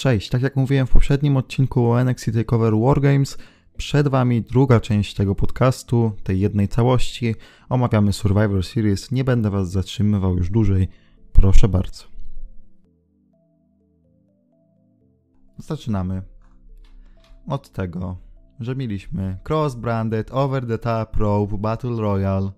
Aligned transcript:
Cześć, 0.00 0.28
tak 0.28 0.42
jak 0.42 0.56
mówiłem 0.56 0.86
w 0.86 0.90
poprzednim 0.90 1.36
odcinku 1.36 1.90
o 1.90 2.00
NXT 2.00 2.30
TakeOver 2.34 2.74
Wargames, 2.78 3.38
przed 3.76 4.08
Wami 4.08 4.42
druga 4.42 4.80
część 4.80 5.14
tego 5.14 5.34
podcastu, 5.34 6.12
tej 6.22 6.40
jednej 6.40 6.68
całości. 6.68 7.34
Omawiamy 7.68 8.12
Survivor 8.12 8.64
Series. 8.64 9.10
Nie 9.10 9.24
będę 9.24 9.50
Was 9.50 9.70
zatrzymywał 9.70 10.36
już 10.36 10.50
dłużej. 10.50 10.88
Proszę 11.32 11.68
bardzo. 11.68 12.04
Zaczynamy 15.58 16.22
od 17.46 17.72
tego, 17.72 18.16
że 18.60 18.76
mieliśmy 18.76 19.38
Cross-Branded, 19.48 20.24
Over 20.30 20.66
the 20.66 20.78
Top 20.78 21.16
Rope, 21.16 21.58
Battle 21.58 21.96
Royale. 22.00 22.50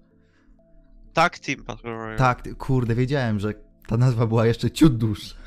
Tak, 1.12 1.38
Team 1.38 1.64
Battle 1.64 1.90
Royale. 1.90 2.18
Tak, 2.18 2.56
kurde, 2.58 2.94
wiedziałem, 2.94 3.38
że 3.38 3.54
ta 3.86 3.96
nazwa 3.96 4.26
była 4.26 4.46
jeszcze 4.46 4.70
ciut 4.70 4.96
dłuższa. 4.96 5.41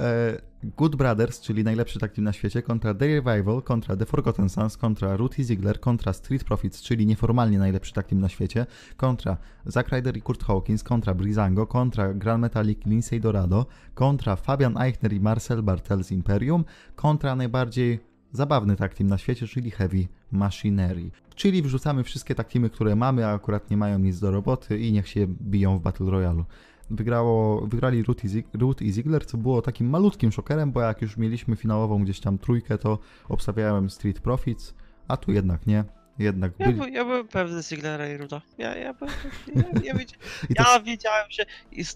E, 0.00 0.48
Good 0.76 0.96
Brothers, 0.96 1.40
czyli 1.40 1.64
najlepszy 1.64 1.98
tak 1.98 2.12
team 2.12 2.24
na 2.24 2.32
świecie, 2.32 2.62
kontra 2.62 2.94
The 2.94 3.06
Revival, 3.06 3.62
kontra 3.62 3.96
The 3.96 4.06
Forgotten 4.06 4.48
Sons, 4.48 4.76
kontra 4.76 5.16
Ruth 5.16 5.36
Ziegler, 5.36 5.80
kontra 5.80 6.12
Street 6.12 6.44
Profits, 6.44 6.82
czyli 6.82 7.06
nieformalnie 7.06 7.58
najlepszy 7.58 7.92
tak 7.92 8.06
team 8.06 8.20
na 8.20 8.28
świecie, 8.28 8.66
kontra 8.96 9.36
Zack 9.66 9.88
Ryder 9.88 10.16
i 10.16 10.22
Kurt 10.22 10.44
Hawkins, 10.44 10.82
kontra 10.82 11.14
Brizango, 11.14 11.66
kontra 11.66 12.14
Grand 12.14 12.40
Metalik 12.40 12.86
i 12.86 12.90
Lindsay 12.90 13.20
Dorado, 13.20 13.66
kontra 13.94 14.36
Fabian 14.36 14.78
Eichner 14.78 15.12
i 15.12 15.20
Marcel 15.20 15.62
Bartel 15.62 16.04
z 16.04 16.12
Imperium, 16.12 16.64
kontra 16.96 17.36
najbardziej 17.36 18.00
zabawny 18.32 18.76
tak 18.76 18.94
team 18.94 19.10
na 19.10 19.18
świecie, 19.18 19.46
czyli 19.46 19.70
Heavy 19.70 20.08
Machinery. 20.32 21.10
Czyli 21.34 21.62
wrzucamy 21.62 22.04
wszystkie 22.04 22.34
tak 22.34 22.48
teamy, 22.48 22.70
które 22.70 22.96
mamy, 22.96 23.26
a 23.26 23.32
akurat 23.32 23.70
nie 23.70 23.76
mają 23.76 23.98
nic 23.98 24.20
do 24.20 24.30
roboty 24.30 24.78
i 24.78 24.92
niech 24.92 25.08
się 25.08 25.26
biją 25.26 25.78
w 25.78 25.82
Battle 25.82 26.10
Royale 26.10 26.44
wygrało, 26.90 27.66
wygrali 27.66 28.02
Root 28.02 28.24
i, 28.24 28.44
Root 28.54 28.82
i 28.82 28.92
Ziggler, 28.92 29.26
co 29.26 29.38
było 29.38 29.62
takim 29.62 29.90
malutkim 29.90 30.32
szokerem, 30.32 30.72
bo 30.72 30.80
jak 30.80 31.02
już 31.02 31.16
mieliśmy 31.16 31.56
finałową 31.56 32.04
gdzieś 32.04 32.20
tam 32.20 32.38
trójkę, 32.38 32.78
to 32.78 32.98
obstawiałem 33.28 33.90
Street 33.90 34.20
Profits, 34.20 34.74
a 35.08 35.16
tu 35.16 35.32
jednak 35.32 35.66
nie. 35.66 35.84
Jednak 36.18 36.52
ja, 36.58 36.66
byli... 36.66 36.78
by, 36.78 36.90
ja 36.90 37.04
byłem 37.04 37.28
pewny 37.28 37.62
Ziglera 37.62 38.08
i 38.08 38.16
Ruda. 38.16 38.42
Ja, 38.58 38.76
ja, 38.76 38.94
byłem, 38.94 39.14
ja, 39.54 39.62
ja, 39.84 39.94
wiedziałem, 39.98 40.18
ja 40.58 40.80
wiedziałem, 40.80 41.26
że 41.30 41.44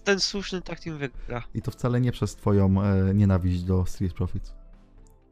ten 0.03 0.19
słuszny 0.19 0.61
tak 0.61 0.79
team 0.79 0.97
wygra. 0.97 1.43
I 1.53 1.61
to 1.61 1.71
wcale 1.71 2.01
nie 2.01 2.11
przez 2.11 2.35
twoją 2.35 2.83
e, 2.83 3.13
nienawiść 3.13 3.63
do 3.63 3.85
Street 3.85 4.13
Profits. 4.13 4.53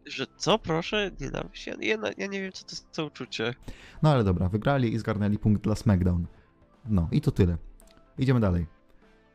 Że 0.06 0.26
co, 0.38 0.60
proszę? 0.60 1.12
Nienawiść? 1.20 1.68
Ja, 1.68 1.74
ja, 1.82 1.98
ja 2.18 2.28
nie 2.28 2.42
wiem, 2.42 2.52
co 2.52 2.64
to 2.64 2.72
jest 2.72 2.92
to 2.92 3.06
uczucie. 3.06 3.54
No 4.04 4.12
ale 4.12 4.24
dobra, 4.24 4.50
wygrali 4.50 4.94
i 4.94 5.00
zgarnęli 5.00 5.38
punkt 5.38 5.64
dla 5.64 5.76
SmackDown. 5.76 6.28
No 6.86 7.10
i 7.12 7.22
to 7.22 7.32
tyle. 7.32 7.58
Idziemy 8.18 8.40
dalej. 8.40 8.66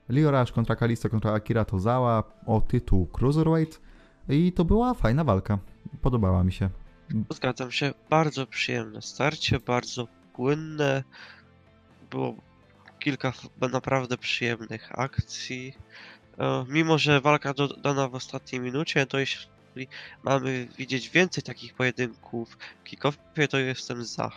Leo 0.09 0.31
Rush 0.31 0.53
kontra 0.53 0.77
Kalisto 0.77 1.11
kontra 1.11 1.33
Akira 1.33 1.65
Tozawa 1.65 2.23
o 2.47 2.61
tytuł 2.61 3.07
Cruiserweight 3.07 3.81
i 4.29 4.53
to 4.53 4.65
była 4.65 4.95
fajna 4.95 5.25
walka. 5.25 5.59
Podobała 6.03 6.45
mi 6.45 6.53
się. 6.53 6.71
Zgadzam 7.31 7.73
się. 7.73 7.95
Bardzo 8.11 8.47
przyjemne 8.47 9.03
starcie, 9.03 9.61
bardzo 9.61 10.09
płynne. 10.33 11.05
Było 12.11 12.35
kilka 12.99 13.33
naprawdę 13.73 14.19
przyjemnych 14.19 14.99
akcji. 14.99 15.75
E, 16.39 16.65
mimo, 16.69 16.99
że 16.99 17.21
walka 17.21 17.55
dodana 17.55 18.09
w 18.09 18.15
ostatniej 18.15 18.61
minucie, 18.61 19.07
to 19.07 19.19
jeśli 19.19 19.89
mamy 20.23 20.69
widzieć 20.79 21.11
więcej 21.11 21.43
takich 21.43 21.75
pojedynków 21.75 22.59
w 22.81 22.85
kickoffie, 22.85 23.49
to 23.49 23.59
jestem 23.59 24.05
za. 24.05 24.31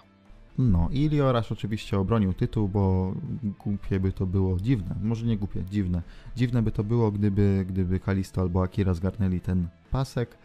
No 0.60 0.90
i 0.92 1.10
Liorasz 1.10 1.52
oczywiście 1.52 2.00
obronił 2.00 2.34
tytuł, 2.34 2.70
bo 2.70 3.14
głupie 3.60 4.00
by 4.00 4.12
to 4.12 4.26
było, 4.26 4.58
dziwne, 4.60 4.96
może 5.02 5.26
nie 5.26 5.38
głupie, 5.38 5.64
dziwne. 5.72 6.02
Dziwne 6.36 6.62
by 6.62 6.72
to 6.72 6.84
było, 6.84 7.12
gdyby, 7.12 7.66
gdyby 7.70 8.00
Kalisto 8.00 8.42
albo 8.42 8.64
Akira 8.64 8.94
zgarnęli 8.94 9.40
ten 9.40 9.68
pasek. 9.92 10.38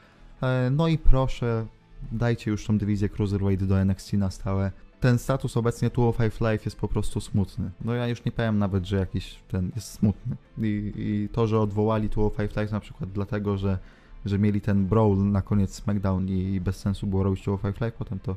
E, 0.42 0.70
no 0.70 0.89
i 0.89 0.98
proszę, 0.98 1.67
dajcie 2.12 2.51
już 2.51 2.67
tą 2.67 2.79
dywizję 2.79 3.09
Cruiserweight 3.09 3.67
do 3.67 3.81
NXT 3.81 4.12
na 4.12 4.31
stałe. 4.31 4.70
Ten 5.01 5.19
status 5.19 5.57
obecnie 5.57 5.91
205 5.91 6.41
Live 6.41 6.64
jest 6.64 6.77
po 6.80 6.89
prostu 6.89 7.20
smutny. 7.20 7.70
No 7.85 7.95
ja 7.95 8.08
już 8.08 8.24
nie 8.24 8.33
powiem 8.33 8.58
nawet, 8.58 8.86
że 8.86 8.97
jakiś 8.97 9.39
ten 9.48 9.73
jest 9.74 9.89
smutny. 9.92 10.36
I, 10.58 10.92
i 10.97 11.29
to, 11.33 11.47
że 11.47 11.61
odwołali 11.61 12.08
205 12.08 12.57
Live 12.57 12.73
na 12.73 12.80
przykład 12.80 13.13
dlatego, 13.13 13.57
że, 13.57 13.79
że 14.24 14.39
mieli 14.39 14.61
ten 14.61 14.86
brawl 14.86 15.17
na 15.17 15.42
koniec 15.42 15.74
SmackDown 15.74 16.29
i 16.29 16.61
bez 16.61 16.77
sensu 16.77 17.07
było 17.07 17.23
robić 17.23 17.42
205 17.42 17.80
Live 17.80 17.95
potem, 17.95 18.19
to 18.19 18.36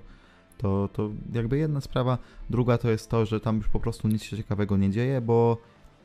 to, 0.57 0.89
to 0.93 1.09
jakby 1.33 1.57
jedna 1.57 1.81
sprawa. 1.81 2.17
Druga 2.49 2.77
to 2.77 2.89
jest 2.89 3.09
to, 3.09 3.25
że 3.25 3.39
tam 3.39 3.57
już 3.57 3.67
po 3.67 3.79
prostu 3.79 4.07
nic 4.07 4.23
się 4.23 4.37
ciekawego 4.37 4.77
nie 4.77 4.89
dzieje, 4.89 5.21
bo 5.21 5.57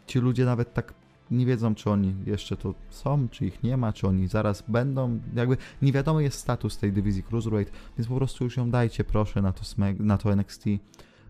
ci 0.06 0.18
ludzie 0.18 0.44
nawet 0.44 0.74
tak 0.74 0.94
nie 1.30 1.46
wiedzą, 1.46 1.74
czy 1.74 1.90
oni 1.90 2.14
jeszcze 2.26 2.56
to 2.56 2.74
są, 2.90 3.28
czy 3.28 3.46
ich 3.46 3.62
nie 3.62 3.76
ma, 3.76 3.92
czy 3.92 4.08
oni 4.08 4.28
zaraz 4.28 4.64
będą. 4.68 5.20
Jakby 5.34 5.56
nie 5.82 5.92
wiadomo 5.92 6.20
jest 6.20 6.38
status 6.38 6.78
tej 6.78 6.92
dywizji 6.92 7.22
Cruiserweight, 7.22 7.74
więc 7.98 8.08
po 8.08 8.16
prostu 8.16 8.44
już 8.44 8.56
ją 8.56 8.70
dajcie 8.70 9.04
proszę 9.04 9.42
na 9.42 9.52
to, 9.52 9.62
na 9.98 10.18
to 10.18 10.32
NXT. 10.32 10.64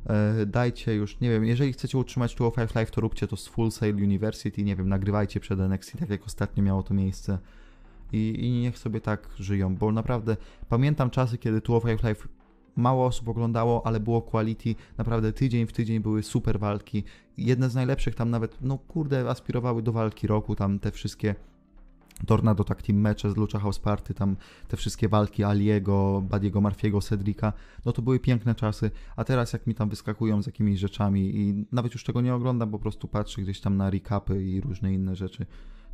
E, 0.06 0.46
dajcie 0.46 0.94
już, 0.94 1.20
nie 1.20 1.30
wiem, 1.30 1.44
jeżeli 1.44 1.72
chcecie 1.72 1.98
utrzymać 1.98 2.34
205 2.34 2.74
Live, 2.74 2.90
to 2.90 3.00
róbcie 3.00 3.28
to 3.28 3.36
z 3.36 3.46
Full 3.46 3.70
Sail 3.70 3.96
University, 3.96 4.64
nie 4.64 4.76
wiem, 4.76 4.88
nagrywajcie 4.88 5.40
przed 5.40 5.60
NXT, 5.60 5.98
tak 5.98 6.10
jak 6.10 6.26
ostatnio 6.26 6.62
miało 6.62 6.82
to 6.82 6.94
miejsce. 6.94 7.38
I, 8.12 8.34
I 8.38 8.50
niech 8.50 8.78
sobie 8.78 9.00
tak 9.00 9.28
żyją, 9.38 9.76
bo 9.76 9.92
naprawdę 9.92 10.36
pamiętam 10.68 11.10
czasy, 11.10 11.38
kiedy 11.38 11.60
205 11.60 12.02
Live 12.02 12.28
mało 12.76 13.06
osób 13.06 13.28
oglądało, 13.28 13.86
ale 13.86 14.00
było 14.00 14.22
quality, 14.22 14.74
naprawdę 14.98 15.32
tydzień 15.32 15.66
w 15.66 15.72
tydzień 15.72 16.00
były 16.00 16.22
super 16.22 16.60
walki. 16.60 17.04
Jedne 17.36 17.70
z 17.70 17.74
najlepszych 17.74 18.14
tam 18.14 18.30
nawet, 18.30 18.56
no 18.60 18.78
kurde, 18.78 19.30
aspirowały 19.30 19.82
do 19.82 19.92
walki 19.92 20.26
roku, 20.26 20.56
tam 20.56 20.78
te 20.78 20.90
wszystkie 20.90 21.34
Tornado 22.26 22.64
Tag 22.64 22.82
Team 22.82 22.98
mecze 22.98 23.30
z 23.30 23.36
Lucha 23.36 23.58
House 23.58 23.78
Party, 23.78 24.14
tam 24.14 24.36
te 24.68 24.76
wszystkie 24.76 25.08
walki 25.08 25.44
Aliego, 25.44 26.22
Badiego 26.30 26.60
Marfiego, 26.60 27.00
Cedrika, 27.00 27.52
no 27.84 27.92
to 27.92 28.02
były 28.02 28.20
piękne 28.20 28.54
czasy, 28.54 28.90
a 29.16 29.24
teraz 29.24 29.52
jak 29.52 29.66
mi 29.66 29.74
tam 29.74 29.88
wyskakują 29.88 30.42
z 30.42 30.46
jakimiś 30.46 30.80
rzeczami 30.80 31.36
i 31.36 31.66
nawet 31.72 31.92
już 31.94 32.04
tego 32.04 32.20
nie 32.20 32.34
oglądam, 32.34 32.70
po 32.70 32.78
prostu 32.78 33.08
patrzę 33.08 33.42
gdzieś 33.42 33.60
tam 33.60 33.76
na 33.76 33.90
recapy 33.90 34.44
i 34.44 34.60
różne 34.60 34.92
inne 34.92 35.16
rzeczy, 35.16 35.46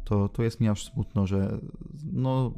to, 0.04 0.28
to 0.28 0.42
jest 0.42 0.60
mi 0.60 0.68
aż 0.68 0.92
smutno, 0.92 1.26
że 1.26 1.58
no 2.12 2.52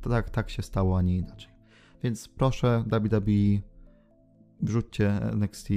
tak, 0.00 0.30
tak 0.30 0.50
się 0.50 0.62
stało, 0.62 0.98
a 0.98 1.02
nie 1.02 1.16
inaczej. 1.16 1.59
Więc 2.02 2.28
proszę 2.28 2.84
WWE, 2.86 3.60
wrzućcie 4.62 5.22
NXT, 5.22 5.68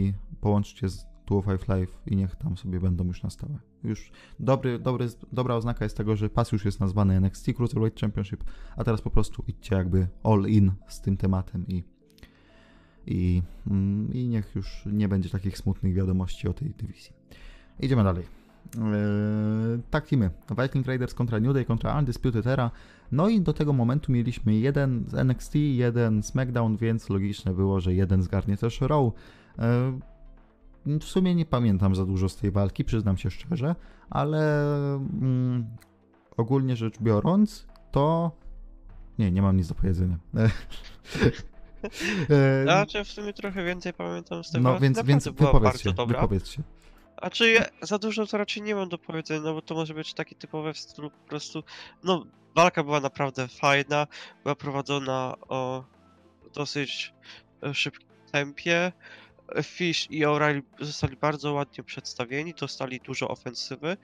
połączcie 0.42 0.90
z 0.90 1.06
205 1.26 1.68
Live 1.68 2.02
i 2.06 2.16
niech 2.16 2.36
tam 2.36 2.58
sobie 2.58 2.80
będą 2.80 3.06
już 3.06 3.24
na 3.24 3.30
stałe. 3.30 3.60
Już 3.84 4.12
dobry, 4.40 4.80
dobry, 4.80 5.08
dobra 5.32 5.56
oznaka 5.56 5.86
jest 5.86 5.98
tego, 5.98 6.16
że 6.16 6.30
pas 6.30 6.52
już 6.52 6.66
jest 6.66 6.80
nazwany 6.80 7.16
NXT 7.16 7.54
Cruiserweight 7.54 8.02
Championship, 8.02 8.44
a 8.78 8.84
teraz 8.84 9.02
po 9.02 9.10
prostu 9.10 9.44
idźcie 9.48 9.76
jakby 9.76 10.08
all 10.24 10.46
in 10.48 10.72
z 10.88 11.02
tym 11.02 11.18
tematem 11.18 11.68
i, 11.68 11.84
i, 13.08 13.42
mm, 13.68 14.14
i 14.14 14.28
niech 14.28 14.56
już 14.56 14.86
nie 14.86 15.08
będzie 15.08 15.30
takich 15.30 15.58
smutnych 15.58 15.94
wiadomości 15.94 16.48
o 16.48 16.54
tej 16.54 16.70
dywizji. 16.70 17.14
Idziemy 17.80 18.04
dalej. 18.04 18.24
Eee, 18.76 19.82
tak 19.90 20.08
teamy. 20.08 20.30
Viking 20.62 20.88
Raiders 20.88 21.14
kontra 21.14 21.40
New 21.40 21.54
Day 21.54 21.66
kontra 21.66 22.00
Undisputed 22.00 22.48
Era. 22.48 22.72
No 23.14 23.30
i 23.30 23.42
do 23.42 23.54
tego 23.54 23.74
momentu 23.74 24.12
mieliśmy 24.12 24.56
jeden 24.56 25.06
z 25.08 25.14
NXT, 25.14 25.56
jeden 25.56 26.24
SmackDown, 26.24 26.78
więc 26.78 27.10
logiczne 27.10 27.54
było, 27.54 27.80
że 27.80 27.94
jeden 27.94 28.24
zgarnie 28.24 28.58
też 28.58 28.82
Raw. 28.82 29.12
Eee, 29.58 31.00
w 31.00 31.04
sumie 31.04 31.36
nie 31.36 31.46
pamiętam 31.46 31.96
za 31.96 32.06
dużo 32.06 32.30
z 32.30 32.36
tej 32.36 32.52
walki, 32.52 32.84
przyznam 32.84 33.18
się 33.18 33.32
szczerze, 33.32 33.76
ale 34.10 34.76
mm, 34.96 35.66
ogólnie 36.38 36.76
rzecz 36.76 37.00
biorąc, 37.02 37.68
to 37.92 38.32
nie, 39.20 39.32
nie 39.32 39.42
mam 39.42 39.58
nic 39.58 39.68
do 39.68 39.76
powiedzenia. 39.76 40.18
Eee, 40.36 40.50
znaczy 42.64 43.04
w 43.04 43.08
sumie 43.08 43.34
trochę 43.34 43.66
więcej 43.66 43.94
pamiętam 43.94 44.44
z 44.44 44.52
tego. 44.52 44.64
No 44.64 44.80
więc, 44.80 45.02
więc 45.04 45.28
wypowiedz 45.28 45.82
się, 45.82 45.94
wypowiedz 46.08 46.48
się. 46.48 46.64
A 47.24 47.30
czy 47.30 47.52
ja 47.52 47.66
za 47.82 48.00
dużo 48.00 48.28
to 48.28 48.38
raczej 48.38 48.64
nie 48.64 48.76
mam 48.76 48.90
do 48.90 48.98
powiedzenia, 48.98 49.42
no 49.42 49.54
bo 49.54 49.62
to 49.62 49.76
może 49.76 49.94
być 49.94 50.14
taki 50.14 50.36
typowy 50.36 50.74
w 50.74 50.78
stylu 50.78 51.10
po 51.10 51.28
prostu. 51.28 51.64
No, 52.04 52.26
walka 52.56 52.84
była 52.84 53.00
naprawdę 53.00 53.48
fajna, 53.48 54.08
była 54.44 54.56
prowadzona 54.56 55.36
o 55.48 55.84
dosyć 56.54 57.14
e, 57.64 57.74
szybkim 57.74 58.08
tempie. 58.32 58.92
Fish 59.64 60.08
i 60.12 60.26
O'Reilly 60.26 60.62
zostali 60.80 61.18
bardzo 61.18 61.54
ładnie 61.54 61.84
przedstawieni, 61.84 62.54
dostali 62.54 63.00
dużo 63.00 63.28
ofensywy, 63.28 63.98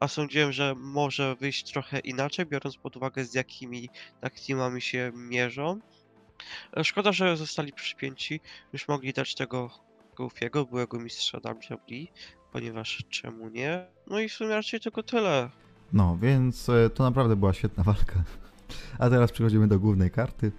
a 0.00 0.08
sądziłem, 0.08 0.52
że 0.52 0.74
może 0.74 1.36
wyjść 1.36 1.72
trochę 1.72 1.98
inaczej, 1.98 2.46
biorąc 2.46 2.76
pod 2.76 2.96
uwagę 2.96 3.24
z 3.24 3.34
jakimi 3.34 3.88
tak 4.20 4.40
teamami 4.40 4.82
się 4.82 5.12
mierzą. 5.14 5.80
E, 6.76 6.84
szkoda, 6.84 7.12
że 7.12 7.36
zostali 7.36 7.72
przypięci, 7.72 8.40
już 8.72 8.88
mogli 8.88 9.12
dać 9.12 9.34
tego 9.34 9.70
Goofiego, 10.16 10.64
byłego 10.64 10.98
mistrza 10.98 11.40
WWE, 11.40 12.06
ponieważ 12.52 13.04
czemu 13.10 13.48
nie? 13.48 13.86
No 14.06 14.20
i 14.20 14.28
w 14.28 14.32
sumie 14.32 14.50
raczej 14.50 14.80
tylko 14.80 15.02
tyle. 15.02 15.50
No, 15.92 16.18
więc 16.22 16.68
e, 16.68 16.90
to 16.90 17.04
naprawdę 17.04 17.36
była 17.36 17.52
świetna 17.52 17.82
walka. 17.84 18.22
A 18.98 19.10
teraz 19.10 19.32
przechodzimy 19.32 19.68
do 19.68 19.78
głównej 19.78 20.10
karty. 20.10 20.52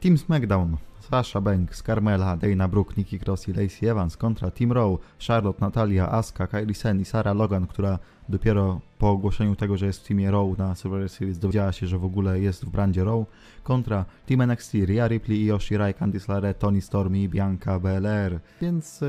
Team 0.00 0.18
SmackDown. 0.18 0.76
Sasha 1.10 1.40
Banks, 1.40 1.82
Carmela, 1.82 2.36
Dana 2.36 2.68
Brooke, 2.68 2.94
Nikki 2.96 3.18
Cross 3.18 3.48
i 3.48 3.52
Lacey 3.52 3.88
Evans 3.88 4.16
kontra 4.16 4.50
Team 4.50 4.72
Raw, 4.72 4.98
Charlotte, 5.18 5.60
Natalia, 5.60 6.08
Asuka, 6.08 6.46
Kylie 6.46 6.74
Sen 6.74 7.00
i 7.00 7.04
Sarah 7.04 7.36
Logan, 7.36 7.66
która 7.66 7.98
dopiero 8.28 8.80
po 8.98 9.10
ogłoszeniu 9.10 9.56
tego, 9.56 9.76
że 9.76 9.86
jest 9.86 10.04
w 10.04 10.08
teamie 10.08 10.30
Raw 10.30 10.58
na 10.58 10.74
Survivor 10.74 11.08
Series 11.08 11.38
dowiedziała 11.38 11.72
się, 11.72 11.86
że 11.86 11.98
w 11.98 12.04
ogóle 12.04 12.40
jest 12.40 12.64
w 12.64 12.68
brandzie 12.68 13.04
Raw, 13.04 13.26
kontra 13.62 14.04
Team 14.26 14.40
NXT, 14.40 14.74
Rhea 14.74 15.08
Ripley, 15.08 15.46
Io 15.46 15.60
Shirai, 15.60 15.94
Candice 15.94 16.32
LeRae, 16.32 16.54
Tony 16.54 16.80
Storm 16.80 17.14
i 17.14 17.28
Bianca 17.28 17.80
Belair. 17.80 18.40
Więc 18.60 19.02
e, 19.02 19.06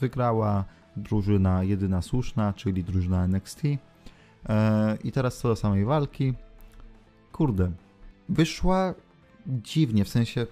wygrała 0.00 0.64
drużyna 0.96 1.64
jedyna 1.64 2.02
słuszna, 2.02 2.52
czyli 2.52 2.84
drużyna 2.84 3.24
NXT. 3.24 3.62
E, 4.48 4.98
I 5.04 5.12
teraz 5.12 5.38
co 5.38 5.48
do 5.48 5.56
samej 5.56 5.84
walki. 5.84 6.34
Kurde, 7.32 7.72
wyszła 8.28 8.94
dziwnie, 9.46 10.04
w 10.04 10.08
sensie 10.08 10.46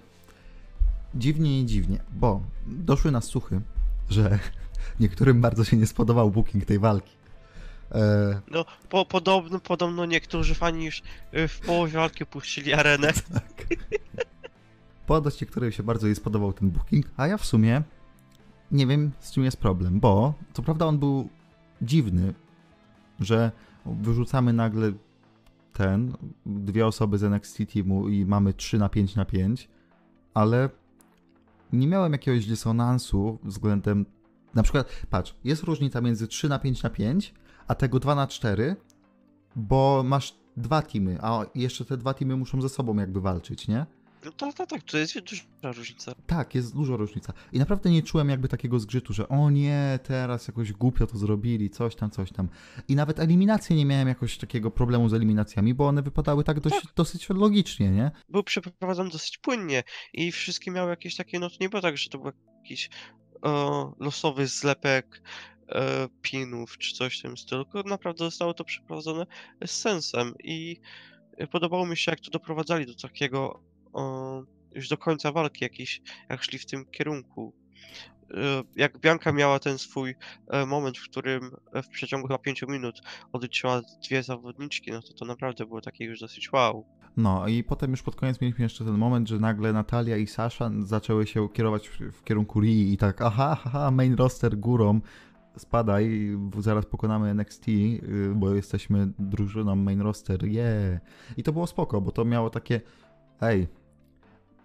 dziwnie 1.15 1.61
i 1.61 1.65
dziwnie, 1.65 1.99
bo 2.11 2.41
doszły 2.67 3.11
nas 3.11 3.25
słuchy, 3.25 3.61
że 4.09 4.39
niektórym 4.99 5.41
bardzo 5.41 5.63
się 5.63 5.77
nie 5.77 5.87
spodobał 5.87 6.31
booking 6.31 6.65
tej 6.65 6.79
walki. 6.79 7.11
E, 7.91 8.41
No, 8.51 8.65
po, 8.89 9.05
podobno, 9.05 9.59
podobno 9.59 10.05
niektórzy 10.05 10.55
fani 10.55 10.85
już 10.85 11.01
y, 11.33 11.47
w 11.47 11.59
połowie 11.59 11.93
walki 11.93 12.25
puścili 12.25 12.73
arenę. 12.73 13.13
tak. 13.33 13.65
Podość 15.05 15.41
niektórym 15.41 15.71
się 15.71 15.83
bardzo 15.83 16.07
nie 16.07 16.15
spodobał 16.15 16.53
ten 16.53 16.69
booking, 16.69 17.05
a 17.17 17.27
ja 17.27 17.37
w 17.37 17.45
sumie 17.45 17.81
nie 18.73 18.87
wiem 18.87 19.11
z 19.19 19.31
czym 19.31 19.43
jest 19.43 19.57
problem, 19.57 19.99
bo 19.99 20.33
co 20.53 20.61
prawda 20.61 20.85
on 20.85 20.99
był 20.99 21.29
dziwny, 21.81 22.33
że 23.19 23.51
wyrzucamy 23.85 24.53
nagle 24.53 24.91
ten, 25.73 26.13
dwie 26.45 26.87
osoby 26.87 27.17
z 27.17 27.23
NXT 27.23 27.57
teamu 27.73 28.09
i 28.09 28.25
mamy 28.25 28.53
3 28.53 28.77
na 28.77 28.89
5 28.89 29.15
na 29.15 29.25
5, 29.25 29.69
ale 30.33 30.69
nie 31.73 31.87
miałem 31.87 32.11
jakiegoś 32.11 32.45
dysonansu 32.45 33.39
względem. 33.43 34.05
Na 34.53 34.63
przykład, 34.63 34.89
patrz, 35.09 35.35
jest 35.43 35.63
różnica 35.63 36.01
między 36.01 36.27
3 36.27 36.49
na 36.49 36.59
5 36.59 36.83
na 36.83 36.89
5, 36.89 37.33
a 37.67 37.75
tego 37.75 37.99
2 37.99 38.15
na 38.15 38.27
4, 38.27 38.75
bo 39.55 40.03
masz 40.05 40.35
dwa 40.57 40.81
teamy, 40.81 41.17
a 41.21 41.45
jeszcze 41.55 41.85
te 41.85 41.97
dwa 41.97 42.13
teamy 42.13 42.35
muszą 42.35 42.61
ze 42.61 42.69
sobą 42.69 42.95
jakby 42.95 43.21
walczyć, 43.21 43.67
nie? 43.67 43.85
No 44.25 44.31
tak, 44.31 44.53
tak, 44.53 44.69
tak, 44.69 44.83
to 44.83 44.97
jest 44.97 45.19
duża 45.19 45.71
różnica. 45.71 46.15
Tak, 46.27 46.55
jest 46.55 46.73
dużo 46.73 46.97
różnica. 46.97 47.33
I 47.51 47.59
naprawdę 47.59 47.89
nie 47.89 48.03
czułem 48.03 48.29
jakby 48.29 48.47
takiego 48.47 48.79
zgrzytu, 48.79 49.13
że 49.13 49.29
o 49.29 49.49
nie, 49.49 49.99
teraz 50.03 50.47
jakoś 50.47 50.73
głupio 50.73 51.07
to 51.07 51.17
zrobili, 51.17 51.69
coś 51.69 51.95
tam, 51.95 52.11
coś 52.11 52.31
tam. 52.31 52.49
I 52.87 52.95
nawet 52.95 53.19
eliminacje 53.19 53.75
nie 53.75 53.85
miałem 53.85 54.07
jakoś 54.07 54.37
takiego 54.37 54.71
problemu 54.71 55.09
z 55.09 55.13
eliminacjami, 55.13 55.73
bo 55.73 55.87
one 55.87 56.01
wypadały 56.01 56.43
tak 56.43 56.59
dość, 56.59 56.81
dosyć 56.95 57.29
logicznie, 57.29 57.89
nie? 57.89 58.11
Był 58.29 58.43
przeprowadzony 58.43 59.09
dosyć 59.09 59.37
płynnie 59.37 59.83
i 60.13 60.31
wszystkie 60.31 60.71
miały 60.71 60.89
jakieś 60.89 61.15
takie, 61.15 61.39
no 61.39 61.49
to 61.49 61.55
nie 61.61 61.69
było 61.69 61.81
tak, 61.81 61.97
że 61.97 62.09
to 62.09 62.17
był 62.17 62.31
jakiś 62.57 62.89
e, 63.45 63.91
losowy 63.99 64.47
zlepek 64.47 65.21
e, 65.69 66.07
pinów 66.21 66.77
czy 66.77 66.95
coś 66.95 67.19
w 67.19 67.21
tym 67.21 67.37
stylu, 67.37 67.65
tylko 67.65 67.89
naprawdę 67.89 68.25
zostało 68.25 68.53
to 68.53 68.63
przeprowadzone 68.63 69.25
z 69.65 69.71
sensem 69.71 70.33
i 70.43 70.79
podobało 71.51 71.85
mi 71.85 71.97
się 71.97 72.11
jak 72.11 72.19
to 72.19 72.31
doprowadzali 72.31 72.85
do 72.85 72.95
takiego 72.95 73.72
e, 73.95 74.43
już 74.75 74.89
do 74.89 74.97
końca 74.97 75.31
walki 75.31 75.63
jakiś, 75.63 76.01
jak 76.29 76.43
szli 76.43 76.59
w 76.59 76.65
tym 76.65 76.85
kierunku. 76.85 77.53
E, 78.33 78.63
Jak 78.75 78.99
Bianka 78.99 79.31
miała 79.31 79.59
ten 79.59 79.77
swój 79.77 80.15
e, 80.47 80.65
moment, 80.65 80.97
w 80.97 81.09
którym 81.09 81.51
e, 81.73 81.83
w 81.83 81.87
przeciągu 81.87 82.27
chyba 82.27 82.37
5 82.37 82.61
minut 82.61 83.01
odliczyła 83.31 83.81
dwie 84.07 84.23
zawodniczki, 84.23 84.91
no 84.91 85.01
to 85.01 85.13
to 85.13 85.25
naprawdę 85.25 85.65
było 85.65 85.81
takie 85.81 86.05
już 86.05 86.19
dosyć 86.19 86.51
wow. 86.51 86.85
No 87.17 87.47
i 87.47 87.63
potem 87.63 87.91
już 87.91 88.01
pod 88.01 88.15
koniec 88.15 88.41
mieliśmy 88.41 88.63
jeszcze 88.63 88.85
ten 88.85 88.97
moment, 88.97 89.29
że 89.29 89.39
nagle 89.39 89.73
Natalia 89.73 90.17
i 90.17 90.27
Sasha 90.27 90.71
zaczęły 90.79 91.27
się 91.27 91.49
kierować 91.49 91.89
w, 91.89 91.99
w 91.99 92.23
kierunku 92.23 92.59
Rii 92.59 92.93
i 92.93 92.97
tak 92.97 93.21
aha, 93.21 93.57
aha, 93.65 93.91
main 93.91 94.15
roster 94.15 94.57
górą, 94.57 95.01
spadaj, 95.57 96.31
zaraz 96.59 96.85
pokonamy 96.85 97.29
NXT, 97.29 97.67
y, 97.67 98.31
bo 98.35 98.55
jesteśmy 98.55 99.07
drużyną 99.19 99.75
main 99.75 100.01
roster, 100.01 100.45
yeah. 100.45 100.99
I 101.37 101.43
to 101.43 101.53
było 101.53 101.67
spoko, 101.67 102.01
bo 102.01 102.11
to 102.11 102.25
miało 102.25 102.49
takie, 102.49 102.81
ej, 103.41 103.67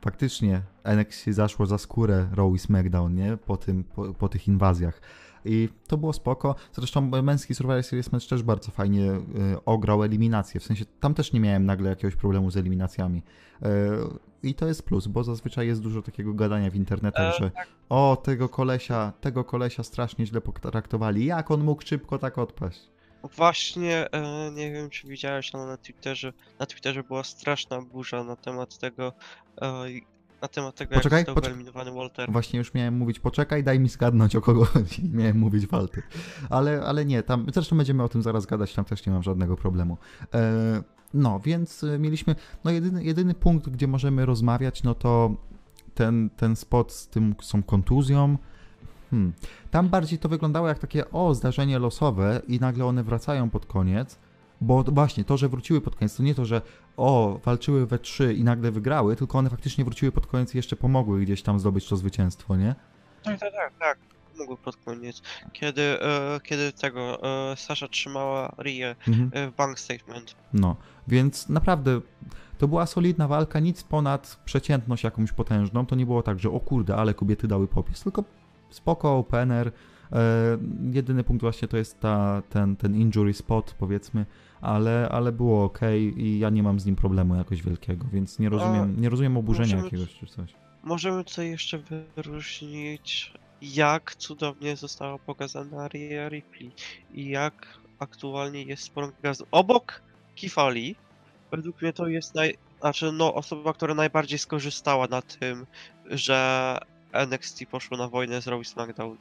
faktycznie 0.00 0.62
NXT 0.84 1.26
zaszło 1.26 1.66
za 1.66 1.78
skórę 1.78 2.28
Raw 2.34 2.54
i 2.54 2.58
SmackDown, 2.58 3.14
nie? 3.14 3.36
Po, 3.36 3.56
tym, 3.56 3.84
po, 3.84 4.14
po 4.14 4.28
tych 4.28 4.48
inwazjach. 4.48 5.00
I 5.44 5.68
to 5.86 5.96
było 5.96 6.12
spoko. 6.12 6.54
Zresztą 6.72 7.22
męski 7.22 7.54
Survivor 7.54 7.82
Series 7.82 8.12
match 8.12 8.26
też 8.26 8.42
bardzo 8.42 8.70
fajnie 8.70 9.12
y, 9.12 9.20
ograł 9.64 10.04
eliminację. 10.04 10.60
W 10.60 10.64
sensie 10.64 10.84
tam 11.00 11.14
też 11.14 11.32
nie 11.32 11.40
miałem 11.40 11.66
nagle 11.66 11.90
jakiegoś 11.90 12.16
problemu 12.16 12.50
z 12.50 12.56
eliminacjami. 12.56 13.22
Y, 13.62 13.66
I 14.42 14.54
to 14.54 14.66
jest 14.66 14.82
plus, 14.82 15.06
bo 15.06 15.24
zazwyczaj 15.24 15.66
jest 15.66 15.82
dużo 15.82 16.02
takiego 16.02 16.34
gadania 16.34 16.70
w 16.70 16.74
internetach, 16.74 17.34
E, 17.34 17.38
że 17.38 17.50
o, 17.88 18.22
tego 18.24 18.48
kolesia, 18.48 19.12
tego 19.20 19.44
kolesia 19.44 19.82
strasznie 19.82 20.26
źle 20.26 20.40
potraktowali. 20.40 21.24
Jak 21.24 21.50
on 21.50 21.64
mógł 21.64 21.82
szybko 21.82 22.18
tak 22.18 22.38
odpaść? 22.38 22.90
Właśnie, 23.22 24.12
e, 24.12 24.50
nie 24.50 24.72
wiem 24.72 24.90
czy 24.90 25.08
widziałeś, 25.08 25.54
ale 25.54 25.66
na 25.66 25.76
Twitterze, 25.76 26.32
na 26.58 26.66
Twitterze 26.66 27.02
była 27.02 27.24
straszna 27.24 27.82
burza 27.82 28.24
na 28.24 28.36
temat 28.36 28.78
tego, 28.78 29.12
e, 29.62 29.84
na 30.42 30.48
temat 30.48 30.74
tego 30.74 30.94
Poczekaj, 30.94 31.18
jak 31.18 31.26
został 31.26 31.42
wyeliminowany 31.42 31.92
Walter. 31.92 32.32
Właśnie 32.32 32.58
już 32.58 32.74
miałem 32.74 32.94
mówić, 32.94 33.20
poczekaj, 33.20 33.64
daj 33.64 33.80
mi 33.80 33.88
zgadnąć 33.88 34.36
o 34.36 34.40
kogo. 34.40 34.66
Miałem 35.18 35.38
mówić 35.38 35.66
Walter. 35.66 36.02
Ale, 36.50 36.82
ale 36.82 37.04
nie, 37.04 37.22
tam 37.22 37.46
zresztą 37.54 37.76
będziemy 37.76 38.02
o 38.02 38.08
tym 38.08 38.22
zaraz 38.22 38.46
gadać, 38.46 38.74
tam 38.74 38.84
też 38.84 39.06
nie 39.06 39.12
mam 39.12 39.22
żadnego 39.22 39.56
problemu. 39.56 39.98
E, 40.34 40.82
no, 41.14 41.40
więc 41.40 41.84
e, 41.84 41.98
mieliśmy, 41.98 42.34
no 42.64 42.70
jedyny, 42.70 43.04
jedyny 43.04 43.34
punkt, 43.34 43.68
gdzie 43.68 43.86
możemy 43.86 44.26
rozmawiać, 44.26 44.82
no 44.82 44.94
to 44.94 45.34
ten, 45.94 46.30
ten 46.30 46.56
spot 46.56 46.92
z 46.92 47.08
tym 47.08 47.34
z 47.42 47.48
tą 47.48 47.62
kontuzją. 47.62 48.38
Hmm. 49.10 49.32
Tam 49.70 49.88
bardziej 49.88 50.18
to 50.18 50.28
wyglądało 50.28 50.68
jak 50.68 50.78
takie, 50.78 51.10
o, 51.10 51.34
zdarzenie 51.34 51.78
losowe 51.78 52.42
i 52.48 52.60
nagle 52.60 52.84
one 52.86 53.02
wracają 53.02 53.50
pod 53.50 53.66
koniec. 53.66 54.18
Bo 54.60 54.82
właśnie 54.82 55.24
to, 55.24 55.36
że 55.36 55.48
wróciły 55.48 55.80
pod 55.80 55.96
koniec, 55.96 56.16
to 56.16 56.22
nie 56.22 56.34
to, 56.34 56.44
że 56.44 56.62
o, 56.96 57.40
walczyły 57.44 57.86
we 57.86 57.98
trzy 57.98 58.34
i 58.34 58.44
nagle 58.44 58.70
wygrały, 58.70 59.16
tylko 59.16 59.38
one 59.38 59.50
faktycznie 59.50 59.84
wróciły 59.84 60.12
pod 60.12 60.26
koniec 60.26 60.54
i 60.54 60.58
jeszcze 60.58 60.76
pomogły 60.76 61.20
gdzieś 61.20 61.42
tam 61.42 61.60
zdobyć 61.60 61.88
to 61.88 61.96
zwycięstwo, 61.96 62.56
nie? 62.56 62.74
Tak, 63.22 63.40
tak, 63.40 63.52
tak, 63.52 63.72
tak. 63.78 63.98
Mogły 64.38 64.56
pod 64.56 64.76
koniec. 64.76 65.22
Kiedy, 65.52 65.82
e, 65.82 66.40
kiedy 66.42 66.72
tego 66.72 67.22
e, 67.52 67.56
Sasha 67.56 67.88
trzymała 67.88 68.54
Rię 68.58 68.96
Mhm. 69.08 69.30
e, 69.34 69.50
w 69.50 69.56
bank 69.56 69.80
statement. 69.80 70.34
No, 70.52 70.76
więc 71.08 71.48
naprawdę 71.48 72.00
to 72.58 72.68
była 72.68 72.86
solidna 72.86 73.28
walka, 73.28 73.60
nic 73.60 73.82
ponad 73.82 74.40
przeciętność 74.44 75.04
jakąś 75.04 75.32
potężną. 75.32 75.86
To 75.86 75.96
nie 75.96 76.06
było 76.06 76.22
tak, 76.22 76.38
że 76.38 76.50
o 76.50 76.60
kurde, 76.60 76.96
ale 76.96 77.14
kobiety 77.14 77.48
dały 77.48 77.68
popis, 77.68 78.02
tylko 78.02 78.24
spoko, 78.70 79.18
opener. 79.18 79.72
E, 80.12 80.58
jedyny 80.92 81.24
punkt 81.24 81.42
właśnie 81.42 81.68
to 81.68 81.76
jest 81.76 82.00
ta, 82.00 82.42
ten, 82.50 82.76
ten 82.76 82.96
injury 82.96 83.34
spot, 83.34 83.74
powiedzmy, 83.78 84.26
ale, 84.60 85.08
ale 85.08 85.32
było 85.32 85.64
ok 85.64 85.80
i 86.16 86.38
ja 86.38 86.50
nie 86.50 86.62
mam 86.62 86.80
z 86.80 86.86
nim 86.86 86.96
problemu 86.96 87.34
jakoś 87.36 87.62
wielkiego, 87.62 88.06
więc 88.12 88.38
nie 88.38 88.48
rozumiem, 88.48 89.00
nie 89.00 89.08
rozumiem 89.08 89.36
oburzenia 89.36 89.76
możemy- 89.76 89.84
jakiegoś 89.84 90.14
czy 90.14 90.26
coś. 90.26 90.54
Możemy 90.82 91.24
tutaj 91.24 91.50
jeszcze 91.50 91.78
wyróżnić, 92.16 93.34
jak 93.62 94.16
cudownie 94.16 94.76
została 94.76 95.18
pokazana 95.18 95.88
Rhea 95.88 96.28
Ripley 96.28 96.72
i 97.14 97.28
jak 97.28 97.78
aktualnie 97.98 98.62
jest 98.62 98.92
gwiazdą. 99.20 99.44
Obok 99.50 100.02
Kifali, 100.34 100.96
według 101.50 101.82
mnie 101.82 101.92
to 101.92 102.08
jest 102.08 102.34
naj... 102.34 102.58
Znaczy, 102.80 103.12
no, 103.12 103.34
osoba, 103.34 103.72
która 103.72 103.94
najbardziej 103.94 104.38
skorzystała 104.38 105.06
na 105.06 105.22
tym, 105.22 105.66
że 106.06 106.78
NXT 107.12 107.66
poszło 107.70 107.96
na 107.96 108.08
wojnę 108.08 108.42
z 108.42 108.46
Raw 108.46 108.60
i 108.60 108.64
SmackDown. 108.64 109.16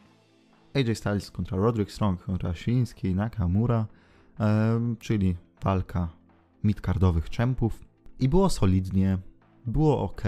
AJ 0.73 0.95
Styles 0.95 1.31
kontra 1.31 1.57
Roderick 1.57 1.91
Strong 1.91 2.23
kontra 2.23 2.53
Shinsuke 2.53 3.07
Nakamura, 3.07 3.85
czyli 4.99 5.35
walka 5.63 6.09
midcardowych 6.63 7.29
czempów. 7.29 7.85
I 8.19 8.29
było 8.29 8.49
solidnie, 8.49 9.17
było 9.65 10.01
ok, 10.01 10.21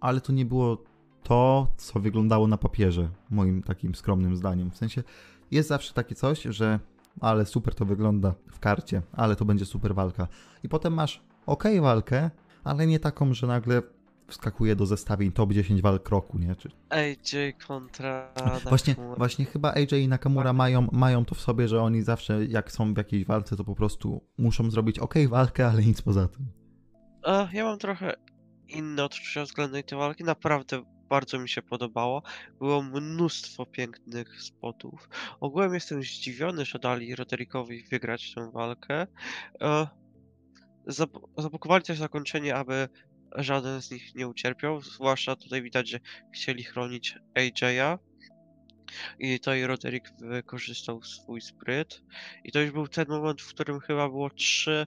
ale 0.00 0.20
to 0.20 0.32
nie 0.32 0.46
było 0.46 0.84
to, 1.22 1.66
co 1.76 2.00
wyglądało 2.00 2.46
na 2.46 2.58
papierze, 2.58 3.08
moim 3.30 3.62
takim 3.62 3.94
skromnym 3.94 4.36
zdaniem. 4.36 4.70
W 4.70 4.76
sensie 4.76 5.02
jest 5.50 5.68
zawsze 5.68 5.94
takie 5.94 6.14
coś, 6.14 6.42
że 6.42 6.80
ale 7.20 7.46
super 7.46 7.74
to 7.74 7.84
wygląda 7.84 8.34
w 8.50 8.58
karcie, 8.58 9.02
ale 9.12 9.36
to 9.36 9.44
będzie 9.44 9.64
super 9.64 9.94
walka. 9.94 10.28
I 10.62 10.68
potem 10.68 10.94
masz 10.94 11.22
ok 11.46 11.64
walkę, 11.80 12.30
ale 12.64 12.86
nie 12.86 13.00
taką, 13.00 13.34
że 13.34 13.46
nagle 13.46 13.82
wskakuje 14.28 14.76
do 14.76 14.86
zestawień 14.86 15.32
top 15.32 15.52
10 15.52 15.82
walk 15.82 16.08
roku, 16.08 16.38
nie? 16.38 16.56
Czy, 16.56 16.70
AJ 16.88 17.54
kontra 17.66 18.32
Właśnie, 18.68 18.92
Nakamura. 18.92 19.16
właśnie 19.18 19.44
chyba 19.44 19.72
AJ 19.72 20.02
i 20.02 20.08
Nakamura 20.08 20.52
mają, 20.52 20.86
mają 20.92 21.24
to 21.24 21.34
w 21.34 21.40
sobie, 21.40 21.68
że 21.68 21.82
oni 21.82 22.02
zawsze 22.02 22.44
jak 22.44 22.72
są 22.72 22.94
w 22.94 22.96
jakiejś 22.96 23.24
walce, 23.24 23.56
to 23.56 23.64
po 23.64 23.74
prostu 23.74 24.24
muszą 24.38 24.70
zrobić 24.70 24.98
ok 24.98 25.14
walkę, 25.28 25.66
ale 25.68 25.82
nic 25.82 26.02
poza 26.02 26.28
tym. 26.28 26.46
E, 27.26 27.48
ja 27.52 27.64
mam 27.64 27.78
trochę 27.78 28.14
inne 28.68 29.04
odczucia 29.04 29.44
względem 29.44 29.82
tej 29.82 29.98
walki. 29.98 30.24
Naprawdę 30.24 30.82
bardzo 31.08 31.38
mi 31.38 31.48
się 31.48 31.62
podobało. 31.62 32.22
Było 32.58 32.82
mnóstwo 32.82 33.66
pięknych 33.66 34.42
spotów. 34.42 35.08
Ogółem 35.40 35.74
jestem 35.74 36.02
zdziwiony, 36.02 36.64
że 36.64 36.78
dali 36.78 37.14
Roderickowi 37.14 37.84
wygrać 37.90 38.34
tę 38.34 38.50
walkę. 38.50 39.06
E, 39.60 39.86
zab- 40.88 41.28
zabukowali 41.38 41.84
też 41.84 41.98
zakończenie, 41.98 42.56
aby 42.56 42.88
żaden 43.36 43.82
z 43.82 43.90
nich 43.90 44.14
nie 44.14 44.28
ucierpiał. 44.28 44.80
Zwłaszcza 44.80 45.36
tutaj 45.36 45.62
widać, 45.62 45.88
że 45.88 46.00
chcieli 46.34 46.64
chronić 46.64 47.18
AJ'a. 47.34 47.98
I 49.18 49.38
tutaj 49.38 49.66
Roderick 49.66 50.12
wykorzystał 50.20 51.02
swój 51.02 51.40
spryt. 51.40 52.02
I 52.44 52.52
to 52.52 52.60
już 52.60 52.70
był 52.70 52.88
ten 52.88 53.08
moment, 53.08 53.42
w 53.42 53.48
którym 53.48 53.80
chyba 53.80 54.08
było 54.08 54.30
3 54.30 54.86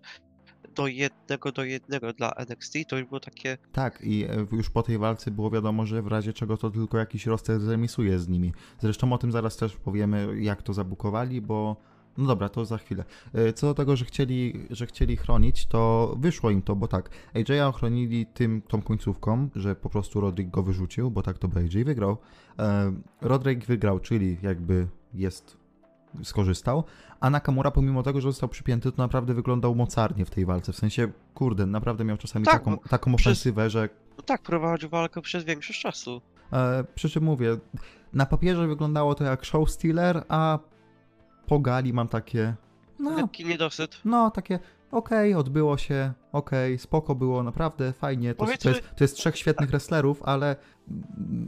do 0.76 0.88
jednego 0.88 1.52
do 1.52 1.64
jednego 1.64 2.14
dla 2.14 2.32
NXT. 2.32 2.74
To 2.88 2.98
już 2.98 3.08
było 3.08 3.20
takie. 3.20 3.58
Tak, 3.72 4.02
i 4.02 4.24
e, 4.24 4.46
już 4.52 4.70
po 4.70 4.84
tej 4.84 4.98
walce 4.98 5.32
było 5.32 5.52
wiadomo, 5.52 5.86
że 5.86 6.02
w 6.02 6.08
razie 6.08 6.34
czego 6.34 6.58
to 6.58 6.70
tylko 6.70 6.98
jakiś 6.98 7.26
roster 7.26 7.60
zremisuje 7.60 8.20
z 8.20 8.28
nimi. 8.28 8.54
Zresztą 8.80 9.14
o 9.14 9.18
tym 9.18 9.32
zaraz 9.32 9.58
też 9.58 9.76
powiemy, 9.76 10.42
jak 10.42 10.64
to 10.64 10.74
zabukowali, 10.74 11.42
bo 11.42 11.91
no 12.18 12.28
dobra, 12.28 12.50
to 12.50 12.66
za 12.66 12.78
chwilę. 12.78 13.04
E, 13.34 13.54
co 13.54 13.68
do 13.68 13.74
tego, 13.74 13.96
że 13.96 14.06
chcieli, 14.06 14.68
że 14.70 14.86
chcieli 14.86 15.18
chronić, 15.18 15.66
to 15.66 16.14
wyszło 16.20 16.50
im 16.50 16.62
to, 16.62 16.76
bo 16.76 16.88
tak, 16.88 17.10
AJ'a 17.36 17.68
ochronili 17.68 18.26
tym, 18.26 18.62
tą 18.68 18.82
końcówką, 18.82 19.50
że 19.56 19.76
po 19.76 19.90
prostu 19.90 20.22
Roderick 20.22 20.52
go 20.52 20.64
wyrzucił, 20.64 21.12
bo 21.12 21.22
tak 21.22 21.38
to 21.38 21.48
by 21.48 21.60
AJ 21.60 21.84
wygrał. 21.84 22.18
E, 22.60 22.94
Roderick 23.22 23.68
wygrał, 23.68 24.00
czyli 24.00 24.38
jakby 24.42 24.88
jest 25.14 25.58
skorzystał, 26.24 26.84
a 27.20 27.30
Nakamura 27.30 27.72
pomimo 27.72 28.04
tego, 28.04 28.22
że 28.22 28.30
został 28.30 28.50
przypięty, 28.50 28.92
to 28.92 28.98
naprawdę 29.04 29.34
wyglądał 29.34 29.76
mocarnie 29.76 30.26
w 30.26 30.30
tej 30.30 30.46
walce, 30.46 30.74
w 30.74 30.76
sensie, 30.76 31.12
kurde, 31.34 31.66
naprawdę 31.66 32.04
miał 32.04 32.18
czasami 32.18 32.46
Tak, 32.46 32.54
taką, 32.54 32.78
taką 32.78 33.16
przez- 33.16 33.28
ofensywę, 33.28 33.70
że 33.70 33.90
No 34.18 34.24
tak, 34.24 34.42
prowadził 34.42 34.90
walkę 34.90 35.22
przez 35.22 35.44
większość 35.44 35.82
czasu. 35.82 36.22
E, 36.54 36.84
przy 36.96 37.10
czym 37.10 37.24
mówię, 37.24 37.58
na 38.14 38.26
papierze 38.26 38.68
wyglądało 38.68 39.16
to 39.16 39.24
jak 39.24 39.46
show 39.46 39.72
stealer, 39.72 40.24
a 40.30 40.60
po 41.48 41.60
gali 41.60 41.94
mam 41.94 42.08
takie, 42.08 42.56
no, 43.00 43.16
Lekki 43.16 43.46
niedosyt. 43.46 44.02
no 44.06 44.32
takie, 44.32 44.60
okej, 44.92 45.36
odbyło 45.36 45.78
się, 45.78 46.14
okej, 46.32 46.78
spoko 46.78 47.16
było, 47.16 47.44
naprawdę 47.44 47.94
fajnie, 47.94 48.36
to, 48.36 48.46
to, 48.46 48.70
jest, 48.70 48.96
to 48.96 49.04
jest 49.04 49.16
trzech 49.16 49.38
świetnych 49.38 49.70
wrestlerów, 49.70 50.24
ale 50.24 50.56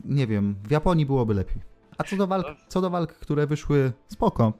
nie 0.05 0.27
wiem, 0.27 0.55
w 0.63 0.71
Japonii 0.71 1.05
byłoby 1.05 1.33
lepiej. 1.33 1.61
A 1.97 2.03
co 2.03 2.17
do 2.17 2.27
walk, 2.27 2.45
co 2.67 2.81
do 2.81 2.89
walk 2.89 3.13
które 3.13 3.47
wyszły 3.47 3.93
spoko, 4.07 4.53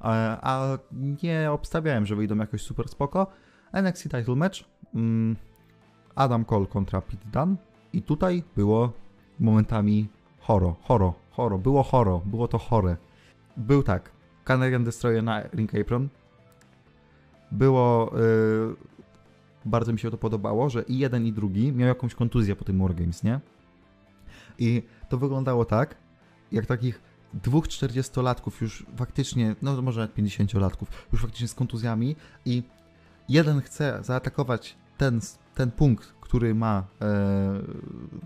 a, 0.00 0.12
a 0.52 0.78
nie 1.22 1.52
obstawiałem, 1.52 2.06
że 2.06 2.16
wyjdą 2.16 2.36
jakoś 2.36 2.62
super 2.62 2.88
spoko, 2.88 3.26
NXT 3.72 4.02
title 4.02 4.36
match, 4.36 4.64
mm, 4.94 5.36
Adam 6.14 6.44
Cole 6.44 6.66
kontra 6.66 7.00
Pete 7.00 7.26
Dunne. 7.32 7.56
I 7.92 8.02
tutaj 8.02 8.42
było 8.56 8.92
momentami 9.40 10.08
choro, 10.40 10.76
choro, 10.82 11.14
choro, 11.30 11.58
było 11.58 11.82
choro, 11.82 12.22
było 12.24 12.48
to 12.48 12.58
chore. 12.58 12.96
Był 13.56 13.82
tak, 13.82 14.10
Canadian 14.48 14.84
Destroyer 14.84 15.22
na 15.22 15.42
Ring 15.42 15.74
Apron, 15.74 16.08
było, 17.52 18.12
yy, 18.14 18.76
bardzo 19.64 19.92
mi 19.92 19.98
się 19.98 20.10
to 20.10 20.18
podobało, 20.18 20.70
że 20.70 20.82
i 20.82 20.98
jeden 20.98 21.26
i 21.26 21.32
drugi 21.32 21.72
miał 21.72 21.88
jakąś 21.88 22.14
kontuzję 22.14 22.56
po 22.56 22.64
tym 22.64 22.78
Wargames, 22.78 23.22
nie? 23.22 23.40
I 24.58 24.82
to 25.08 25.18
wyglądało 25.18 25.64
tak, 25.64 25.96
jak 26.52 26.66
takich 26.66 27.00
dwóch 27.34 27.66
40-latków 27.66 28.62
już 28.62 28.86
faktycznie, 28.96 29.56
no 29.62 29.82
może 29.82 30.00
nawet 30.00 30.16
50-latków, 30.16 30.86
już 31.12 31.22
faktycznie 31.22 31.48
z 31.48 31.54
kontuzjami 31.54 32.16
i 32.44 32.62
jeden 33.28 33.60
chce 33.60 33.98
zaatakować 34.02 34.76
ten, 34.98 35.20
ten 35.54 35.70
punkt, 35.70 36.12
który 36.28 36.54
ma 36.54 36.84
e, 37.00 37.60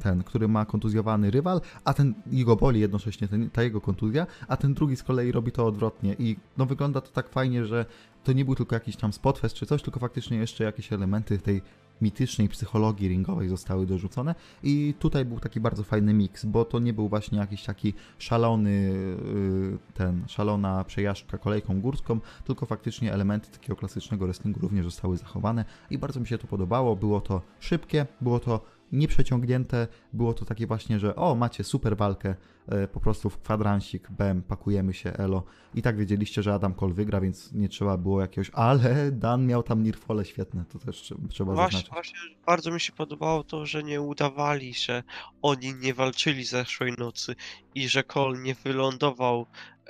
ten, 0.03 0.23
który 0.23 0.49
ma 0.49 0.65
kontuzjowany 0.65 1.31
rywal, 1.31 1.61
a 1.85 1.95
ten 1.95 2.15
jego 2.27 2.57
boli 2.57 2.81
jednocześnie 2.81 3.29
ten, 3.29 3.51
ta 3.51 3.63
jego 3.63 3.81
kontuzja, 3.81 4.27
a 4.49 4.57
ten 4.57 4.75
drugi 4.75 4.97
z 4.97 5.03
kolei 5.03 5.33
robi 5.33 5.53
to 5.53 5.67
odwrotnie. 5.67 6.17
I 6.19 6.37
no 6.59 6.67
wygląda 6.67 7.01
to 7.01 7.11
tak 7.13 7.29
fajnie, 7.29 7.67
że 7.67 7.87
to 8.25 8.33
nie 8.33 8.45
był 8.45 8.55
tylko 8.55 8.77
jakiś 8.77 8.97
tam 8.97 9.13
spotfest 9.13 9.55
czy 9.55 9.67
coś, 9.67 9.83
tylko 9.83 10.01
faktycznie 10.01 10.37
jeszcze 10.37 10.65
jakieś 10.65 10.93
elementy 10.93 11.39
tej 11.39 11.63
mitycznej 12.01 12.49
psychologii 12.49 13.09
ringowej 13.09 13.49
zostały 13.49 13.87
dorzucone. 13.87 14.35
I 14.63 14.95
tutaj 14.99 15.25
był 15.25 15.41
taki 15.41 15.61
bardzo 15.61 15.83
fajny 15.83 16.15
miks, 16.15 16.45
bo 16.45 16.65
to 16.65 16.79
nie 16.79 16.93
był 16.93 17.09
właśnie 17.09 17.39
jakiś 17.39 17.65
taki 17.65 17.95
szalony 18.19 18.71
yy, 18.71 19.79
ten, 19.95 20.25
szalona 20.29 20.85
przejażdżka 20.85 21.39
kolejką 21.39 21.81
górską, 21.81 22.21
tylko 22.45 22.67
faktycznie 22.67 23.13
elementy 23.13 23.51
takiego 23.51 23.77
klasycznego 23.77 24.27
wrestlingu 24.27 24.61
również 24.61 24.85
zostały 24.85 25.17
zachowane. 25.17 25.65
I 25.91 25.99
bardzo 25.99 26.21
mi 26.21 26.27
się 26.27 26.39
to 26.39 26.47
podobało, 26.47 26.97
było 26.97 27.21
to 27.21 27.43
szybkie, 27.61 28.07
było 28.21 28.41
to 28.41 28.61
nieprzeciągnięte, 28.93 29.89
było 30.13 30.35
to 30.35 30.45
takie 30.45 30.67
właśnie, 30.67 30.99
że 30.99 31.17
o, 31.17 31.35
macie 31.35 31.65
super 31.65 31.97
walkę, 31.97 32.35
e, 32.69 32.89
po 32.89 33.01
prostu 33.01 33.31
w 33.31 33.39
kwadransik, 33.39 34.11
bem, 34.11 34.43
pakujemy 34.43 34.95
się, 34.95 35.13
elo. 35.13 35.43
I 35.75 35.83
tak 35.83 35.97
wiedzieliście, 35.97 36.43
że 36.43 36.55
Adam 36.55 36.75
Cole 36.75 36.95
wygra, 36.95 37.21
więc 37.21 37.53
nie 37.53 37.69
trzeba 37.69 37.97
było 37.97 38.21
jakiegoś, 38.21 38.51
ale 38.55 39.13
Dan 39.13 39.47
miał 39.47 39.63
tam 39.63 39.83
nirfole 39.83 40.25
świetne, 40.25 40.65
to 40.73 40.79
też 40.79 41.03
trze- 41.03 41.29
trzeba 41.29 41.55
Właśnie, 41.55 41.79
zaznaczyć. 41.79 41.93
właśnie 41.93 42.19
bardzo 42.47 42.71
mi 42.71 42.81
się 42.81 42.93
podobało 42.93 43.45
to, 43.45 43.67
że 43.67 43.83
nie 43.83 44.01
udawali, 44.01 44.75
że 44.75 45.03
oni 45.43 45.75
nie 45.75 45.95
walczyli 45.95 46.45
zeszłej 46.45 46.93
nocy 46.99 47.35
i 47.75 47.89
że 47.89 48.03
Cole 48.05 48.39
nie 48.39 48.55
wylądował 48.55 49.47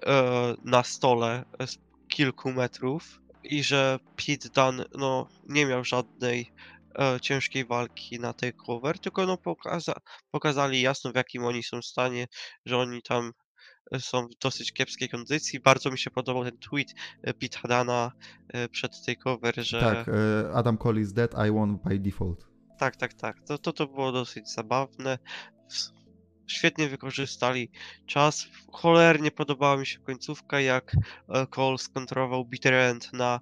e, 0.06 0.54
na 0.64 0.82
stole 0.82 1.44
z 1.66 1.78
kilku 2.08 2.52
metrów 2.52 3.20
i 3.44 3.62
że 3.62 3.98
Pete 4.16 4.48
Dunne 4.48 4.84
no, 4.98 5.26
nie 5.48 5.66
miał 5.66 5.84
żadnej 5.84 6.52
e, 6.98 7.20
ciężkiej 7.20 7.64
walki 7.64 8.20
na 8.20 8.32
tej 8.32 8.52
cover, 8.54 8.98
tylko 8.98 9.26
no 9.26 9.36
pokaza 9.36 9.94
pokazali 10.30 10.80
jasno 10.80 11.12
w 11.12 11.14
jakim 11.14 11.44
oni 11.44 11.62
są 11.62 11.82
stanie, 11.82 12.26
że 12.66 12.78
oni 12.78 13.02
tam 13.02 13.32
e, 13.92 14.00
są 14.00 14.26
w 14.26 14.38
dosyć 14.42 14.72
kiepskiej 14.72 15.08
kondycji. 15.08 15.60
Bardzo 15.60 15.90
mi 15.90 15.98
się 15.98 16.10
podobał 16.10 16.44
ten 16.44 16.58
tweet 16.58 16.88
e, 17.22 17.34
Pete 17.34 17.68
Dana 17.68 18.12
e, 18.48 18.68
przed 18.68 19.04
tej 19.04 19.16
cover, 19.16 19.54
że 19.56 19.80
Tak, 19.80 20.10
Adam 20.54 20.78
Cole 20.78 21.00
is 21.00 21.12
dead, 21.12 21.34
I 21.48 21.50
won 21.50 21.78
by 21.84 21.98
default. 21.98 22.46
Tak, 22.78 22.96
tak, 22.96 23.14
tak. 23.14 23.36
To, 23.46 23.58
to, 23.58 23.72
to 23.72 23.86
było 23.86 24.12
dosyć 24.12 24.52
zabawne. 24.52 25.18
Świetnie 26.46 26.88
wykorzystali 26.88 27.70
czas. 28.06 28.46
Cholernie 28.72 29.30
podobała 29.30 29.76
mi 29.76 29.86
się 29.86 29.98
końcówka, 29.98 30.60
jak 30.60 30.96
Cole 31.50 31.78
skontrował 31.78 32.44
Bitter 32.44 32.74
End 32.74 33.12
na 33.12 33.40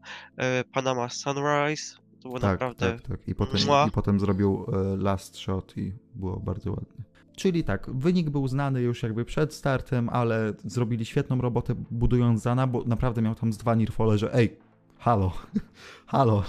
Panama 0.72 1.08
Sunrise. 1.08 1.96
To 2.20 2.28
było 2.28 2.40
Tak, 2.40 2.60
naprawdę. 2.60 2.92
tak, 2.92 3.08
tak. 3.08 3.28
I 3.28 3.34
potem, 3.34 3.60
Mua. 3.66 3.86
I 3.86 3.90
potem 3.90 4.20
zrobił 4.20 4.66
e, 4.72 4.96
last 4.96 5.36
shot 5.36 5.76
i 5.76 5.92
było 6.14 6.36
bardzo 6.36 6.70
ładnie. 6.70 7.04
Czyli 7.36 7.64
tak, 7.64 7.90
wynik 7.90 8.30
był 8.30 8.48
znany 8.48 8.82
już 8.82 9.02
jakby 9.02 9.24
przed 9.24 9.54
startem, 9.54 10.08
ale 10.08 10.52
zrobili 10.64 11.04
świetną 11.04 11.40
robotę 11.40 11.74
budując 11.90 12.42
Zana, 12.42 12.66
bo 12.66 12.84
naprawdę 12.84 13.22
miał 13.22 13.34
tam 13.34 13.52
z 13.52 13.58
dwa 13.58 13.74
nirfole, 13.74 14.18
że 14.18 14.34
ej, 14.34 14.56
halo, 14.98 15.32
halo. 16.06 16.42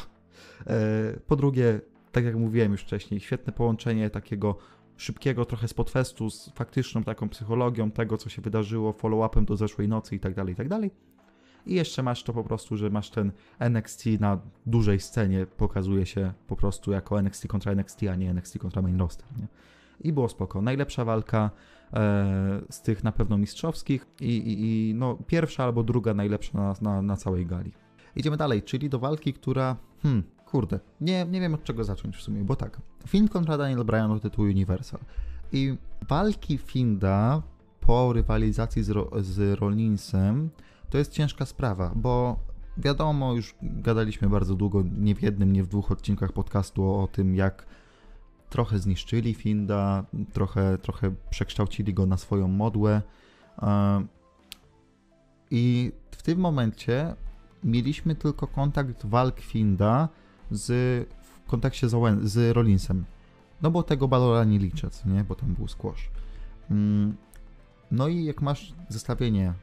E, 0.67 0.73
po 1.27 1.35
drugie, 1.35 1.81
tak 2.11 2.25
jak 2.25 2.35
mówiłem 2.35 2.71
już 2.71 2.81
wcześniej, 2.81 3.19
świetne 3.19 3.53
połączenie 3.53 4.09
takiego 4.09 4.57
szybkiego 4.97 5.45
trochę 5.45 5.67
spotfestu 5.67 6.29
z 6.29 6.49
faktyczną 6.49 7.03
taką 7.03 7.29
psychologią 7.29 7.91
tego, 7.91 8.17
co 8.17 8.29
się 8.29 8.41
wydarzyło, 8.41 8.91
follow-upem 8.91 9.45
do 9.45 9.57
zeszłej 9.57 9.87
nocy 9.87 10.15
i 10.15 10.19
tak 10.19 10.33
dalej, 10.35 10.53
i 10.53 10.57
tak 10.57 10.67
dalej. 10.67 10.91
I 11.65 11.73
jeszcze 11.73 12.03
masz 12.03 12.23
to 12.23 12.33
po 12.33 12.43
prostu, 12.43 12.77
że 12.77 12.89
masz 12.89 13.09
ten 13.09 13.31
NXT 13.59 14.05
na 14.19 14.39
dużej 14.65 14.99
scenie, 14.99 15.45
pokazuje 15.45 16.05
się 16.05 16.33
po 16.47 16.55
prostu 16.55 16.91
jako 16.91 17.19
NXT 17.19 17.47
kontra 17.47 17.71
NXT, 17.71 18.03
a 18.11 18.15
nie 18.15 18.29
NXT 18.29 18.57
kontra 18.59 18.81
main 18.81 18.99
roster, 18.99 19.25
nie? 19.37 19.47
I 20.03 20.13
było 20.13 20.29
spoko. 20.29 20.61
Najlepsza 20.61 21.05
walka 21.05 21.49
e, 21.93 22.61
z 22.69 22.81
tych 22.81 23.03
na 23.03 23.11
pewno 23.11 23.37
mistrzowskich 23.37 24.05
i, 24.21 24.25
i, 24.25 24.89
i 24.89 24.93
no, 24.93 25.17
pierwsza 25.27 25.63
albo 25.63 25.83
druga 25.83 26.13
najlepsza 26.13 26.57
na, 26.57 26.73
na, 26.81 27.01
na 27.01 27.17
całej 27.17 27.45
gali. 27.45 27.71
Idziemy 28.15 28.37
dalej, 28.37 28.63
czyli 28.63 28.89
do 28.89 28.99
walki, 28.99 29.33
która, 29.33 29.75
hmm, 30.03 30.23
kurde, 30.45 30.79
nie, 31.01 31.25
nie 31.25 31.41
wiem 31.41 31.53
od 31.53 31.63
czego 31.63 31.83
zacząć 31.83 32.17
w 32.17 32.21
sumie, 32.21 32.43
bo 32.43 32.55
tak, 32.55 32.81
Finn 33.07 33.27
kontra 33.27 33.57
Daniel 33.57 33.83
Bryan 33.83 34.11
o 34.11 34.19
tytuł 34.19 34.45
Universal. 34.45 34.99
I 35.51 35.77
walki 36.09 36.57
Finda 36.57 37.41
po 37.79 38.13
rywalizacji 38.13 38.83
z, 38.83 38.89
Ro, 38.89 39.09
z 39.19 39.59
Rollinsem 39.59 40.49
to 40.91 40.97
jest 40.97 41.11
ciężka 41.11 41.45
sprawa, 41.45 41.91
bo 41.95 42.39
wiadomo, 42.77 43.33
już 43.33 43.55
gadaliśmy 43.61 44.29
bardzo 44.29 44.55
długo, 44.55 44.83
nie 44.97 45.15
w 45.15 45.21
jednym, 45.21 45.53
nie 45.53 45.63
w 45.63 45.67
dwóch 45.67 45.91
odcinkach 45.91 46.31
podcastu 46.31 46.93
o, 46.93 47.07
tym, 47.07 47.35
jak 47.35 47.65
trochę 48.49 48.79
zniszczyli 48.79 49.33
Finda, 49.33 50.05
trochę, 50.33 50.77
trochę 50.77 51.11
przekształcili 51.29 51.93
go 51.93 52.05
na 52.05 52.17
swoją 52.17 52.47
modłę. 52.47 53.01
E, 53.61 54.05
I 55.51 55.91
w 56.11 56.23
tym 56.23 56.39
momencie 56.39 57.15
mieliśmy 57.63 58.15
tylko 58.15 58.47
kontakt 58.47 59.05
walk 59.05 59.39
Finda 59.39 60.09
z, 60.51 60.67
w 61.21 61.49
kontekście 61.49 61.89
z, 61.89 61.93
Owen, 61.93 62.27
z 62.27 62.55
Rollinsem. 62.55 63.05
No 63.61 63.71
bo 63.71 63.83
tego 63.83 64.07
Balora 64.07 64.43
nie 64.43 64.59
liczę, 64.59 64.89
nie? 65.05 65.23
Bo 65.23 65.35
tam 65.35 65.53
był 65.53 65.67
squash. 65.67 66.09
Mm, 66.71 67.15
No 67.91 68.07
i 68.07 68.23
jak 68.23 68.41
masz 68.41 68.73
zestawienie 68.89 69.53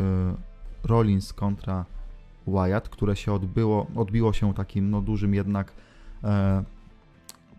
y, 0.00 0.55
Rollins 0.86 1.32
kontra 1.32 1.84
Wyatt, 2.46 2.88
które 2.88 3.16
się 3.16 3.32
odbyło, 3.32 3.86
odbiło 3.96 4.32
się 4.32 4.54
takim 4.54 4.90
no, 4.90 5.00
dużym 5.00 5.34
jednak 5.34 5.72
e, 6.24 6.64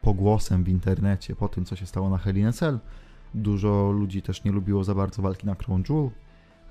pogłosem 0.02 0.64
w 0.64 0.70
internecie 0.70 1.36
po 1.36 1.48
tym, 1.48 1.66
co 1.66 1.76
się 1.76 1.86
stało 1.86 2.10
na 2.10 2.18
Hell 2.18 2.38
in 2.38 2.54
Cell. 2.54 2.80
Dużo 3.34 3.92
ludzi 3.92 4.22
też 4.22 4.44
nie 4.44 4.52
lubiło 4.52 4.84
za 4.84 4.96
bardzo 4.96 5.22
walki 5.22 5.48
na 5.48 5.56
Crown 5.56 5.84
Jewel. 5.90 6.10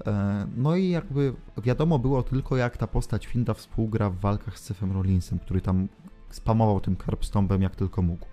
E, 0.07 0.47
no 0.57 0.77
i 0.77 0.89
jakby 0.89 1.35
wiadomo 1.63 1.99
było 1.99 2.23
tylko, 2.23 2.57
jak 2.57 2.77
ta 2.77 2.87
postać 2.87 3.27
Finda 3.27 3.55
współgra 3.55 4.11
w 4.11 4.21
walkach 4.21 4.59
z 4.59 4.63
Sefem 4.63 4.93
Rollinsem, 4.93 5.39
który 5.39 5.61
tam 5.61 5.89
spamował 6.31 6.81
tym 6.81 6.97
Carpstombem 6.97 7.63
jak 7.63 7.77
tylko 7.77 8.03
mógł. 8.03 8.27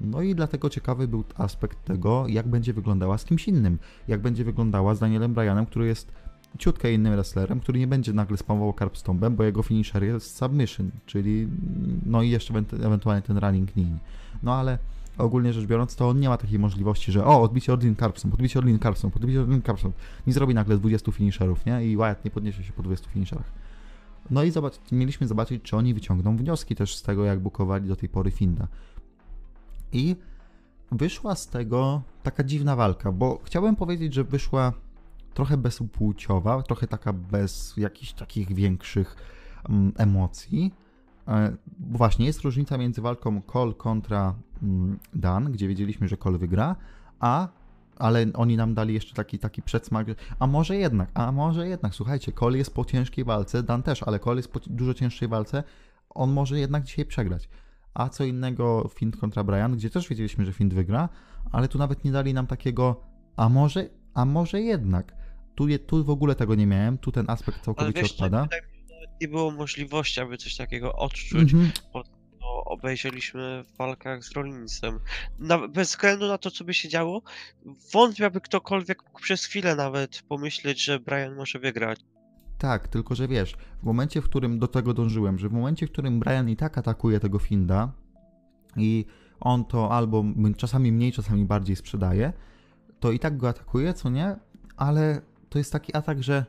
No 0.00 0.22
i 0.22 0.34
dlatego 0.34 0.70
ciekawy 0.70 1.08
był 1.08 1.24
aspekt 1.36 1.84
tego, 1.84 2.24
jak 2.28 2.48
będzie 2.48 2.72
wyglądała 2.72 3.18
z 3.18 3.24
kimś 3.24 3.48
innym. 3.48 3.78
Jak 4.08 4.20
będzie 4.20 4.44
wyglądała 4.44 4.94
z 4.94 5.00
Danielem 5.00 5.34
Bryanem, 5.34 5.66
który 5.66 5.86
jest 5.86 6.12
ciutkę 6.58 6.92
innym 6.92 7.12
wrestlerem, 7.12 7.60
który 7.60 7.78
nie 7.78 7.86
będzie 7.86 8.12
nagle 8.12 8.36
spamował 8.36 8.74
Carpstombem, 8.78 9.36
bo 9.36 9.44
jego 9.44 9.62
finisher 9.62 10.04
jest 10.04 10.36
submission, 10.36 10.90
czyli 11.06 11.48
no 12.06 12.22
i 12.22 12.30
jeszcze 12.30 12.54
ewentualnie 12.72 13.22
ten 13.22 13.38
running 13.38 13.72
knee. 13.72 13.98
No 14.42 14.54
ale 14.54 14.78
ogólnie 15.18 15.52
rzecz 15.52 15.66
biorąc, 15.66 15.96
to 15.96 16.08
on 16.08 16.20
nie 16.20 16.28
ma 16.28 16.36
takiej 16.36 16.58
możliwości, 16.58 17.12
że 17.12 17.24
o, 17.24 17.42
odbicie 17.42 17.72
Orlin 17.72 17.96
Carpston, 17.96 18.32
odbicie 18.32 18.58
Orlin 18.58 18.78
Carpston, 18.78 19.10
odbicie 19.16 19.40
Orlin 19.40 19.62
Carpston. 19.62 19.92
Nie 20.26 20.32
zrobi 20.32 20.54
nagle 20.54 20.78
20 20.78 21.12
finisherów, 21.12 21.66
nie? 21.66 21.86
I 21.86 21.96
Wyatt 21.96 22.24
nie 22.24 22.30
podniesie 22.30 22.64
się 22.64 22.72
po 22.72 22.82
20 22.82 23.08
finisherach. 23.10 23.52
No 24.30 24.42
i 24.42 24.50
zobacz, 24.50 24.74
mieliśmy 24.92 25.26
zobaczyć, 25.26 25.62
czy 25.62 25.76
oni 25.76 25.94
wyciągną 25.94 26.36
wnioski 26.36 26.74
też 26.74 26.96
z 26.96 27.02
tego, 27.02 27.24
jak 27.24 27.40
bukowali 27.40 27.88
do 27.88 27.96
tej 27.96 28.08
pory 28.08 28.30
Finda. 28.30 28.68
I 29.92 30.16
wyszła 30.92 31.34
z 31.34 31.48
tego 31.48 32.02
taka 32.22 32.44
dziwna 32.44 32.76
walka, 32.76 33.12
bo 33.12 33.40
chciałbym 33.44 33.76
powiedzieć, 33.76 34.14
że 34.14 34.24
wyszła 34.24 34.72
trochę 35.36 35.56
bezpłciowa, 35.56 36.62
trochę 36.62 36.86
taka 36.86 37.12
bez 37.12 37.76
jakichś 37.76 38.12
takich 38.12 38.54
większych 38.54 39.16
um, 39.68 39.92
emocji. 39.96 40.74
E, 41.28 41.56
bo 41.78 41.98
właśnie 41.98 42.26
jest 42.26 42.40
różnica 42.40 42.78
między 42.78 43.00
walką 43.00 43.42
Cole 43.42 43.74
kontra 43.74 44.34
um, 44.62 44.98
Dan, 45.14 45.52
gdzie 45.52 45.68
wiedzieliśmy, 45.68 46.08
że 46.08 46.16
Cole 46.16 46.38
wygra, 46.38 46.76
a 47.20 47.48
ale 47.98 48.26
oni 48.34 48.56
nam 48.56 48.74
dali 48.74 48.94
jeszcze 48.94 49.14
taki, 49.14 49.38
taki 49.38 49.62
przedsmak, 49.62 50.06
a 50.38 50.46
może 50.46 50.76
jednak, 50.76 51.10
a 51.14 51.32
może 51.32 51.68
jednak, 51.68 51.94
słuchajcie, 51.94 52.32
Cole 52.32 52.58
jest 52.58 52.74
po 52.74 52.84
ciężkiej 52.84 53.24
walce, 53.24 53.62
Dan 53.62 53.82
też, 53.82 54.02
ale 54.02 54.18
Cole 54.18 54.36
jest 54.36 54.52
po 54.52 54.60
dużo 54.60 54.94
cięższej 54.94 55.28
walce, 55.28 55.64
on 56.10 56.32
może 56.32 56.58
jednak 56.58 56.84
dzisiaj 56.84 57.04
przegrać. 57.04 57.48
A 57.94 58.08
co 58.08 58.24
innego 58.24 58.90
Fint 58.94 59.16
kontra 59.16 59.44
Brian, 59.44 59.76
gdzie 59.76 59.90
też 59.90 60.08
wiedzieliśmy, 60.08 60.44
że 60.44 60.52
Fint 60.52 60.74
wygra, 60.74 61.08
ale 61.52 61.68
tu 61.68 61.78
nawet 61.78 62.04
nie 62.04 62.12
dali 62.12 62.34
nam 62.34 62.46
takiego, 62.46 63.00
a 63.36 63.48
może, 63.48 63.88
a 64.14 64.24
może 64.24 64.60
jednak. 64.60 65.15
Tu, 65.56 65.68
je, 65.68 65.78
tu 65.78 66.04
w 66.04 66.10
ogóle 66.10 66.34
tego 66.34 66.54
nie 66.54 66.66
miałem, 66.66 66.98
tu 66.98 67.12
ten 67.12 67.30
aspekt 67.30 67.64
całkowicie 67.64 68.02
wiesz, 68.02 68.12
odpada. 68.12 68.48
nie 69.20 69.28
było 69.28 69.50
możliwości, 69.50 70.20
aby 70.20 70.36
coś 70.36 70.56
takiego 70.56 70.92
odczuć, 70.92 71.52
mm 71.52 71.66
-hmm. 71.66 71.80
bo 71.92 72.04
to 72.04 72.64
obejrzeliśmy 72.64 73.64
w 73.64 73.76
walkach 73.76 74.24
z 74.24 74.32
Rollinsem. 74.32 74.98
Na, 75.38 75.68
bez 75.68 75.88
względu 75.88 76.28
na 76.28 76.38
to, 76.38 76.50
co 76.50 76.64
by 76.64 76.74
się 76.74 76.88
działo, 76.88 77.22
wątpię, 77.92 78.26
aby 78.26 78.40
ktokolwiek 78.40 79.04
mógł 79.06 79.20
przez 79.20 79.44
chwilę 79.44 79.76
nawet 79.76 80.22
pomyśleć, 80.28 80.84
że 80.84 81.00
Brian 81.00 81.34
może 81.34 81.58
wygrać. 81.58 82.00
Tak, 82.58 82.88
tylko 82.88 83.14
że 83.14 83.28
wiesz, 83.28 83.56
w 83.82 83.84
momencie, 83.84 84.20
w 84.20 84.24
którym 84.24 84.58
do 84.58 84.68
tego 84.68 84.94
dążyłem, 84.94 85.38
że 85.38 85.48
w 85.48 85.52
momencie, 85.52 85.86
w 85.86 85.92
którym 85.92 86.20
Brian 86.20 86.48
i 86.48 86.56
tak 86.56 86.78
atakuje 86.78 87.20
tego 87.20 87.38
Finda 87.38 87.92
i 88.76 89.06
on 89.40 89.64
to 89.64 89.92
albo 89.92 90.24
czasami 90.56 90.92
mniej, 90.92 91.12
czasami 91.12 91.44
bardziej 91.44 91.76
sprzedaje, 91.76 92.32
to 93.00 93.12
i 93.12 93.18
tak 93.18 93.36
go 93.36 93.48
atakuje, 93.48 93.94
co 93.94 94.10
nie? 94.10 94.36
Ale 94.76 95.22
to 95.56 95.60
jest 95.60 95.72
taki 95.72 95.96
atak, 95.96 96.22
że 96.22 96.44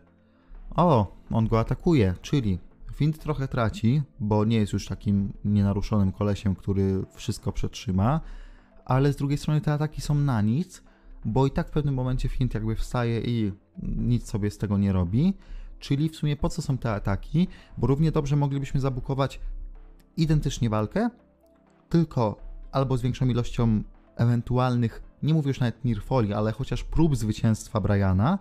o, 0.75 1.15
on 1.31 1.47
go 1.47 1.59
atakuje, 1.59 2.15
czyli 2.21 2.59
Find 2.93 3.19
trochę 3.19 3.47
traci, 3.47 4.01
bo 4.19 4.45
nie 4.45 4.57
jest 4.57 4.73
już 4.73 4.87
takim 4.87 5.33
nienaruszonym 5.45 6.11
kolesiem, 6.11 6.55
który 6.55 7.03
wszystko 7.13 7.51
przetrzyma, 7.51 8.21
ale 8.85 9.13
z 9.13 9.15
drugiej 9.15 9.37
strony 9.37 9.61
te 9.61 9.73
ataki 9.73 10.01
są 10.01 10.15
na 10.15 10.41
nic, 10.41 10.83
bo 11.25 11.47
i 11.47 11.51
tak 11.51 11.67
w 11.67 11.71
pewnym 11.71 11.95
momencie 11.95 12.29
Find 12.29 12.53
jakby 12.53 12.75
wstaje 12.75 13.21
i 13.21 13.51
nic 13.83 14.29
sobie 14.29 14.51
z 14.51 14.57
tego 14.57 14.77
nie 14.77 14.93
robi. 14.93 15.33
Czyli 15.79 16.09
w 16.09 16.15
sumie 16.15 16.35
po 16.35 16.49
co 16.49 16.61
są 16.61 16.77
te 16.77 16.91
ataki? 16.91 17.47
Bo 17.77 17.87
równie 17.87 18.11
dobrze 18.11 18.35
moglibyśmy 18.35 18.79
zabukować 18.79 19.39
identycznie 20.17 20.69
walkę, 20.69 21.09
tylko 21.89 22.35
albo 22.71 22.97
z 22.97 23.01
większą 23.01 23.25
ilością 23.25 23.83
ewentualnych, 24.15 25.03
nie 25.23 25.33
mówię 25.33 25.47
już 25.47 25.59
nawet 25.59 25.85
Nirfoli, 25.85 26.33
ale 26.33 26.51
chociaż 26.51 26.83
prób 26.83 27.15
zwycięstwa 27.15 27.81
Briana, 27.81 28.39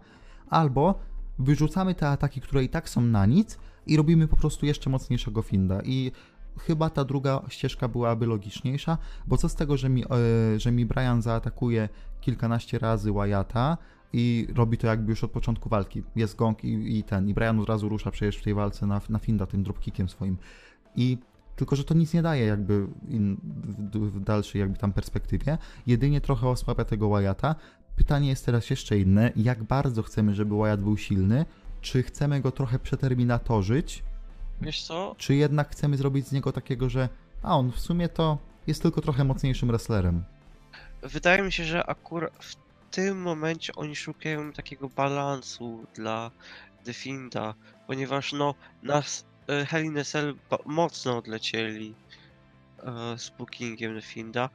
albo 0.50 0.99
wyrzucamy 1.38 1.95
te 1.95 2.09
ataki, 2.09 2.41
które 2.41 2.65
i 2.65 2.69
tak 2.69 2.88
są 2.88 3.00
na 3.00 3.26
nic 3.26 3.59
i 3.87 3.97
robimy 3.97 4.29
po 4.29 4.37
prostu 4.37 4.67
jeszcze 4.67 4.91
mocniejszego 4.91 5.43
Finda. 5.43 5.81
I 5.85 6.12
chyba 6.59 6.91
ta 6.91 7.05
druga 7.05 7.43
ścieżka 7.49 7.88
byłaby 7.88 8.26
logiczniejsza, 8.26 8.99
bo 9.26 9.37
co 9.37 9.49
z 9.49 9.55
tego, 9.55 9.76
że 9.76 9.88
mi, 9.88 10.00
yy, 10.00 10.61
że 10.61 10.73
mi 10.73 10.87
Brian 10.87 11.23
zaatakuje 11.23 11.88
kilkanaście 12.20 12.79
razy 12.79 13.12
Wyatta 13.12 13.79
i 14.12 14.47
robi 14.55 14.79
to 14.79 14.87
jakby 14.87 15.12
już 15.12 15.25
od 15.25 15.31
początku 15.31 15.68
walki. 15.68 16.03
Jest 16.16 16.37
gong 16.37 16.64
i, 16.64 16.99
i 16.99 17.05
ten, 17.05 17.29
i 17.29 17.35
Brian 17.35 17.61
od 17.61 17.68
razu 17.68 17.88
rusza 17.88 18.11
przecież 18.11 18.37
w 18.37 18.42
tej 18.42 18.55
walce 18.55 18.87
na, 18.87 19.01
na 19.09 19.18
Finda 19.18 19.47
tym 19.47 19.62
dropkickiem 19.62 20.09
swoim. 20.09 20.37
I 20.97 21.18
tylko, 21.57 21.77
że 21.77 21.85
to 21.85 21.94
nic 21.94 22.14
nie 22.14 22.23
daje 22.23 22.47
jakby 22.47 22.87
in, 23.09 23.37
w, 23.64 23.99
w, 23.99 24.20
dalszej 24.20 24.61
jakby 24.61 24.79
tam 24.79 24.92
perspektywie. 24.92 25.59
Jedynie 25.87 26.20
trochę 26.20 26.49
osłabia 26.49 26.85
tego 26.85 27.09
Wyatta. 27.09 27.55
Pytanie 27.96 28.28
jest 28.28 28.46
teraz 28.46 28.70
jeszcze 28.70 28.98
inne. 28.98 29.32
Jak 29.37 29.62
bardzo 29.64 30.02
chcemy, 30.02 30.35
żeby 30.35 30.56
Wyatt 30.56 30.80
był 30.80 30.96
silny? 30.96 31.44
Czy 31.80 32.02
chcemy 32.02 32.40
go 32.40 32.52
trochę 32.52 32.78
przeterminatorzyć? 32.78 34.02
Wiesz 34.61 34.82
co? 34.82 35.14
Czy 35.18 35.35
jednak 35.35 35.70
chcemy 35.70 35.96
zrobić 35.96 36.26
z 36.26 36.32
niego 36.32 36.52
takiego, 36.52 36.88
że 36.88 37.09
a 37.42 37.56
on 37.56 37.72
w 37.72 37.80
sumie 37.80 38.09
to 38.09 38.38
jest 38.66 38.82
tylko 38.82 39.00
trochę 39.00 39.24
mocniejszym 39.24 39.68
wrestlerem? 39.68 40.24
Wydaje 41.02 41.42
mi 41.42 41.52
się, 41.52 41.64
że 41.64 41.87
akurat 41.87 42.32
w 42.44 42.56
tym 42.90 43.22
momencie 43.22 43.74
oni 43.74 43.96
szukają 43.96 44.52
takiego 44.52 44.88
balansu 44.88 45.87
dla 45.94 46.30
Definda, 46.85 47.54
ponieważ 47.87 48.32
no 48.32 48.54
nas 48.82 49.26
e, 49.48 49.66
Hell 49.66 49.85
in 49.85 49.98
a 49.98 50.04
Cell 50.04 50.35
mocno 50.66 51.18
odlecieli 51.18 51.94
e, 52.78 53.18
z 53.18 53.30
bookingiem 53.30 53.94
Definda. 53.94 54.50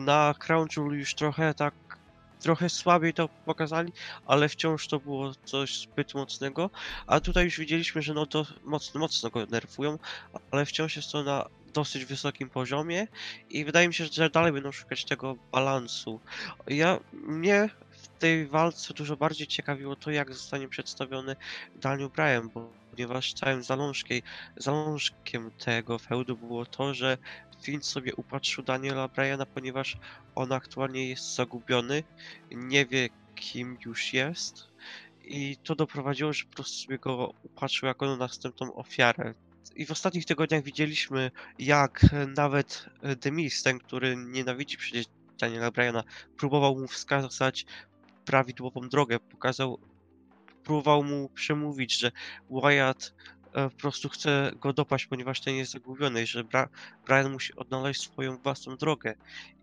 Na 0.00 0.34
Crown 0.38 0.68
Jewel 0.76 0.98
już 0.98 1.14
trochę 1.14 1.54
tak 1.54 1.74
trochę 2.44 2.68
słabiej 2.68 3.14
to 3.14 3.28
pokazali, 3.28 3.92
ale 4.26 4.48
wciąż 4.48 4.88
to 4.88 5.00
było 5.00 5.32
coś 5.44 5.80
zbyt 5.80 6.14
mocnego. 6.14 6.70
A 7.06 7.20
tutaj 7.20 7.44
już 7.44 7.58
widzieliśmy, 7.58 8.02
że 8.02 8.14
no 8.14 8.26
to 8.26 8.46
mocno, 8.64 9.00
mocno 9.00 9.30
go 9.30 9.46
nerwują, 9.46 9.98
ale 10.50 10.66
wciąż 10.66 10.96
jest 10.96 11.12
to 11.12 11.22
na 11.22 11.48
dosyć 11.74 12.04
wysokim 12.04 12.50
poziomie 12.50 13.06
i 13.50 13.64
wydaje 13.64 13.88
mi 13.88 13.94
się, 13.94 14.06
że 14.06 14.30
dalej 14.30 14.52
będą 14.52 14.72
szukać 14.72 15.04
tego 15.04 15.36
balansu. 15.52 16.20
Ja, 16.66 17.00
mnie 17.12 17.68
w 17.68 17.83
tej 18.18 18.46
walce 18.46 18.94
dużo 18.94 19.16
bardziej 19.16 19.46
ciekawiło 19.46 19.96
to, 19.96 20.10
jak 20.10 20.32
zostanie 20.32 20.68
przedstawiony 20.68 21.36
Daniel 21.76 22.08
Bryan, 22.08 22.50
bo 22.54 22.72
ponieważ 22.90 23.34
całym 23.34 23.62
zalążkiem, 24.56 25.50
tego 25.58 25.98
feudu 25.98 26.36
było 26.36 26.66
to, 26.66 26.94
że 26.94 27.18
Finn 27.62 27.82
sobie 27.82 28.14
upatrzył 28.14 28.64
Daniela 28.64 29.08
Bryana, 29.08 29.46
ponieważ 29.46 29.96
on 30.34 30.52
aktualnie 30.52 31.08
jest 31.08 31.34
zagubiony, 31.34 32.02
nie 32.50 32.86
wie 32.86 33.08
kim 33.34 33.78
już 33.84 34.12
jest 34.12 34.68
i 35.24 35.56
to 35.64 35.74
doprowadziło, 35.74 36.32
że 36.32 36.44
po 36.44 36.54
prostu 36.54 36.76
sobie 36.76 36.98
go 36.98 37.34
upatrzył 37.42 37.86
jako 37.86 38.16
następną 38.16 38.74
ofiarę. 38.74 39.34
I 39.76 39.86
w 39.86 39.90
ostatnich 39.90 40.24
tygodniach 40.24 40.62
widzieliśmy, 40.62 41.30
jak 41.58 42.06
nawet 42.36 42.86
Demis, 43.16 43.62
ten, 43.62 43.78
który 43.78 44.16
nienawidzi 44.16 44.76
przecież 44.76 45.06
Daniela 45.38 45.70
Bryana, 45.70 46.04
próbował 46.36 46.78
mu 46.78 46.88
wskazać 46.88 47.66
prawidłową 48.24 48.80
drogę, 48.80 49.20
pokazał, 49.20 49.78
próbował 50.64 51.04
mu 51.04 51.28
przemówić, 51.28 51.98
że 51.98 52.12
Wyatt 52.50 53.14
E, 53.54 53.70
po 53.70 53.76
prostu 53.76 54.08
chce 54.08 54.52
go 54.60 54.72
dopaść, 54.72 55.06
ponieważ 55.06 55.40
ten 55.40 55.54
jest 55.54 55.72
zagubiony 55.72 56.22
i 56.22 56.26
że 56.26 56.44
Bra 56.44 56.68
Brian 57.06 57.32
musi 57.32 57.56
odnaleźć 57.56 58.02
swoją 58.02 58.36
własną 58.36 58.76
drogę. 58.76 59.14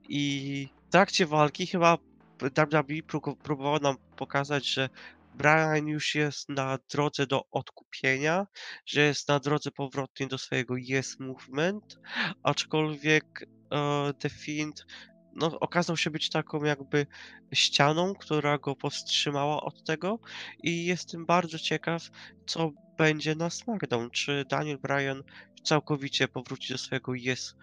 I 0.10 0.68
w 0.88 0.92
trakcie 0.92 1.26
walki 1.26 1.68
chyba 1.68 1.98
WWE 2.42 3.04
próbowało 3.44 3.80
nam 3.80 3.96
pokazać, 4.16 4.68
że 4.68 4.90
Brian 5.36 5.88
już 5.88 6.16
jest 6.16 6.50
na 6.50 6.80
drodze 6.92 7.28
do 7.28 7.44
odkupienia, 7.52 8.48
że 8.86 9.02
jest 9.02 9.28
na 9.28 9.40
drodze 9.40 9.72
powrotnej 9.72 10.30
do 10.30 10.38
swojego 10.38 10.76
Yes 10.78 11.20
Movement, 11.20 12.00
aczkolwiek 12.44 13.48
e, 13.72 14.14
The 14.20 14.30
Fiend 14.30 14.86
no, 15.36 15.60
okazał 15.60 15.98
się 15.98 16.12
być 16.12 16.30
taką 16.30 16.64
jakby 16.64 17.06
ścianą, 17.54 18.14
która 18.16 18.58
go 18.58 18.76
powstrzymała 18.76 19.62
od 19.62 19.84
tego 19.84 20.20
i 20.64 20.86
jestem 20.86 21.26
bardzo 21.26 21.60
ciekaw, 21.60 22.10
co 22.46 22.72
będzie 22.98 23.36
na 23.36 23.50
SmackDown. 23.50 24.10
Czy 24.10 24.46
Daniel 24.50 24.78
Bryan 24.78 25.24
całkowicie 25.64 26.28
powróci 26.28 26.74
do 26.74 26.78
swojego 26.78 27.14
Yes 27.16 27.56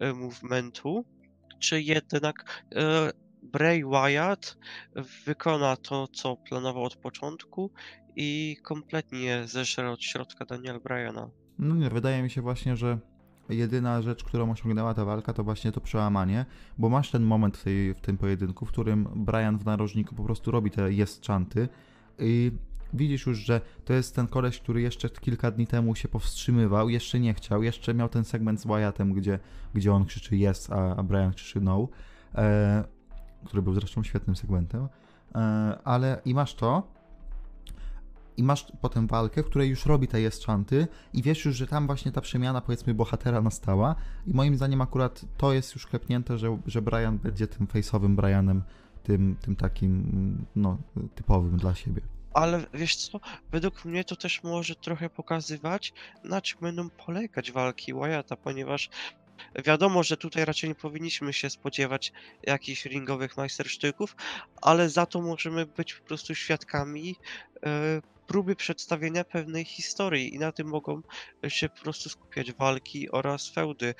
e, 0.00 0.12
movementu, 0.12 1.04
czy 1.58 1.82
jednak 1.82 2.64
e, 2.74 3.10
Bray 3.42 3.84
Wyatt 3.84 4.58
wykona 5.26 5.76
to, 5.76 6.08
co 6.08 6.36
planował 6.36 6.84
od 6.84 6.96
początku 6.96 7.70
i 8.16 8.56
kompletnie 8.62 9.42
zeżre 9.46 9.90
od 9.90 10.02
środka 10.02 10.44
Daniel 10.44 10.80
Bryana. 10.80 11.30
No 11.58 11.74
nie, 11.74 11.90
wydaje 11.90 12.22
mi 12.22 12.30
się 12.30 12.42
właśnie, 12.42 12.76
że 12.76 12.98
jedyna 13.48 14.02
rzecz, 14.02 14.24
którą 14.24 14.50
osiągnęła 14.50 14.94
ta 14.94 15.04
walka, 15.04 15.32
to 15.32 15.44
właśnie 15.44 15.72
to 15.72 15.80
przełamanie, 15.80 16.46
bo 16.78 16.88
masz 16.88 17.10
ten 17.10 17.22
moment 17.22 17.56
w, 17.56 17.64
tej, 17.64 17.94
w 17.94 18.00
tym 18.00 18.18
pojedynku, 18.18 18.66
w 18.66 18.68
którym 18.68 19.08
Brian 19.14 19.58
w 19.58 19.64
narożniku 19.64 20.14
po 20.14 20.24
prostu 20.24 20.50
robi 20.50 20.70
te 20.70 20.92
jest 20.92 21.20
czanty 21.20 21.68
i 22.18 22.52
widzisz 22.92 23.26
już, 23.26 23.38
że 23.38 23.60
to 23.84 23.92
jest 23.92 24.14
ten 24.14 24.26
koleś, 24.26 24.60
który 24.60 24.80
jeszcze 24.80 25.10
kilka 25.10 25.50
dni 25.50 25.66
temu 25.66 25.94
się 25.94 26.08
powstrzymywał, 26.08 26.88
jeszcze 26.88 27.20
nie 27.20 27.34
chciał, 27.34 27.62
jeszcze 27.62 27.94
miał 27.94 28.08
ten 28.08 28.24
segment 28.24 28.60
z 28.60 28.66
Wyattem, 28.66 29.12
gdzie, 29.12 29.38
gdzie 29.74 29.92
on 29.92 30.04
krzyczy 30.04 30.36
yes, 30.36 30.70
a, 30.70 30.96
a 30.96 31.02
Brian 31.02 31.32
krzyczy 31.32 31.60
no. 31.60 31.88
e, 32.34 32.84
który 33.44 33.62
był 33.62 33.74
zresztą 33.74 34.02
świetnym 34.02 34.36
segmentem, 34.36 34.88
e, 35.34 35.38
ale 35.84 36.20
i 36.24 36.34
masz 36.34 36.54
to, 36.54 36.95
i 38.36 38.42
masz 38.42 38.66
potem 38.80 39.06
walkę, 39.06 39.42
w 39.42 39.46
której 39.46 39.70
już 39.70 39.86
robi 39.86 40.08
te 40.08 40.20
jestczanty 40.20 40.88
i 41.12 41.22
wiesz 41.22 41.44
już, 41.44 41.56
że 41.56 41.66
tam 41.66 41.86
właśnie 41.86 42.12
ta 42.12 42.20
przemiana 42.20 42.60
powiedzmy 42.60 42.94
bohatera 42.94 43.42
nastała 43.42 43.94
i 44.26 44.34
moim 44.34 44.56
zdaniem 44.56 44.80
akurat 44.80 45.24
to 45.36 45.52
jest 45.52 45.74
już 45.74 45.86
klepnięte, 45.86 46.38
że, 46.38 46.58
że 46.66 46.82
Brian 46.82 47.18
będzie 47.18 47.46
tym 47.46 47.66
face'owym 47.66 48.14
Brianem, 48.16 48.62
tym, 49.02 49.36
tym 49.40 49.56
takim 49.56 50.44
no, 50.56 50.78
typowym 51.14 51.56
dla 51.56 51.74
siebie. 51.74 52.02
Ale 52.34 52.66
wiesz 52.74 52.96
co, 52.96 53.20
według 53.52 53.84
mnie 53.84 54.04
to 54.04 54.16
też 54.16 54.42
może 54.42 54.74
trochę 54.74 55.10
pokazywać, 55.10 55.92
na 56.24 56.40
czym 56.40 56.60
będą 56.60 56.90
polegać 56.90 57.52
walki 57.52 57.94
Wyatta, 57.94 58.36
ponieważ 58.36 58.90
wiadomo, 59.64 60.02
że 60.02 60.16
tutaj 60.16 60.44
raczej 60.44 60.70
nie 60.70 60.74
powinniśmy 60.74 61.32
się 61.32 61.50
spodziewać 61.50 62.12
jakichś 62.42 62.84
ringowych 62.84 63.36
majstersztyków, 63.36 64.16
ale 64.62 64.88
za 64.88 65.06
to 65.06 65.20
możemy 65.20 65.66
być 65.66 65.94
po 65.94 66.08
prostu 66.08 66.34
świadkami 66.34 67.16
e, 67.66 68.00
próby 68.26 68.56
przedstawienia 68.56 69.24
pewnej 69.24 69.64
historii 69.64 70.34
i 70.34 70.38
na 70.38 70.52
tym 70.52 70.68
mogą 70.68 71.02
się 71.48 71.68
po 71.68 71.80
prostu 71.80 72.08
skupiać 72.08 72.52
walki 72.52 73.10
oraz 73.10 73.48
feudy 73.48 73.94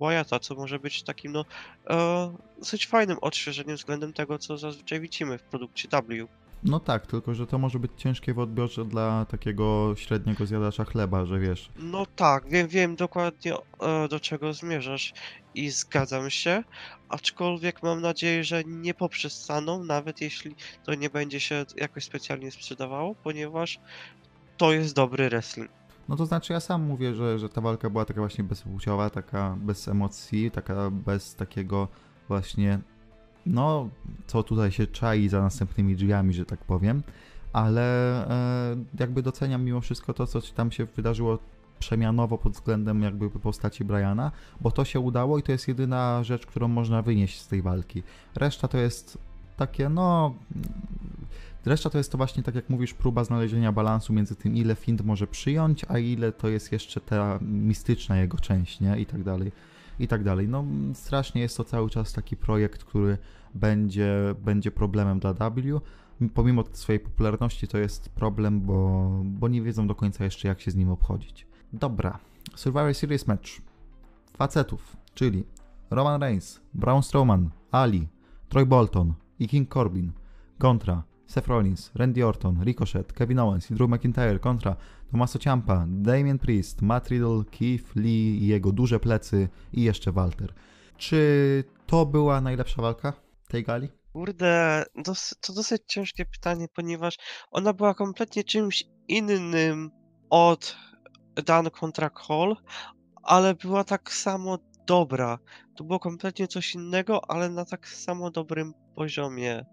Wyatta, 0.00 0.38
co 0.38 0.54
może 0.54 0.78
być 0.78 1.02
takim 1.02 1.32
no 1.32 1.44
e, 1.90 2.36
dosyć 2.58 2.86
fajnym 2.86 3.18
odświeżeniem 3.20 3.76
względem 3.76 4.12
tego, 4.12 4.38
co 4.38 4.58
zazwyczaj 4.58 5.00
widzimy 5.00 5.38
w 5.38 5.42
produkcie 5.42 5.88
W. 5.88 6.41
No 6.64 6.80
tak, 6.80 7.06
tylko 7.06 7.34
że 7.34 7.46
to 7.46 7.58
może 7.58 7.78
być 7.78 7.92
ciężkie 7.96 8.34
w 8.34 8.38
odbiorze 8.38 8.84
dla 8.84 9.24
takiego 9.24 9.94
średniego 9.96 10.46
zjadacza 10.46 10.84
chleba, 10.84 11.26
że 11.26 11.38
wiesz. 11.38 11.70
No 11.76 12.06
tak, 12.16 12.48
wiem, 12.48 12.68
wiem 12.68 12.96
dokładnie 12.96 13.54
e, 13.54 14.08
do 14.08 14.20
czego 14.20 14.52
zmierzasz 14.52 15.12
i 15.54 15.70
zgadzam 15.70 16.30
się, 16.30 16.64
aczkolwiek 17.08 17.82
mam 17.82 18.00
nadzieję, 18.00 18.44
że 18.44 18.64
nie 18.64 18.94
poprzestaną, 18.94 19.84
nawet 19.84 20.20
jeśli 20.20 20.54
to 20.84 20.94
nie 20.94 21.10
będzie 21.10 21.40
się 21.40 21.64
jakoś 21.76 22.04
specjalnie 22.04 22.50
sprzedawało, 22.50 23.14
ponieważ 23.14 23.80
to 24.56 24.72
jest 24.72 24.94
dobry 24.94 25.28
wrestling. 25.28 25.70
No 26.08 26.16
to 26.16 26.26
znaczy 26.26 26.52
ja 26.52 26.60
sam 26.60 26.82
mówię, 26.82 27.14
że, 27.14 27.38
że 27.38 27.48
ta 27.48 27.60
walka 27.60 27.90
była 27.90 28.04
taka 28.04 28.20
właśnie 28.20 28.44
bezpłciowa, 28.44 29.10
taka 29.10 29.56
bez 29.58 29.88
emocji, 29.88 30.50
taka 30.50 30.90
bez 30.90 31.34
takiego 31.34 31.88
właśnie 32.28 32.80
no, 33.46 33.88
co 34.26 34.42
tutaj 34.42 34.72
się 34.72 34.86
czai 34.86 35.28
za 35.28 35.42
następnymi 35.42 35.96
drzwiami, 35.96 36.34
że 36.34 36.44
tak 36.44 36.64
powiem, 36.64 37.02
ale 37.52 37.86
e, 38.72 38.76
jakby 39.00 39.22
doceniam 39.22 39.64
mimo 39.64 39.80
wszystko 39.80 40.14
to, 40.14 40.26
co 40.26 40.40
tam 40.40 40.72
się 40.72 40.84
wydarzyło 40.84 41.38
przemianowo 41.78 42.38
pod 42.38 42.52
względem 42.52 43.02
jakby 43.02 43.30
postaci 43.30 43.84
Briana, 43.84 44.30
bo 44.60 44.70
to 44.70 44.84
się 44.84 45.00
udało 45.00 45.38
i 45.38 45.42
to 45.42 45.52
jest 45.52 45.68
jedyna 45.68 46.24
rzecz, 46.24 46.46
którą 46.46 46.68
można 46.68 47.02
wynieść 47.02 47.40
z 47.40 47.48
tej 47.48 47.62
walki. 47.62 48.02
Reszta 48.34 48.68
to 48.68 48.78
jest 48.78 49.18
takie, 49.56 49.88
no... 49.88 50.34
Reszta 51.64 51.90
to 51.90 51.98
jest 51.98 52.12
to 52.12 52.18
właśnie, 52.18 52.42
tak 52.42 52.54
jak 52.54 52.70
mówisz, 52.70 52.94
próba 52.94 53.24
znalezienia 53.24 53.72
balansu 53.72 54.12
między 54.12 54.36
tym, 54.36 54.56
ile 54.56 54.74
Find 54.74 55.04
może 55.04 55.26
przyjąć, 55.26 55.84
a 55.88 55.98
ile 55.98 56.32
to 56.32 56.48
jest 56.48 56.72
jeszcze 56.72 57.00
ta 57.00 57.38
mistyczna 57.42 58.16
jego 58.16 58.38
część, 58.38 58.80
nie? 58.80 59.00
I 59.00 59.06
tak 59.06 59.22
dalej 59.22 59.52
i 59.98 60.08
tak 60.08 60.24
dalej. 60.24 60.48
No 60.48 60.64
strasznie 60.94 61.40
jest 61.40 61.56
to 61.56 61.64
cały 61.64 61.90
czas 61.90 62.12
taki 62.12 62.36
projekt, 62.36 62.84
który 62.84 63.18
będzie, 63.54 64.34
będzie 64.44 64.70
problemem 64.70 65.20
dla 65.20 65.32
W. 65.34 65.80
Pomimo 66.34 66.64
swojej 66.72 67.00
popularności 67.00 67.68
to 67.68 67.78
jest 67.78 68.08
problem, 68.08 68.60
bo, 68.60 69.10
bo 69.24 69.48
nie 69.48 69.62
wiedzą 69.62 69.86
do 69.86 69.94
końca 69.94 70.24
jeszcze 70.24 70.48
jak 70.48 70.60
się 70.60 70.70
z 70.70 70.76
nim 70.76 70.90
obchodzić. 70.90 71.46
Dobra, 71.72 72.18
Survivor 72.54 72.94
Series 72.94 73.26
match. 73.26 73.48
Facetów, 74.36 74.96
czyli 75.14 75.44
Roman 75.90 76.20
Reigns, 76.22 76.60
Braun 76.74 77.02
Strowman, 77.02 77.50
Ali, 77.70 78.08
Troy 78.48 78.66
Bolton 78.66 79.14
i 79.38 79.48
King 79.48 79.74
Corbin 79.74 80.12
kontra 80.58 81.02
Seth 81.32 81.48
Rollins, 81.48 81.90
Randy 81.94 82.26
Orton, 82.26 82.62
Ricochet, 82.62 83.12
Kevin 83.12 83.38
Owens 83.38 83.72
Drew 83.72 83.88
McIntyre 83.88 84.38
kontra 84.38 84.76
Tommaso 85.10 85.38
Ciampa, 85.38 85.86
Damien 85.88 86.38
Priest, 86.38 86.82
Matt 86.82 87.08
Riddle, 87.08 87.44
Keith 87.50 87.96
Lee 87.96 88.38
i 88.42 88.46
jego 88.46 88.72
duże 88.72 89.00
plecy 89.00 89.48
i 89.72 89.82
jeszcze 89.82 90.12
Walter. 90.12 90.54
Czy 90.96 91.64
to 91.86 92.06
była 92.06 92.40
najlepsza 92.40 92.82
walka 92.82 93.12
tej 93.48 93.62
gali? 93.64 93.88
Kurde, 94.12 94.84
to 95.40 95.52
dosyć 95.52 95.82
ciężkie 95.86 96.24
pytanie, 96.24 96.66
ponieważ 96.74 97.16
ona 97.50 97.72
była 97.72 97.94
kompletnie 97.94 98.44
czymś 98.44 98.84
innym 99.08 99.90
od 100.30 100.76
Dan 101.46 101.70
kontra 101.70 102.10
Cole, 102.10 102.54
ale 103.22 103.54
była 103.54 103.84
tak 103.84 104.12
samo 104.12 104.58
dobra. 104.86 105.38
To 105.76 105.84
było 105.84 105.98
kompletnie 105.98 106.48
coś 106.48 106.74
innego, 106.74 107.30
ale 107.30 107.50
na 107.50 107.64
tak 107.64 107.88
samo 107.88 108.30
dobrym 108.30 108.72
poziomie. 108.94 109.64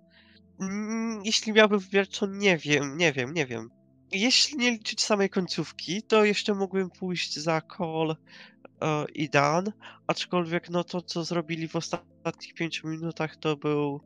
Mm, 0.59 1.21
jeśli 1.25 1.53
miałbym 1.53 1.79
wybierać, 1.79 2.19
to 2.19 2.25
nie 2.25 2.57
wiem, 2.57 2.97
nie 2.97 3.13
wiem, 3.13 3.33
nie 3.33 3.45
wiem. 3.45 3.69
Jeśli 4.11 4.57
nie 4.57 4.71
liczyć 4.71 5.01
samej 5.01 5.29
końcówki, 5.29 6.01
to 6.01 6.25
jeszcze 6.25 6.53
mógłbym 6.53 6.89
pójść 6.89 7.39
za 7.39 7.61
Cole 7.61 8.15
e, 8.81 9.05
i 9.13 9.29
Dan, 9.29 9.71
aczkolwiek 10.07 10.69
no 10.69 10.83
to, 10.83 11.01
co 11.01 11.23
zrobili 11.23 11.67
w 11.67 11.75
ostatnich 11.75 12.53
pięciu 12.53 12.87
minutach, 12.87 13.35
to 13.35 13.55
był 13.57 14.01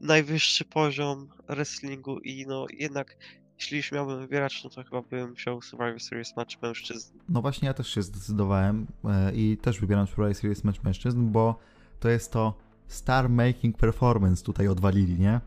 najwyższy 0.00 0.64
poziom 0.64 1.28
wrestlingu 1.48 2.18
i 2.18 2.46
no 2.46 2.66
jednak 2.78 3.16
jeśli 3.58 3.76
już 3.76 3.92
miałbym 3.92 4.20
wybierać, 4.20 4.64
no 4.64 4.70
to 4.70 4.84
chyba 4.84 5.02
bym 5.02 5.34
wziął 5.34 5.62
Survivor 5.62 6.00
Series 6.00 6.36
Match 6.36 6.62
Mężczyzn. 6.62 7.18
No 7.28 7.42
właśnie 7.42 7.68
ja 7.68 7.74
też 7.74 7.94
się 7.94 8.02
zdecydowałem 8.02 8.86
e, 9.04 9.34
i 9.34 9.56
też 9.56 9.80
wybieram 9.80 10.06
Survivor 10.06 10.34
Series 10.34 10.64
Match 10.64 10.84
Mężczyzn, 10.84 11.32
bo 11.32 11.58
to 12.00 12.08
jest 12.08 12.32
to 12.32 12.54
star 12.86 13.30
making 13.30 13.76
performance 13.76 14.44
tutaj 14.44 14.68
odwalili, 14.68 15.18
nie? 15.18 15.40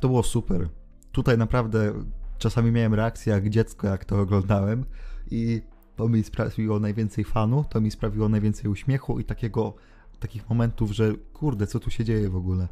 To 0.00 0.08
było 0.08 0.22
super. 0.22 0.68
Tutaj 1.12 1.38
naprawdę 1.38 1.92
czasami 2.38 2.72
miałem 2.72 2.94
reakcję 2.94 3.32
jak 3.32 3.48
dziecko, 3.48 3.86
jak 3.86 4.04
to 4.04 4.20
oglądałem 4.20 4.84
i 5.30 5.62
to 5.96 6.08
mi 6.08 6.22
sprawiło 6.22 6.80
najwięcej 6.80 7.24
fanu, 7.24 7.64
to 7.68 7.80
mi 7.80 7.90
sprawiło 7.90 8.28
najwięcej 8.28 8.70
uśmiechu 8.70 9.18
i 9.18 9.24
takiego, 9.24 9.74
takich 10.20 10.48
momentów, 10.48 10.90
że 10.90 11.12
kurde, 11.32 11.66
co 11.66 11.80
tu 11.80 11.90
się 11.90 12.04
dzieje 12.04 12.30
w 12.30 12.36
ogóle. 12.36 12.68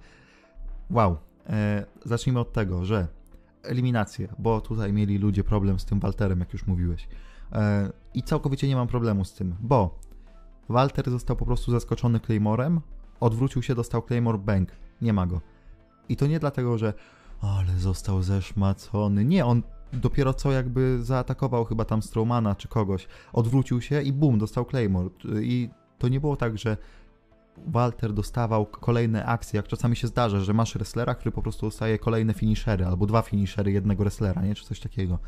Wow. 0.90 1.16
E, 1.46 1.86
zacznijmy 2.04 2.40
od 2.40 2.52
tego, 2.52 2.84
że 2.84 3.08
eliminacje, 3.62 4.28
bo 4.38 4.60
tutaj 4.60 4.92
mieli 4.92 5.18
ludzie 5.18 5.44
problem 5.44 5.78
z 5.78 5.84
tym 5.84 6.00
Walterem, 6.00 6.40
jak 6.40 6.52
już 6.52 6.66
mówiłeś. 6.66 7.08
E, 7.52 7.92
I 8.14 8.22
całkowicie 8.22 8.68
nie 8.68 8.76
mam 8.76 8.86
problemu 8.86 9.24
z 9.24 9.34
tym, 9.34 9.54
bo 9.60 9.98
Walter 10.68 11.10
został 11.10 11.36
po 11.36 11.46
prostu 11.46 11.70
zaskoczony 11.70 12.20
Claymorem, 12.20 12.80
odwrócił 13.20 13.62
się, 13.62 13.74
dostał 13.74 14.02
Claymore 14.02 14.38
Bank. 14.38 14.68
Nie 15.00 15.12
ma 15.12 15.26
go. 15.26 15.40
I 16.08 16.16
to 16.16 16.26
nie 16.26 16.40
dlatego, 16.40 16.78
że 16.78 16.92
ale 17.40 17.78
został 17.78 18.22
zeszmacony. 18.22 19.24
Nie, 19.24 19.46
on 19.46 19.62
dopiero 19.92 20.34
co 20.34 20.52
jakby 20.52 20.98
zaatakował 21.02 21.64
chyba 21.64 21.84
tam 21.84 22.02
Strowmana 22.02 22.54
czy 22.54 22.68
kogoś. 22.68 23.08
Odwrócił 23.32 23.80
się 23.80 24.02
i 24.02 24.12
bum, 24.12 24.38
dostał 24.38 24.64
Claymore. 24.64 25.08
I 25.42 25.68
to 25.98 26.08
nie 26.08 26.20
było 26.20 26.36
tak, 26.36 26.58
że 26.58 26.76
Walter 27.66 28.12
dostawał 28.12 28.66
kolejne 28.66 29.26
akcje, 29.26 29.56
jak 29.56 29.68
czasami 29.68 29.96
się 29.96 30.06
zdarza, 30.06 30.40
że 30.40 30.54
masz 30.54 30.74
wrestlera, 30.74 31.14
który 31.14 31.32
po 31.32 31.42
prostu 31.42 31.66
dostaje 31.66 31.98
kolejne 31.98 32.34
finishery, 32.34 32.86
albo 32.86 33.06
dwa 33.06 33.22
finishery 33.22 33.72
jednego 33.72 34.02
wrestlera, 34.02 34.42
nie? 34.42 34.54
Czy 34.54 34.64
coś 34.64 34.80
takiego. 34.80 35.18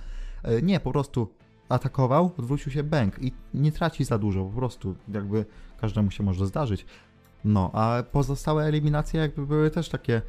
E, 0.42 0.62
nie, 0.62 0.80
po 0.80 0.92
prostu 0.92 1.28
atakował, 1.68 2.30
odwrócił 2.38 2.72
się 2.72 2.82
bęk 2.82 3.22
i 3.22 3.32
nie 3.54 3.72
traci 3.72 4.04
za 4.04 4.18
dużo, 4.18 4.44
po 4.44 4.56
prostu 4.56 4.94
jakby 5.08 5.44
każdemu 5.80 6.10
się 6.10 6.22
może 6.22 6.46
zdarzyć. 6.46 6.86
No, 7.44 7.70
a 7.72 8.02
pozostałe 8.12 8.64
eliminacje 8.64 9.20
jakby 9.20 9.46
były 9.46 9.70
też 9.70 9.88
takie 9.88 10.22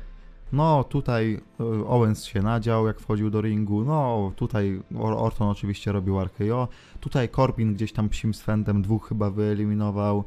no, 0.51 0.83
tutaj 0.83 1.41
e, 1.59 1.87
Owens 1.87 2.25
się 2.25 2.41
nadział, 2.41 2.87
jak 2.87 2.99
wchodził 2.99 3.29
do 3.29 3.41
ringu. 3.41 3.83
No, 3.83 4.31
tutaj 4.35 4.81
Orton 4.99 5.47
oczywiście 5.47 5.91
robił 5.91 6.19
RKO. 6.19 6.67
Tutaj 6.99 7.29
Corbin 7.29 7.73
gdzieś 7.73 7.93
tam 7.93 8.09
psim 8.09 8.33
swędem 8.33 8.81
dwóch 8.81 9.09
chyba 9.09 9.31
wyeliminował. 9.31 10.23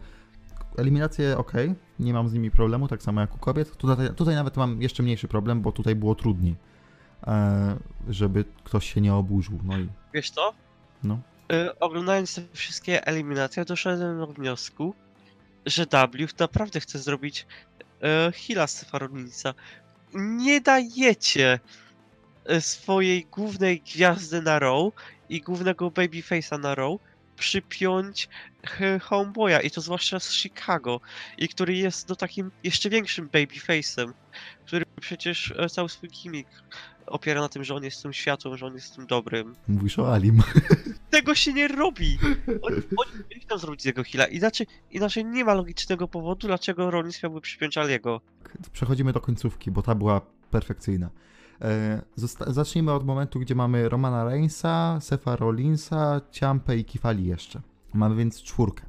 Eliminacje 0.77 1.39
ok, 1.39 1.53
nie 1.99 2.13
mam 2.13 2.29
z 2.29 2.33
nimi 2.33 2.51
problemu, 2.51 2.89
tak 2.89 3.03
samo 3.03 3.21
jak 3.21 3.35
u 3.35 3.39
kobiet. 3.39 3.77
Tutaj, 3.77 4.15
tutaj 4.17 4.35
nawet 4.35 4.57
mam 4.57 4.83
jeszcze 4.83 5.03
mniejszy 5.03 5.29
problem, 5.29 5.61
bo 5.61 5.73
tutaj 5.73 5.95
było 5.95 6.15
trudniej, 6.15 6.57
e, 7.27 7.77
żeby 8.09 8.45
ktoś 8.65 8.95
się 8.95 9.01
nie 9.01 9.15
oburzył. 9.15 9.59
No 9.65 9.79
i... 9.79 9.89
Wiesz 10.15 10.31
co? 10.31 10.53
No. 11.03 11.19
Y, 11.53 11.79
oglądając 11.79 12.35
te 12.35 12.43
wszystkie 12.53 13.07
eliminacje, 13.07 13.65
doszedłem 13.65 14.19
do 14.19 14.27
wniosku, 14.27 14.95
że 15.67 15.87
W 16.29 16.39
naprawdę 16.39 16.81
chce 16.81 16.99
zrobić 16.99 17.47
Hila 18.33 18.67
Stefaronica 18.67 19.55
nie 20.15 20.61
dajecie 20.61 21.61
e, 22.45 22.61
swojej 22.61 23.25
głównej 23.25 23.81
gwiazdy 23.81 24.43
na 24.43 24.59
row 24.59 24.95
i 25.29 25.41
głównego 25.41 25.91
babyface'a 25.91 26.61
na 26.61 26.75
row 26.75 27.01
przypiąć 27.37 28.29
Homeboya 29.03 29.61
i 29.65 29.71
to 29.71 29.81
zwłaszcza 29.81 30.21
z 30.21 30.33
Chicago 30.33 31.01
i 31.39 31.49
który 31.49 31.75
jest 31.75 32.09
no 32.09 32.17
takim 32.17 32.51
jeszcze 32.65 32.91
większym 32.91 33.29
babyface'em, 33.29 34.13
który 34.67 34.85
przecież 35.01 35.55
e, 35.59 35.69
cały 35.69 35.89
swój 35.89 36.09
gimmick 36.09 36.51
opiera 37.11 37.41
na 37.41 37.49
tym, 37.49 37.65
że 37.65 37.75
on 37.75 37.85
jest 37.85 38.03
tym 38.03 38.13
światłem, 38.13 38.57
że 38.57 38.67
on 38.67 38.75
jest 38.75 38.97
tym 38.97 39.07
dobrym. 39.07 39.55
Mówisz 39.69 39.99
o 39.99 40.15
Alim. 40.15 40.43
Tego 41.11 41.35
się 41.35 41.53
nie 41.53 41.69
robi! 41.69 42.19
Oni, 42.63 42.77
oni 43.03 43.11
nie 43.35 43.41
chcą 43.41 43.59
zrobić 43.59 43.83
z 43.83 43.85
jego 43.85 44.03
heala. 44.05 44.27
Inaczej, 44.27 44.67
inaczej 44.91 45.25
nie 45.25 45.45
ma 45.45 45.55
logicznego 45.55 46.09
powodu, 46.09 46.47
dlaczego 46.47 46.91
Rollins 46.91 47.23
miałby 47.23 47.41
przypiąć 47.41 47.79
Aliego. 47.79 48.21
Przechodzimy 48.73 49.13
do 49.13 49.21
końcówki, 49.21 49.71
bo 49.71 49.83
ta 49.83 49.95
była 49.95 50.21
perfekcyjna. 50.51 51.11
E, 51.63 52.03
zosta- 52.17 52.53
zacznijmy 52.53 52.93
od 52.93 53.07
momentu, 53.07 53.41
gdzie 53.41 53.55
mamy 53.55 53.89
Romana 53.89 54.25
Reinsa, 54.25 54.99
Sefa 55.01 55.37
Rollinsa, 55.37 56.21
Ciampę 56.31 56.77
i 56.77 56.85
Kifali 56.85 57.27
jeszcze. 57.27 57.61
Mamy 57.95 58.17
więc 58.17 58.43
czwórkę. 58.43 58.83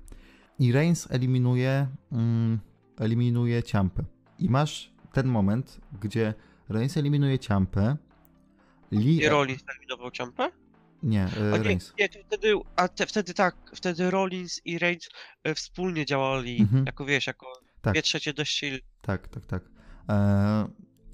I 0.59 0.71
Reigns 0.71 1.07
eliminuje, 1.11 1.87
mm, 2.11 2.59
eliminuje 2.99 3.63
Ciampę. 3.63 4.03
I 4.39 4.49
masz 4.49 4.91
ten 5.13 5.27
moment, 5.27 5.81
gdzie 6.01 6.33
Reigns 6.69 6.97
eliminuje 6.97 7.39
Ciampę, 7.39 7.97
Nie 8.91 9.29
Rollins 9.29 9.63
eliminował 9.69 10.11
Ciampę? 10.11 10.51
Nie, 11.03 11.23
e, 11.23 11.51
nie, 11.51 11.63
Reigns. 11.63 11.93
nie, 11.99 12.09
to 12.09 12.19
wtedy, 12.27 12.53
a 12.75 12.87
te, 12.87 13.05
wtedy 13.05 13.33
tak, 13.33 13.55
wtedy 13.75 14.11
Rollins 14.11 14.61
i 14.65 14.79
Reigns 14.79 15.09
e, 15.43 15.55
wspólnie 15.55 16.05
działali, 16.05 16.61
Mhm. 16.61 16.85
jako 16.85 17.05
wiesz, 17.05 17.27
jako 17.27 17.45
Tak. 17.81 17.93
dwie 17.93 18.01
trzecie 18.01 18.33
dość 18.33 18.57
silne. 18.59 18.79
Tak, 19.01 19.27
tak, 19.27 19.45
tak. 19.45 19.63
E, 20.09 20.67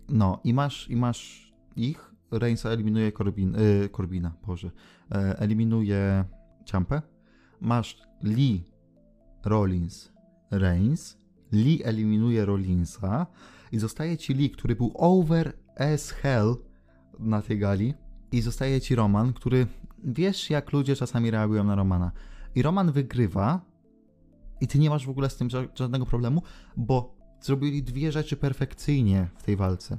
no 0.09 0.39
i 0.43 0.53
masz, 0.53 0.89
i 0.89 0.95
masz 0.95 1.53
ich. 1.75 2.11
Reinsa 2.31 2.69
eliminuje 2.69 3.11
Corbin, 3.11 3.55
y, 3.55 3.89
Corbina, 3.89 4.33
Boże. 4.47 4.71
E, 5.11 5.39
eliminuje 5.39 6.25
Ciampę. 6.65 7.01
Masz 7.61 7.97
Lee, 8.23 8.63
Rollins, 9.45 10.11
Reigns. 10.51 11.17
Lee 11.51 11.83
eliminuje 11.83 12.45
Rollinsa. 12.45 13.27
I 13.71 13.79
zostaje 13.79 14.17
ci 14.17 14.33
Lee, 14.33 14.49
który 14.49 14.75
był 14.75 14.91
over 14.95 15.53
as 15.77 16.11
hell 16.11 16.55
na 17.19 17.41
tej 17.41 17.59
gali. 17.59 17.93
I 18.31 18.41
zostaje 18.41 18.81
ci 18.81 18.95
Roman, 18.95 19.33
który 19.33 19.67
wiesz, 20.03 20.49
jak 20.49 20.71
ludzie 20.73 20.95
czasami 20.95 21.31
reagują 21.31 21.63
na 21.63 21.75
Romana. 21.75 22.11
I 22.55 22.61
Roman 22.61 22.91
wygrywa. 22.91 23.61
I 24.61 24.67
ty 24.67 24.79
nie 24.79 24.89
masz 24.89 25.05
w 25.05 25.09
ogóle 25.09 25.29
z 25.29 25.35
tym 25.35 25.47
ża- 25.47 25.67
żadnego 25.75 26.05
problemu, 26.05 26.41
bo 26.77 27.15
zrobili 27.41 27.83
dwie 27.83 28.11
rzeczy 28.11 28.37
perfekcyjnie 28.37 29.27
w 29.37 29.43
tej 29.43 29.55
walce. 29.55 29.97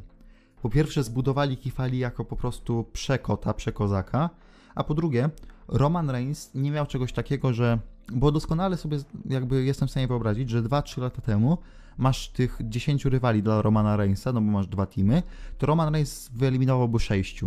Po 0.62 0.70
pierwsze, 0.70 1.02
zbudowali 1.02 1.56
Kifali 1.56 1.98
jako 1.98 2.24
po 2.24 2.36
prostu 2.36 2.84
przekota, 2.92 3.54
przekozaka, 3.54 4.30
a 4.74 4.84
po 4.84 4.94
drugie, 4.94 5.30
Roman 5.68 6.10
Reigns 6.10 6.54
nie 6.54 6.70
miał 6.70 6.86
czegoś 6.86 7.12
takiego, 7.12 7.52
że. 7.52 7.78
Bo 8.12 8.32
doskonale 8.32 8.76
sobie 8.76 8.98
jakby 9.26 9.64
jestem 9.64 9.88
w 9.88 9.90
stanie 9.90 10.08
wyobrazić, 10.08 10.50
że 10.50 10.62
2-3 10.62 11.00
lata 11.00 11.22
temu 11.22 11.58
masz 11.98 12.28
tych 12.28 12.58
10 12.60 13.04
rywali 13.04 13.42
dla 13.42 13.62
Romana 13.62 13.96
Reignsa, 13.96 14.32
no 14.32 14.40
bo 14.40 14.50
masz 14.50 14.66
dwa 14.66 14.86
teamy, 14.86 15.22
to 15.58 15.66
Roman 15.66 15.92
Reigns 15.94 16.30
wyeliminowałby 16.34 17.00
6. 17.00 17.44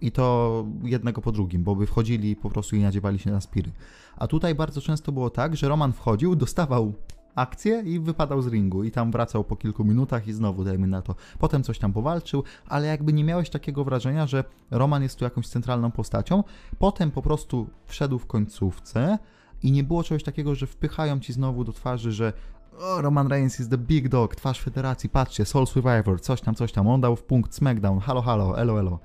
I 0.00 0.12
to 0.12 0.64
jednego 0.82 1.20
po 1.20 1.32
drugim, 1.32 1.64
bo 1.64 1.76
by 1.76 1.86
wchodzili 1.86 2.36
po 2.36 2.50
prostu 2.50 2.76
i 2.76 2.80
nadziewali 2.80 3.18
się 3.18 3.30
na 3.30 3.40
spiry. 3.40 3.70
A 4.16 4.26
tutaj 4.26 4.54
bardzo 4.54 4.80
często 4.80 5.12
było 5.12 5.30
tak, 5.30 5.56
że 5.56 5.68
Roman 5.68 5.92
wchodził, 5.92 6.36
dostawał 6.36 6.92
akcję 7.34 7.82
i 7.86 8.00
wypadał 8.00 8.42
z 8.42 8.46
ringu 8.46 8.84
i 8.84 8.90
tam 8.90 9.10
wracał 9.10 9.44
po 9.44 9.56
kilku 9.56 9.84
minutach 9.84 10.28
i 10.28 10.32
znowu 10.32 10.64
dajmy 10.64 10.86
na 10.86 11.02
to. 11.02 11.14
Potem 11.38 11.62
coś 11.62 11.78
tam 11.78 11.92
powalczył, 11.92 12.42
ale 12.68 12.86
jakby 12.86 13.12
nie 13.12 13.24
miałeś 13.24 13.50
takiego 13.50 13.84
wrażenia, 13.84 14.26
że 14.26 14.44
Roman 14.70 15.02
jest 15.02 15.18
tu 15.18 15.24
jakąś 15.24 15.48
centralną 15.48 15.90
postacią. 15.90 16.44
Potem 16.78 17.10
po 17.10 17.22
prostu 17.22 17.66
wszedł 17.86 18.18
w 18.18 18.26
końcówce 18.26 19.18
i 19.62 19.72
nie 19.72 19.84
było 19.84 20.02
czegoś 20.02 20.22
takiego, 20.22 20.54
że 20.54 20.66
wpychają 20.66 21.20
ci 21.20 21.32
znowu 21.32 21.64
do 21.64 21.72
twarzy, 21.72 22.12
że 22.12 22.32
o, 22.78 23.02
Roman 23.02 23.28
Reigns 23.28 23.60
is 23.60 23.68
the 23.68 23.78
big 23.78 24.08
dog, 24.08 24.36
twarz 24.36 24.60
federacji, 24.60 25.08
patrzcie, 25.08 25.44
Soul 25.44 25.66
Survivor, 25.66 26.20
coś 26.20 26.40
tam, 26.40 26.54
coś 26.54 26.72
tam, 26.72 26.88
on 26.88 27.00
dał 27.00 27.16
w 27.16 27.22
punkt 27.22 27.54
SmackDown, 27.54 27.98
halo, 27.98 28.22
halo, 28.22 28.58
elo, 28.60 28.80
elo. 28.80 28.98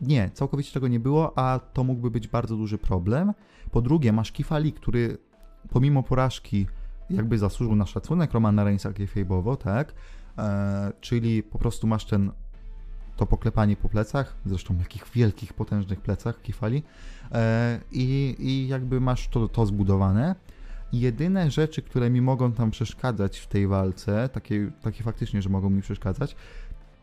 Nie, 0.00 0.30
całkowicie 0.34 0.72
tego 0.72 0.88
nie 0.88 1.00
było, 1.00 1.38
a 1.38 1.58
to 1.72 1.84
mógłby 1.84 2.10
być 2.10 2.28
bardzo 2.28 2.56
duży 2.56 2.78
problem. 2.78 3.32
Po 3.70 3.82
drugie, 3.82 4.12
masz 4.12 4.32
Kifali, 4.32 4.72
który 4.72 5.18
pomimo 5.70 6.02
porażki 6.02 6.66
jakby 7.10 7.38
zasłużył 7.38 7.76
na 7.76 7.86
szacunek 7.86 8.32
Romana 8.32 8.64
Reignsa 8.64 8.90
kayfabe'owo, 8.90 9.56
tak? 9.56 9.94
E, 10.38 10.92
czyli 11.00 11.42
po 11.42 11.58
prostu 11.58 11.86
masz 11.86 12.04
ten 12.04 12.32
to 13.18 13.26
poklepanie 13.26 13.76
po 13.76 13.88
plecach, 13.88 14.36
zresztą 14.46 14.78
jakich 14.78 15.06
wielkich, 15.14 15.52
potężnych 15.52 16.00
plecach 16.00 16.42
Kifali 16.42 16.82
e, 17.32 17.80
i, 17.92 18.36
i 18.38 18.68
jakby 18.68 19.00
masz 19.00 19.28
to, 19.28 19.48
to 19.48 19.66
zbudowane. 19.66 20.34
Jedyne 20.92 21.50
rzeczy, 21.50 21.82
które 21.82 22.10
mi 22.10 22.20
mogą 22.20 22.52
tam 22.52 22.70
przeszkadzać 22.70 23.38
w 23.38 23.46
tej 23.46 23.66
walce, 23.66 24.28
takie, 24.28 24.70
takie 24.82 25.02
faktycznie, 25.04 25.42
że 25.42 25.48
mogą 25.48 25.70
mi 25.70 25.82
przeszkadzać, 25.82 26.36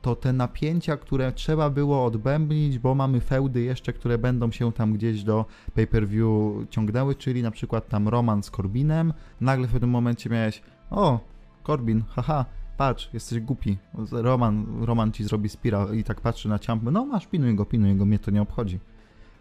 to 0.01 0.15
te 0.15 0.34
napięcia, 0.34 0.97
które 0.97 1.32
trzeba 1.32 1.69
było 1.69 2.06
odbębnić, 2.06 2.80
bo 2.80 2.95
mamy 2.95 3.21
feudy 3.21 3.62
jeszcze, 3.62 3.93
które 3.93 4.17
będą 4.17 4.51
się 4.51 4.71
tam 4.71 4.93
gdzieś 4.93 5.23
do 5.23 5.45
pay-per-view 5.73 6.69
ciągnęły, 6.69 7.15
czyli 7.15 7.43
na 7.43 7.51
przykład 7.51 7.89
tam 7.89 8.08
Roman 8.08 8.43
z 8.43 8.51
Corbinem. 8.51 9.13
Nagle 9.41 9.67
w 9.67 9.71
pewnym 9.71 9.89
momencie 9.89 10.30
miałeś, 10.30 10.62
o, 10.91 11.19
Corbin, 11.67 12.04
haha, 12.10 12.45
patrz, 12.77 13.09
jesteś 13.13 13.39
głupi. 13.39 13.77
Roman, 14.11 14.83
Roman 14.83 15.11
ci 15.11 15.23
zrobi 15.23 15.49
spira 15.49 15.88
i 15.93 16.03
tak 16.03 16.21
patrzy 16.21 16.49
na 16.49 16.59
ciampę, 16.59 16.91
no 16.91 17.05
masz, 17.05 17.27
pinuj 17.27 17.55
go, 17.55 17.65
pinuj 17.65 17.95
go, 17.95 18.05
mnie 18.05 18.19
to 18.19 18.31
nie 18.31 18.41
obchodzi. 18.41 18.79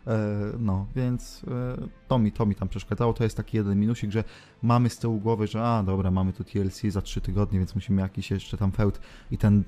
E, 0.07 0.19
no, 0.59 0.87
więc 0.97 1.45
e, 1.49 1.89
to, 2.09 2.19
mi, 2.19 2.33
to 2.33 2.47
mi 2.47 2.55
tam 2.55 2.69
przeszkadzało. 2.69 3.13
To 3.13 3.25
jest 3.25 3.37
taki 3.37 3.57
jeden 3.57 3.81
minusik, 3.81 4.11
że 4.11 4.25
mamy 4.63 4.91
z 4.91 4.99
tyłu 4.99 5.21
głowy, 5.21 5.47
że 5.47 5.65
a 5.65 5.83
dobra, 5.83 6.11
mamy 6.11 6.33
tu 6.33 6.45
TLC 6.45 6.83
za 6.89 7.03
3 7.03 7.21
tygodnie, 7.21 7.59
więc 7.59 7.75
musimy 7.75 8.03
jakiś 8.03 8.31
jeszcze 8.31 8.57
tam 8.57 8.73
feud 8.73 9.01
i 9.31 9.39
ten 9.39 9.65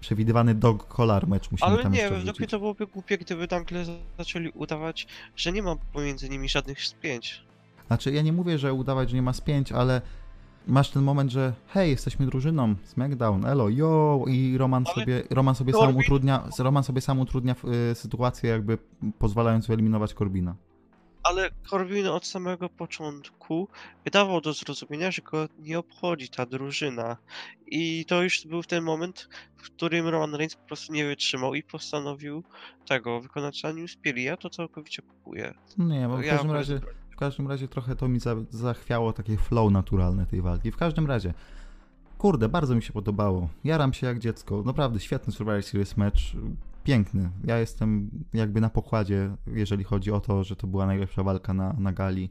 przewidywany 0.00 0.54
dog 0.54 0.96
collar 0.96 1.28
mecz 1.28 1.50
musimy 1.50 1.70
Ale 1.70 1.82
tam 1.82 1.92
nie, 1.92 2.02
według 2.02 2.22
mnie 2.22 2.32
wrzucić. 2.32 2.50
to 2.50 2.58
byłoby 2.58 2.86
głupie, 2.86 3.18
gdyby 3.18 3.48
nagle 3.50 3.84
zaczęli 4.18 4.50
udawać, 4.50 5.06
że 5.36 5.52
nie 5.52 5.62
ma 5.62 5.76
pomiędzy 5.92 6.28
nimi 6.28 6.48
żadnych 6.48 6.84
spięć. 6.84 7.44
Znaczy, 7.86 8.12
ja 8.12 8.22
nie 8.22 8.32
mówię, 8.32 8.58
że 8.58 8.72
udawać, 8.72 9.10
że 9.10 9.16
nie 9.16 9.22
ma 9.22 9.32
spięć, 9.32 9.72
ale 9.72 10.02
masz 10.66 10.90
ten 10.90 11.02
moment, 11.02 11.30
że 11.32 11.52
hej, 11.66 11.90
jesteśmy 11.90 12.26
drużyną, 12.26 12.74
SmackDown, 12.84 13.44
elo, 13.46 13.68
yo, 13.68 14.24
i 14.28 14.58
Roman 14.58 14.84
Ale 14.86 14.94
sobie, 14.94 15.22
Roman 15.30 15.54
sobie 15.54 15.72
sam 15.72 15.80
Corbin- 15.82 16.00
utrudnia, 16.00 16.48
Roman 16.58 16.84
sobie 16.84 17.00
sam 17.00 17.20
utrudnia 17.20 17.54
y, 17.92 17.94
sytuację, 17.94 18.50
jakby 18.50 18.78
pozwalając 19.18 19.66
wyeliminować 19.66 20.14
Corbina. 20.14 20.54
Ale 21.22 21.50
Corbin 21.70 22.06
od 22.06 22.26
samego 22.26 22.68
początku 22.68 23.68
dawał 24.12 24.40
do 24.40 24.52
zrozumienia, 24.52 25.10
że 25.10 25.22
go 25.22 25.48
nie 25.58 25.78
obchodzi 25.78 26.28
ta 26.28 26.46
drużyna. 26.46 27.16
I 27.66 28.04
to 28.04 28.22
już 28.22 28.46
był 28.46 28.62
ten 28.62 28.84
moment, 28.84 29.28
w 29.56 29.62
którym 29.62 30.08
Roman 30.08 30.34
Reigns 30.34 30.56
po 30.56 30.66
prostu 30.66 30.92
nie 30.92 31.04
wytrzymał 31.04 31.54
i 31.54 31.62
postanowił 31.62 32.42
tego 32.88 33.20
wykonać 33.20 33.62
na 33.62 33.72
nim 33.72 33.88
Spiri. 33.88 34.22
Ja 34.22 34.36
to 34.36 34.50
całkowicie 34.50 35.02
kupuję. 35.02 35.54
No 35.78 35.84
Nie, 35.84 36.08
bo 36.08 36.16
w 36.16 36.26
każdym 36.26 36.50
razie, 36.50 36.80
każdym 37.22 37.48
razie 37.48 37.68
trochę 37.68 37.96
to 37.96 38.08
mi 38.08 38.20
za, 38.20 38.36
zachwiało 38.50 39.12
takie 39.12 39.36
flow 39.36 39.72
naturalne 39.72 40.26
tej 40.26 40.42
walki. 40.42 40.70
W 40.70 40.76
każdym 40.76 41.06
razie, 41.06 41.34
kurde, 42.18 42.48
bardzo 42.48 42.74
mi 42.74 42.82
się 42.82 42.92
podobało. 42.92 43.48
Jaram 43.64 43.92
się 43.92 44.06
jak 44.06 44.18
dziecko. 44.18 44.62
Naprawdę 44.66 45.00
świetny 45.00 45.32
Survivor 45.32 45.62
Series 45.62 45.96
mecz. 45.96 46.36
Piękny. 46.84 47.30
Ja 47.44 47.58
jestem 47.58 48.10
jakby 48.32 48.60
na 48.60 48.70
pokładzie, 48.70 49.36
jeżeli 49.46 49.84
chodzi 49.84 50.12
o 50.12 50.20
to, 50.20 50.44
że 50.44 50.56
to 50.56 50.66
była 50.66 50.86
najlepsza 50.86 51.22
walka 51.22 51.54
na, 51.54 51.72
na 51.72 51.92
gali. 51.92 52.30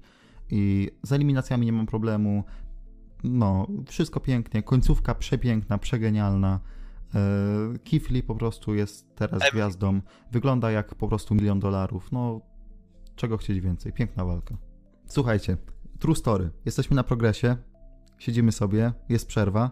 I 0.49 0.91
z 1.03 1.11
eliminacjami 1.11 1.65
nie 1.65 1.73
mam 1.73 1.85
problemu. 1.85 2.43
No, 3.23 3.67
wszystko 3.87 4.19
pięknie. 4.19 4.63
Końcówka 4.63 5.15
przepiękna, 5.15 5.77
przegenialna. 5.77 6.59
E, 7.15 7.19
Kifli 7.83 8.23
po 8.23 8.35
prostu 8.35 8.75
jest 8.75 9.15
teraz 9.15 9.41
gwiazdą. 9.53 10.01
Wygląda 10.31 10.71
jak 10.71 10.95
po 10.95 11.07
prostu 11.07 11.35
milion 11.35 11.59
dolarów. 11.59 12.11
No, 12.11 12.41
czego 13.15 13.37
chcieć 13.37 13.59
więcej? 13.59 13.93
Piękna 13.93 14.25
walka. 14.25 14.70
Słuchajcie, 15.11 15.57
true 15.99 16.15
story. 16.15 16.49
Jesteśmy 16.65 16.95
na 16.95 17.03
progresie, 17.03 17.57
siedzimy 18.17 18.51
sobie, 18.51 18.93
jest 19.09 19.27
przerwa 19.27 19.71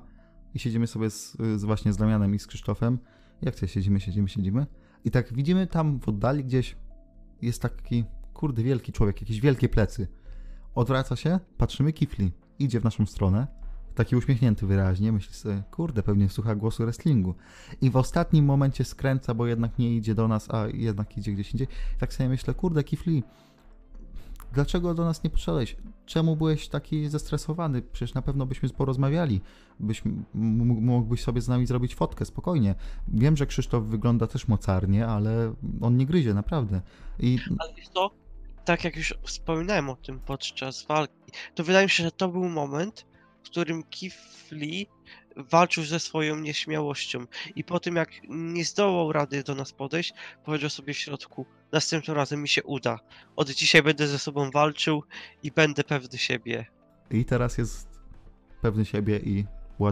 i 0.53 0.59
siedzimy 0.59 0.87
sobie 0.87 1.09
z, 1.09 1.37
z 1.55 1.63
właśnie 1.63 1.93
z 1.93 1.97
Damianem 1.97 2.35
i 2.35 2.39
z 2.39 2.47
Krzysztofem. 2.47 2.99
Jak 3.41 3.55
to 3.55 3.67
siedzimy, 3.67 3.99
siedzimy, 3.99 4.29
siedzimy. 4.29 4.65
I 5.05 5.11
tak 5.11 5.33
widzimy 5.33 5.67
tam 5.67 5.99
w 5.99 6.09
oddali 6.09 6.43
gdzieś 6.43 6.77
jest 7.41 7.61
taki, 7.61 8.03
kurde, 8.33 8.63
wielki 8.63 8.91
człowiek, 8.91 9.21
jakieś 9.21 9.41
wielkie 9.41 9.69
plecy. 9.69 10.07
Odwraca 10.75 11.15
się, 11.15 11.39
patrzymy, 11.57 11.93
kifli. 11.93 12.31
Idzie 12.59 12.79
w 12.79 12.83
naszą 12.83 13.05
stronę, 13.05 13.47
taki 13.95 14.15
uśmiechnięty 14.15 14.65
wyraźnie, 14.65 15.11
myśli 15.11 15.33
sobie, 15.33 15.63
kurde, 15.71 16.03
pewnie 16.03 16.29
słucha 16.29 16.55
głosu 16.55 16.83
wrestlingu. 16.83 17.35
I 17.81 17.89
w 17.89 17.97
ostatnim 17.97 18.45
momencie 18.45 18.83
skręca, 18.83 19.33
bo 19.33 19.47
jednak 19.47 19.77
nie 19.79 19.95
idzie 19.95 20.15
do 20.15 20.27
nas, 20.27 20.53
a 20.53 20.67
jednak 20.67 21.17
idzie 21.17 21.31
gdzieś 21.31 21.51
indziej. 21.51 21.67
Tak 21.99 22.13
sobie 22.13 22.29
myślę, 22.29 22.53
kurde, 22.53 22.83
kifli, 22.83 23.23
dlaczego 24.53 24.93
do 24.93 25.05
nas 25.05 25.23
nie 25.23 25.29
poszedłeś? 25.29 25.75
Czemu 26.05 26.35
byłeś 26.35 26.67
taki 26.67 27.09
zestresowany? 27.09 27.81
Przecież 27.81 28.13
na 28.13 28.21
pewno 28.21 28.45
byśmy 28.45 28.69
porozmawiali. 28.69 29.41
Byś, 29.79 30.01
mógłbyś 30.33 31.21
sobie 31.21 31.41
z 31.41 31.47
nami 31.47 31.65
zrobić 31.65 31.95
fotkę, 31.95 32.25
spokojnie. 32.25 32.75
Wiem, 33.07 33.37
że 33.37 33.45
Krzysztof 33.45 33.83
wygląda 33.83 34.27
też 34.27 34.47
mocarnie, 34.47 35.07
ale 35.07 35.53
on 35.81 35.97
nie 35.97 36.05
gryzie, 36.05 36.33
naprawdę. 36.33 36.81
I 37.19 37.39
Ale 37.59 37.73
wiesz 37.73 37.89
co? 37.89 38.11
Tak 38.65 38.83
jak 38.83 38.95
już 38.95 39.13
wspominałem 39.23 39.89
o 39.89 39.95
tym 39.95 40.19
podczas 40.19 40.85
walki, 40.85 41.31
to 41.55 41.63
wydaje 41.63 41.85
mi 41.85 41.89
się, 41.89 42.03
że 42.03 42.11
to 42.11 42.29
był 42.29 42.49
moment, 42.49 43.05
w 43.43 43.49
którym 43.49 43.83
Kifli 43.83 44.87
walczył 45.35 45.83
ze 45.83 45.99
swoją 45.99 46.35
nieśmiałością 46.35 47.25
i 47.55 47.63
po 47.63 47.79
tym 47.79 47.95
jak 47.95 48.09
nie 48.29 48.65
zdołał 48.65 49.11
rady 49.11 49.43
do 49.43 49.55
nas 49.55 49.71
podejść, 49.71 50.13
powiedział 50.45 50.69
sobie 50.69 50.93
w 50.93 50.97
środku, 50.97 51.45
następnym 51.71 52.17
razem 52.17 52.41
mi 52.41 52.47
się 52.47 52.63
uda. 52.63 52.99
Od 53.35 53.49
dzisiaj 53.49 53.83
będę 53.83 54.07
ze 54.07 54.19
sobą 54.19 54.51
walczył 54.51 55.03
i 55.43 55.51
będę 55.51 55.83
pewny 55.83 56.17
siebie. 56.17 56.65
I 57.11 57.25
teraz 57.25 57.57
jest 57.57 57.87
pewny 58.61 58.85
siebie 58.85 59.19
i 59.19 59.45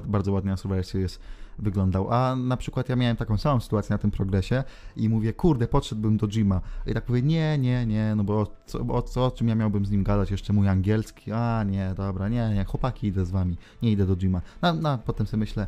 bardzo 0.08 0.32
ładnie 0.32 0.52
na 0.52 0.58
Survivor 0.58 1.00
jest 1.00 1.20
wyglądał. 1.60 2.14
A 2.14 2.36
na 2.36 2.58
przykład 2.58 2.90
ja 2.90 2.96
miałem 2.96 3.18
taką 3.18 3.38
samą 3.38 3.60
sytuację 3.60 3.94
na 3.94 3.98
tym 3.98 4.12
progresie 4.12 4.64
i 4.96 5.10
mówię, 5.10 5.34
kurde, 5.34 5.68
podszedłbym 5.68 6.18
do 6.18 6.28
Jima. 6.28 6.62
I 6.88 6.94
tak 6.94 7.10
mówię, 7.10 7.22
nie, 7.22 7.58
nie, 7.58 7.86
nie, 7.86 8.14
no 8.16 8.24
bo 8.24 8.48
co, 8.66 8.80
o, 8.80 9.02
co, 9.02 9.26
o 9.26 9.32
czym 9.32 9.48
ja 9.48 9.56
miałbym 9.56 9.86
z 9.86 9.92
nim 9.92 10.04
gadać? 10.04 10.32
Jeszcze 10.32 10.54
mój 10.54 10.68
angielski? 10.68 11.32
A, 11.32 11.64
nie, 11.64 11.94
dobra, 11.98 12.30
nie, 12.30 12.50
nie, 12.56 12.66
chłopaki, 12.66 13.08
idę 13.08 13.26
z 13.26 13.32
wami, 13.32 13.58
nie 13.82 13.92
idę 13.92 14.06
do 14.06 14.16
Jima. 14.16 14.42
No, 14.62 14.74
no 14.74 14.98
potem 14.98 15.28
sobie 15.28 15.40
myślę, 15.40 15.68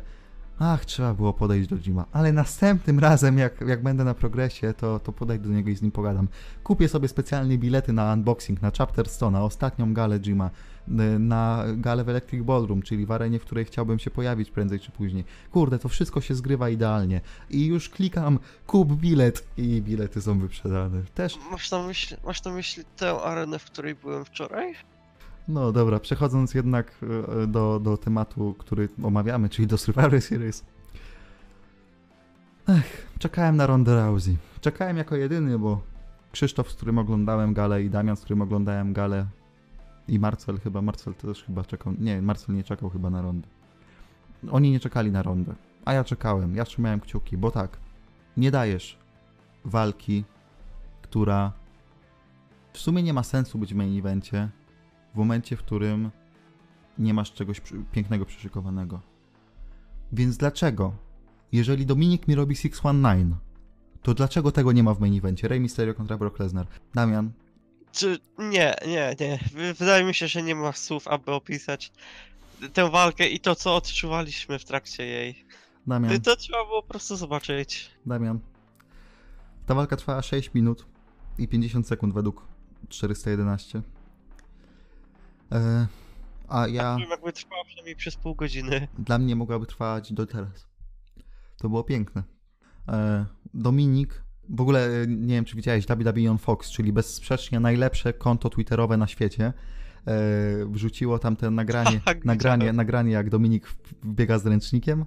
ach, 0.60 0.84
trzeba 0.84 1.14
było 1.14 1.32
podejść 1.32 1.68
do 1.68 1.76
Jima. 1.76 2.04
Ale 2.12 2.32
następnym 2.32 2.98
razem, 2.98 3.38
jak, 3.38 3.60
jak 3.60 3.82
będę 3.82 4.04
na 4.04 4.14
progresie, 4.14 4.74
to, 4.74 5.00
to 5.00 5.12
podejdę 5.12 5.48
do 5.48 5.54
niego 5.54 5.70
i 5.70 5.76
z 5.76 5.82
nim 5.82 5.92
pogadam. 5.92 6.28
Kupię 6.64 6.88
sobie 6.88 7.08
specjalnie 7.08 7.58
bilety 7.58 7.92
na 7.92 8.12
unboxing, 8.12 8.62
na 8.62 8.70
Chapter 8.78 9.08
100, 9.08 9.30
na 9.30 9.44
ostatnią 9.44 9.94
galę 9.94 10.20
Jima, 10.20 10.50
y, 10.88 10.92
na 11.18 11.64
galę 11.76 12.04
w 12.04 12.08
Electric 12.08 12.44
Ballroom, 12.44 12.82
czyli 12.82 13.06
w 13.06 13.12
arenie, 13.12 13.38
w 13.38 13.44
której 13.44 13.64
chciałbym 13.64 13.98
się 13.98 14.10
pojawić 14.10 14.50
prędzej 14.50 14.80
czy 14.80 14.90
później. 14.90 15.24
Kurde, 15.50 15.78
to 15.78 15.88
wszystko 15.88 16.20
się 16.20 16.34
zgrywa 16.34 16.68
idealnie. 16.68 17.20
I 17.50 17.66
już 17.66 17.88
klikam, 17.88 18.38
kup 18.66 18.92
bilet 18.92 19.46
i 19.56 19.82
bilety 19.82 20.22
są 20.22 20.38
wyprzedane. 20.38 21.02
Też 21.14 21.38
Masz 21.50 21.70
na 21.70 21.82
myśli, 21.82 22.16
masz 22.24 22.44
na 22.44 22.52
myśli 22.52 22.84
tę 22.96 23.22
arenę, 23.22 23.58
w 23.58 23.64
której 23.64 23.94
byłem 23.94 24.24
wczoraj? 24.24 24.74
No 25.50 25.72
dobra, 25.72 26.00
przechodząc 26.00 26.54
jednak 26.54 26.92
e, 27.42 27.46
do, 27.46 27.80
do 27.80 27.96
tematu, 27.96 28.54
który 28.58 28.88
omawiamy, 29.02 29.48
czyli 29.48 29.68
do 29.68 29.78
Survivor 29.78 30.22
Series. 30.22 30.64
Ech, 32.68 33.06
czekałem 33.18 33.56
na 33.56 33.66
Ronda 33.66 34.06
Rousey. 34.06 34.36
Czekałem 34.60 34.96
jako 34.96 35.16
jedyny, 35.16 35.58
bo 35.58 35.80
Krzysztof, 36.32 36.70
z 36.70 36.74
którym 36.74 36.98
oglądałem 36.98 37.54
galę 37.54 37.82
i 37.82 37.90
Damian, 37.90 38.16
z 38.16 38.20
którym 38.20 38.42
oglądałem 38.42 38.92
galę 38.92 39.26
i 40.08 40.18
Marcel 40.18 40.60
chyba, 40.60 40.82
Marcel 40.82 41.14
też 41.14 41.44
chyba 41.44 41.64
czekał, 41.64 41.94
nie, 41.98 42.22
Marcel 42.22 42.56
nie 42.56 42.64
czekał 42.64 42.90
chyba 42.90 43.10
na 43.10 43.22
Rondę. 43.22 43.48
Oni 44.50 44.70
nie 44.70 44.80
czekali 44.80 45.10
na 45.10 45.22
Rondę, 45.22 45.54
a 45.84 45.92
ja 45.92 46.04
czekałem, 46.04 46.56
ja 46.56 46.64
trzymałem 46.64 47.00
kciuki, 47.00 47.36
bo 47.36 47.50
tak, 47.50 47.78
nie 48.36 48.50
dajesz 48.50 48.98
walki, 49.64 50.24
która 51.02 51.52
w 52.72 52.78
sumie 52.78 53.02
nie 53.02 53.12
ma 53.12 53.22
sensu 53.22 53.58
być 53.58 53.74
w 53.74 53.76
main 53.76 53.98
evencie, 53.98 54.48
w 55.14 55.16
momencie, 55.18 55.56
w 55.56 55.58
którym 55.62 56.10
nie 56.98 57.14
masz 57.14 57.32
czegoś 57.32 57.60
pięknego 57.92 58.26
przyszykowanego. 58.26 59.00
Więc 60.12 60.36
dlaczego? 60.36 60.92
Jeżeli 61.52 61.86
Dominik 61.86 62.28
mi 62.28 62.34
robi 62.34 62.56
619, 62.56 63.36
to 64.02 64.14
dlaczego 64.14 64.52
tego 64.52 64.72
nie 64.72 64.82
ma 64.82 64.94
w 64.94 65.00
main 65.00 65.18
evencie? 65.18 65.48
Rey 65.48 65.60
Mysterio 65.60 65.94
kontra 65.94 66.16
Brock 66.18 66.38
Lesnar. 66.38 66.66
Damian, 66.94 67.30
Czy 67.92 68.18
nie, 68.38 68.74
nie, 68.86 69.16
nie. 69.20 69.38
Wy- 69.52 69.74
Wydaje 69.74 70.04
mi 70.04 70.14
się, 70.14 70.28
że 70.28 70.42
nie 70.42 70.54
ma 70.54 70.72
słów, 70.72 71.08
aby 71.08 71.32
opisać 71.32 71.92
tę 72.72 72.90
walkę 72.90 73.28
i 73.28 73.40
to, 73.40 73.54
co 73.54 73.76
odczuwaliśmy 73.76 74.58
w 74.58 74.64
trakcie 74.64 75.06
jej. 75.06 75.44
Damian, 75.86 76.20
To 76.20 76.36
trzeba 76.36 76.64
było 76.64 76.82
po 76.82 76.88
prostu 76.88 77.16
zobaczyć. 77.16 77.90
Damian. 78.06 78.38
Ta 79.66 79.74
walka 79.74 79.96
trwała 79.96 80.22
6 80.22 80.54
minut 80.54 80.86
i 81.38 81.48
50 81.48 81.86
sekund 81.88 82.14
według 82.14 82.46
411. 82.88 83.82
E, 85.52 85.86
a 86.48 86.66
ja... 86.68 86.96
Jakby 87.10 87.32
trwała 87.32 87.64
przynajmniej 87.64 87.96
przez 87.96 88.16
pół 88.16 88.34
godziny. 88.34 88.88
dla 88.98 89.18
mnie 89.18 89.36
mogłaby 89.36 89.66
trwać 89.66 90.12
do 90.12 90.26
teraz. 90.26 90.68
To 91.58 91.68
było 91.68 91.84
piękne. 91.84 92.22
E, 92.88 93.26
Dominik, 93.54 94.24
w 94.48 94.60
ogóle 94.60 94.86
e, 94.86 95.06
nie 95.06 95.34
wiem, 95.34 95.44
czy 95.44 95.56
widziałeś 95.56 95.86
WWE 95.86 96.30
on 96.30 96.38
Fox, 96.38 96.70
czyli 96.70 96.92
bezsprzecznie 96.92 97.60
najlepsze 97.60 98.12
konto 98.12 98.50
twitterowe 98.50 98.96
na 98.96 99.06
świecie. 99.06 99.52
E, 100.06 100.12
wrzuciło 100.66 101.18
tam 101.18 101.36
te 101.36 101.50
nagranie, 101.50 102.00
Tak, 102.04 102.24
nagranie, 102.24 102.60
widziałem. 102.60 102.76
nagranie, 102.76 103.12
jak 103.12 103.30
Dominik 103.30 103.74
biega 104.04 104.38
z 104.38 104.46
ręcznikiem 104.46 105.04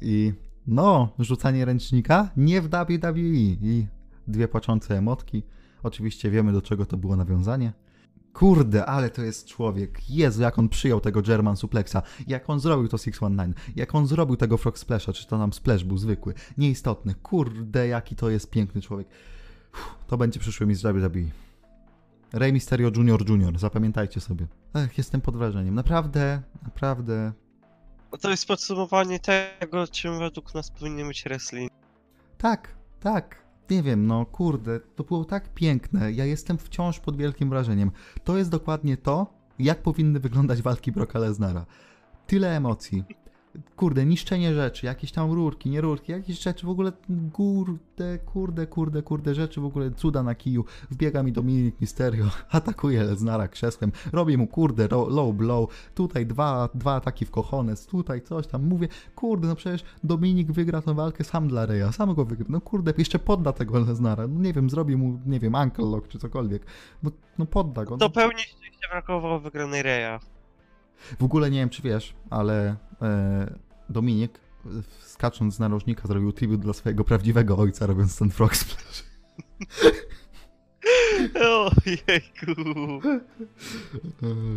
i 0.00 0.32
no, 0.66 1.12
rzucanie 1.18 1.64
ręcznika 1.64 2.30
nie 2.36 2.60
w 2.60 2.68
WWE 2.68 3.20
i 3.20 3.86
dwie 4.28 4.48
płaczące 4.48 4.98
emotki. 4.98 5.42
Oczywiście 5.82 6.30
wiemy, 6.30 6.52
do 6.52 6.62
czego 6.62 6.86
to 6.86 6.96
było 6.96 7.16
nawiązanie. 7.16 7.72
Kurde, 8.32 8.86
ale 8.86 9.10
to 9.10 9.22
jest 9.22 9.46
człowiek. 9.46 10.10
Jezu, 10.10 10.42
jak 10.42 10.58
on 10.58 10.68
przyjął 10.68 11.00
tego 11.00 11.22
German 11.22 11.56
Suplexa. 11.56 11.96
Jak 12.26 12.50
on 12.50 12.60
zrobił 12.60 12.88
to 12.88 12.98
619. 12.98 13.60
Jak 13.76 13.94
on 13.94 14.06
zrobił 14.06 14.36
tego 14.36 14.56
Frog 14.56 14.78
Splasha. 14.78 15.12
Czy 15.12 15.26
to 15.26 15.38
tam 15.38 15.52
Splash 15.52 15.84
był 15.84 15.98
zwykły. 15.98 16.34
Nieistotny. 16.58 17.14
Kurde, 17.14 17.88
jaki 17.88 18.16
to 18.16 18.30
jest 18.30 18.50
piękny 18.50 18.82
człowiek. 18.82 19.08
Uff, 19.74 19.94
to 20.06 20.16
będzie 20.16 20.40
przyszły 20.40 20.66
mistrz 20.66 20.84
WWE. 20.84 21.22
Rey 22.32 22.52
Mysterio 22.52 22.90
Junior 22.96 23.30
Junior. 23.30 23.58
Zapamiętajcie 23.58 24.20
sobie. 24.20 24.46
Ech, 24.74 24.98
jestem 24.98 25.20
pod 25.20 25.36
wrażeniem. 25.36 25.74
Naprawdę, 25.74 26.42
naprawdę. 26.62 27.32
To 28.20 28.30
jest 28.30 28.46
podsumowanie 28.46 29.20
tego, 29.20 29.88
czym 29.88 30.18
według 30.18 30.54
nas 30.54 30.70
powinien 30.70 31.08
być 31.08 31.24
wrestling. 31.24 31.72
Tak, 32.38 32.74
tak. 33.00 33.41
Nie 33.70 33.82
wiem, 33.82 34.06
no 34.06 34.26
kurde, 34.26 34.80
to 34.80 35.04
było 35.04 35.24
tak 35.24 35.54
piękne. 35.54 36.12
Ja 36.12 36.24
jestem 36.24 36.58
wciąż 36.58 37.00
pod 37.00 37.16
wielkim 37.16 37.50
wrażeniem. 37.50 37.90
To 38.24 38.38
jest 38.38 38.50
dokładnie 38.50 38.96
to, 38.96 39.26
jak 39.58 39.82
powinny 39.82 40.20
wyglądać 40.20 40.62
walki 40.62 40.92
Brocka 40.92 41.18
Lesnara. 41.18 41.66
Tyle 42.26 42.56
emocji. 42.56 43.04
Kurde, 43.76 44.06
niszczenie 44.06 44.54
rzeczy, 44.54 44.86
jakieś 44.86 45.12
tam 45.12 45.32
rurki, 45.32 45.70
nie 45.70 45.80
rurki, 45.80 46.12
jakieś 46.12 46.40
rzeczy 46.40 46.66
w 46.66 46.68
ogóle, 46.68 46.92
kurde, 47.32 48.18
kurde, 48.18 48.66
kurde, 48.66 49.02
kurde, 49.02 49.34
rzeczy 49.34 49.60
w 49.60 49.64
ogóle, 49.64 49.90
cuda 49.90 50.22
na 50.22 50.34
kiju. 50.34 50.64
Wbiega 50.90 51.22
mi 51.22 51.32
Dominik 51.32 51.80
Mysterio, 51.80 52.24
atakuje 52.50 53.02
Lesnara 53.04 53.48
krzesłem, 53.48 53.92
robi 54.12 54.38
mu, 54.38 54.46
kurde, 54.46 54.88
low 54.88 55.34
blow, 55.34 55.70
tutaj 55.94 56.26
dwa, 56.26 56.68
dwa 56.74 56.94
ataki 56.94 57.26
w 57.26 57.30
kochones, 57.30 57.86
tutaj 57.86 58.22
coś 58.22 58.46
tam, 58.46 58.66
mówię, 58.66 58.88
kurde, 59.14 59.48
no 59.48 59.56
przecież 59.56 59.84
Dominik 60.04 60.52
wygra 60.52 60.82
tę 60.82 60.94
walkę 60.94 61.24
sam 61.24 61.48
dla 61.48 61.66
Reja, 61.66 61.92
sam 61.92 62.14
go 62.14 62.24
wygra, 62.24 62.46
no 62.48 62.60
kurde, 62.60 62.92
jeszcze 62.98 63.18
podda 63.18 63.52
tego 63.52 63.80
Lesnara, 63.80 64.26
no 64.28 64.40
nie 64.40 64.52
wiem, 64.52 64.70
zrobi 64.70 64.96
mu, 64.96 65.18
nie 65.26 65.40
wiem, 65.40 65.54
ankle 65.54 65.84
lock 65.84 66.08
czy 66.08 66.18
cokolwiek, 66.18 66.66
no, 67.02 67.10
no 67.38 67.46
podda 67.46 67.84
go. 67.84 67.90
No. 67.90 67.96
Do 67.96 68.10
pełni 68.10 68.42
szczęścia 68.42 68.88
brakowało 68.92 69.40
wygranej 69.40 69.82
Reya. 69.82 70.20
W 71.18 71.24
ogóle 71.24 71.50
nie 71.50 71.58
wiem, 71.58 71.68
czy 71.68 71.82
wiesz, 71.82 72.14
ale 72.30 72.76
Dominik, 73.88 74.38
e, 74.66 74.68
skacząc 75.00 75.54
z 75.54 75.58
narożnika, 75.58 76.08
zrobił 76.08 76.32
tribut 76.32 76.60
dla 76.60 76.72
swojego 76.72 77.04
prawdziwego 77.04 77.56
ojca, 77.56 77.86
robiąc 77.86 78.18
ten 78.18 78.30
frog 78.30 78.56
splash. 78.56 79.04
Ojejku. 81.34 82.62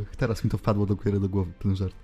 Ech, 0.05 0.15
Teraz 0.17 0.43
mi 0.43 0.49
to 0.49 0.57
wpadło 0.57 0.85
dopiero 0.85 1.19
do 1.19 1.29
głowy, 1.29 1.51
ten 1.59 1.75
żart. 1.75 1.95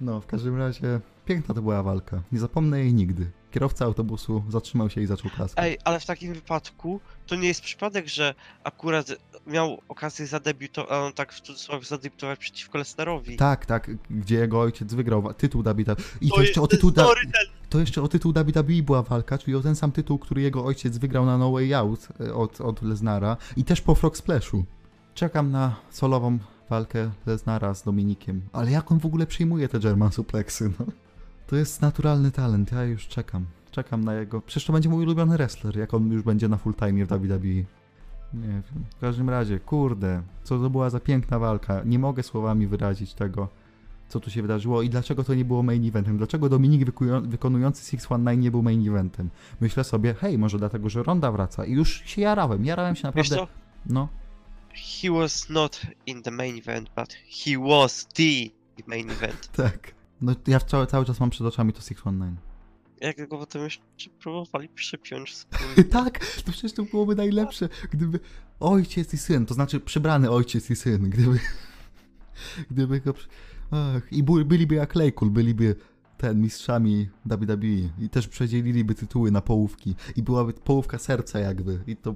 No, 0.00 0.20
w 0.20 0.26
każdym 0.26 0.56
razie, 0.58 1.00
piękna 1.24 1.54
to 1.54 1.62
była 1.62 1.82
walka. 1.82 2.22
Nie 2.32 2.38
zapomnę 2.38 2.78
jej 2.80 2.94
nigdy. 2.94 3.30
Kierowca 3.50 3.84
autobusu 3.84 4.44
zatrzymał 4.48 4.90
się 4.90 5.00
i 5.00 5.06
zaczął 5.06 5.30
klaskać. 5.30 5.64
Ej, 5.64 5.78
ale 5.84 6.00
w 6.00 6.06
takim 6.06 6.34
wypadku 6.34 7.00
to 7.26 7.36
nie 7.36 7.48
jest 7.48 7.60
przypadek, 7.60 8.08
że 8.08 8.34
akurat 8.64 9.06
miał 9.46 9.80
okazję 9.88 10.26
zadebiutować, 10.26 11.14
tak 11.14 11.32
w 11.32 11.40
cudzysłowie 11.40 11.84
zadebiutować 11.86 12.38
przeciwko 12.38 12.78
Lesnarowi. 12.78 13.36
Tak, 13.36 13.66
tak, 13.66 13.90
gdzie 14.10 14.36
jego 14.36 14.60
ojciec 14.60 14.94
wygrał 14.94 15.34
tytuł 15.34 15.62
WWE. 15.62 15.96
I 16.20 16.28
to, 16.28 16.34
To 16.36 16.42
jeszcze 16.42 16.62
o 16.62 16.66
tytuł 16.66 16.90
da- 16.90 17.06
to 17.68 17.80
jeszcze 17.80 18.02
o 18.02 18.08
tytuł 18.08 18.32
WWE 18.32 18.82
była 18.82 19.02
walka, 19.02 19.38
czyli 19.38 19.56
o 19.56 19.60
ten 19.60 19.76
sam 19.76 19.92
tytuł, 19.92 20.18
który 20.18 20.42
jego 20.42 20.64
ojciec 20.64 20.98
wygrał 20.98 21.26
na 21.26 21.38
No 21.38 21.52
Way 21.52 21.74
Out 21.74 22.08
e, 22.20 22.34
od, 22.34 22.60
od 22.60 22.82
Lesnara 22.82 23.36
i 23.56 23.64
też 23.64 23.80
po 23.80 23.94
Frog 23.94 24.16
Splashu. 24.16 24.64
Czekam 25.14 25.50
na 25.50 25.76
solową 25.90 26.38
walkę 26.70 27.10
Lesnara 27.26 27.74
z 27.74 27.82
Dominikiem. 27.82 28.42
Ale 28.52 28.70
jak 28.70 28.92
on 28.92 28.98
w 29.00 29.06
ogóle 29.06 29.26
przyjmuje 29.26 29.68
te 29.68 29.80
German 29.80 30.12
Suplexy, 30.12 30.70
no? 30.78 30.86
To 31.46 31.56
jest 31.56 31.82
naturalny 31.82 32.30
talent, 32.30 32.72
ja 32.72 32.84
już 32.84 33.08
czekam. 33.08 33.46
Czekam 33.70 34.04
na 34.04 34.14
jego... 34.14 34.40
Przecież 34.40 34.64
to 34.66 34.72
będzie 34.72 34.88
mój 34.88 35.04
ulubiony 35.04 35.36
wrestler, 35.36 35.76
jak 35.76 35.94
on 35.94 36.12
już 36.12 36.22
będzie 36.22 36.48
na 36.48 36.56
full 36.56 36.74
time 36.74 37.06
w 37.06 37.08
WWE. 37.08 37.64
Nie 38.34 38.48
wiem. 38.48 38.62
W 38.96 39.00
każdym 39.00 39.30
razie, 39.30 39.60
kurde, 39.60 40.22
co 40.44 40.58
to 40.58 40.70
była 40.70 40.90
za 40.90 41.00
piękna 41.00 41.38
walka. 41.38 41.82
Nie 41.84 41.98
mogę 41.98 42.22
słowami 42.22 42.66
wyrazić 42.66 43.14
tego, 43.14 43.48
co 44.08 44.20
tu 44.20 44.30
się 44.30 44.42
wydarzyło 44.42 44.82
i 44.82 44.90
dlaczego 44.90 45.24
to 45.24 45.34
nie 45.34 45.44
było 45.44 45.62
main 45.62 45.88
eventem. 45.88 46.18
Dlaczego 46.18 46.48
Dominik 46.48 46.90
wykonujący 47.22 47.80
619 47.80 48.42
nie 48.42 48.50
był 48.50 48.62
main 48.62 48.88
eventem. 48.88 49.30
Myślę 49.60 49.84
sobie, 49.84 50.14
hej, 50.14 50.38
może 50.38 50.58
dlatego, 50.58 50.88
że 50.88 51.02
Ronda 51.02 51.32
wraca. 51.32 51.64
I 51.64 51.72
już 51.72 52.02
się 52.04 52.22
jarałem. 52.22 52.64
Jarałem 52.64 52.96
się 52.96 53.12
Wiesz 53.14 53.30
naprawdę. 53.30 53.36
co? 53.36 53.92
No, 53.94 54.08
He 54.74 55.10
was 55.10 55.50
not 55.50 55.80
in 56.06 56.22
the 56.22 56.30
main 56.30 56.58
event, 56.58 56.90
but 56.96 57.14
he 57.14 57.58
was 57.58 58.06
the 58.14 58.50
main 58.86 59.10
event. 59.10 59.48
tak. 59.56 59.94
No, 60.20 60.34
ja 60.46 60.60
cały, 60.60 60.86
cały 60.86 61.04
czas 61.04 61.20
mam 61.20 61.30
przed 61.30 61.46
oczami 61.46 61.72
to 61.72 61.80
619. 61.80 62.36
Jak 63.00 63.28
go 63.28 63.38
potem 63.38 63.62
jeszcze 63.62 64.10
próbowali 64.10 64.68
przypiąć 64.68 65.30
wspólnie. 65.30 65.84
tak, 66.00 66.18
to 66.44 66.52
przecież 66.52 66.72
to 66.72 66.82
byłoby 66.82 67.14
najlepsze, 67.14 67.68
gdyby 67.90 68.20
ojciec 68.60 69.14
i 69.14 69.18
syn, 69.18 69.46
to 69.46 69.54
znaczy 69.54 69.80
przybrany 69.80 70.30
ojciec 70.30 70.70
i 70.70 70.76
syn, 70.76 71.10
gdyby, 71.10 71.38
gdyby 72.70 73.00
go, 73.00 73.12
przy- 73.12 73.28
Ach, 73.70 74.12
I 74.12 74.22
bu- 74.22 74.44
byliby 74.44 74.74
jak 74.74 74.92
Claycool, 74.92 75.30
byliby 75.30 75.76
ten 76.18 76.40
mistrzami 76.40 77.08
WWE 77.24 78.04
i 78.04 78.08
też 78.10 78.28
przedzieliliby 78.28 78.94
tytuły 78.94 79.30
na 79.30 79.40
połówki 79.40 79.94
i 80.16 80.22
byłaby 80.22 80.52
połówka 80.52 80.98
serca 80.98 81.38
jakby 81.38 81.80
i 81.86 81.96
to 81.96 82.14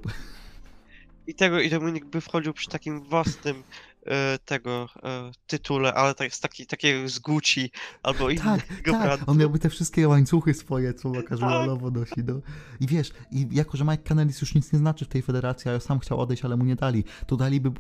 I 1.27 1.35
tego, 1.35 1.61
i 1.61 1.71
Dominik 1.71 2.05
by 2.05 2.21
wchodził 2.21 2.53
przy 2.53 2.69
takim 2.69 3.01
własnym 3.01 3.63
tego 4.45 4.89
e, 5.03 5.31
tytule, 5.47 5.95
ale 5.95 6.15
tak 6.15 6.35
z 6.35 6.41
taki, 6.41 6.67
takiego 6.67 7.09
z 7.09 7.19
Gucci 7.19 7.71
albo 8.03 8.29
tak, 8.29 8.37
innego 8.37 8.93
tak, 8.93 9.03
brandu. 9.03 9.25
on 9.27 9.39
miałby 9.39 9.59
te 9.59 9.71
wszystkie 9.71 10.09
łańcuchy 10.09 10.55
swoje, 10.55 10.95
co 10.95 11.13
casualowo 11.29 11.91
nosi, 11.91 12.25
no. 12.27 12.41
I 12.81 12.87
wiesz, 12.87 13.11
i 13.31 13.47
jako, 13.51 13.77
że 13.77 13.85
Mike 13.85 14.03
Canellis 14.03 14.41
już 14.41 14.55
nic 14.55 14.73
nie 14.73 14.79
znaczy 14.79 15.05
w 15.05 15.09
tej 15.09 15.23
federacji, 15.23 15.71
a 15.71 15.73
ja 15.73 15.81
sam 15.81 15.99
chciał 15.99 16.21
odejść, 16.21 16.45
ale 16.45 16.57
mu 16.57 16.65
nie 16.65 16.77
dali, 16.77 17.05
to 17.27 17.37
daliby, 17.37 17.71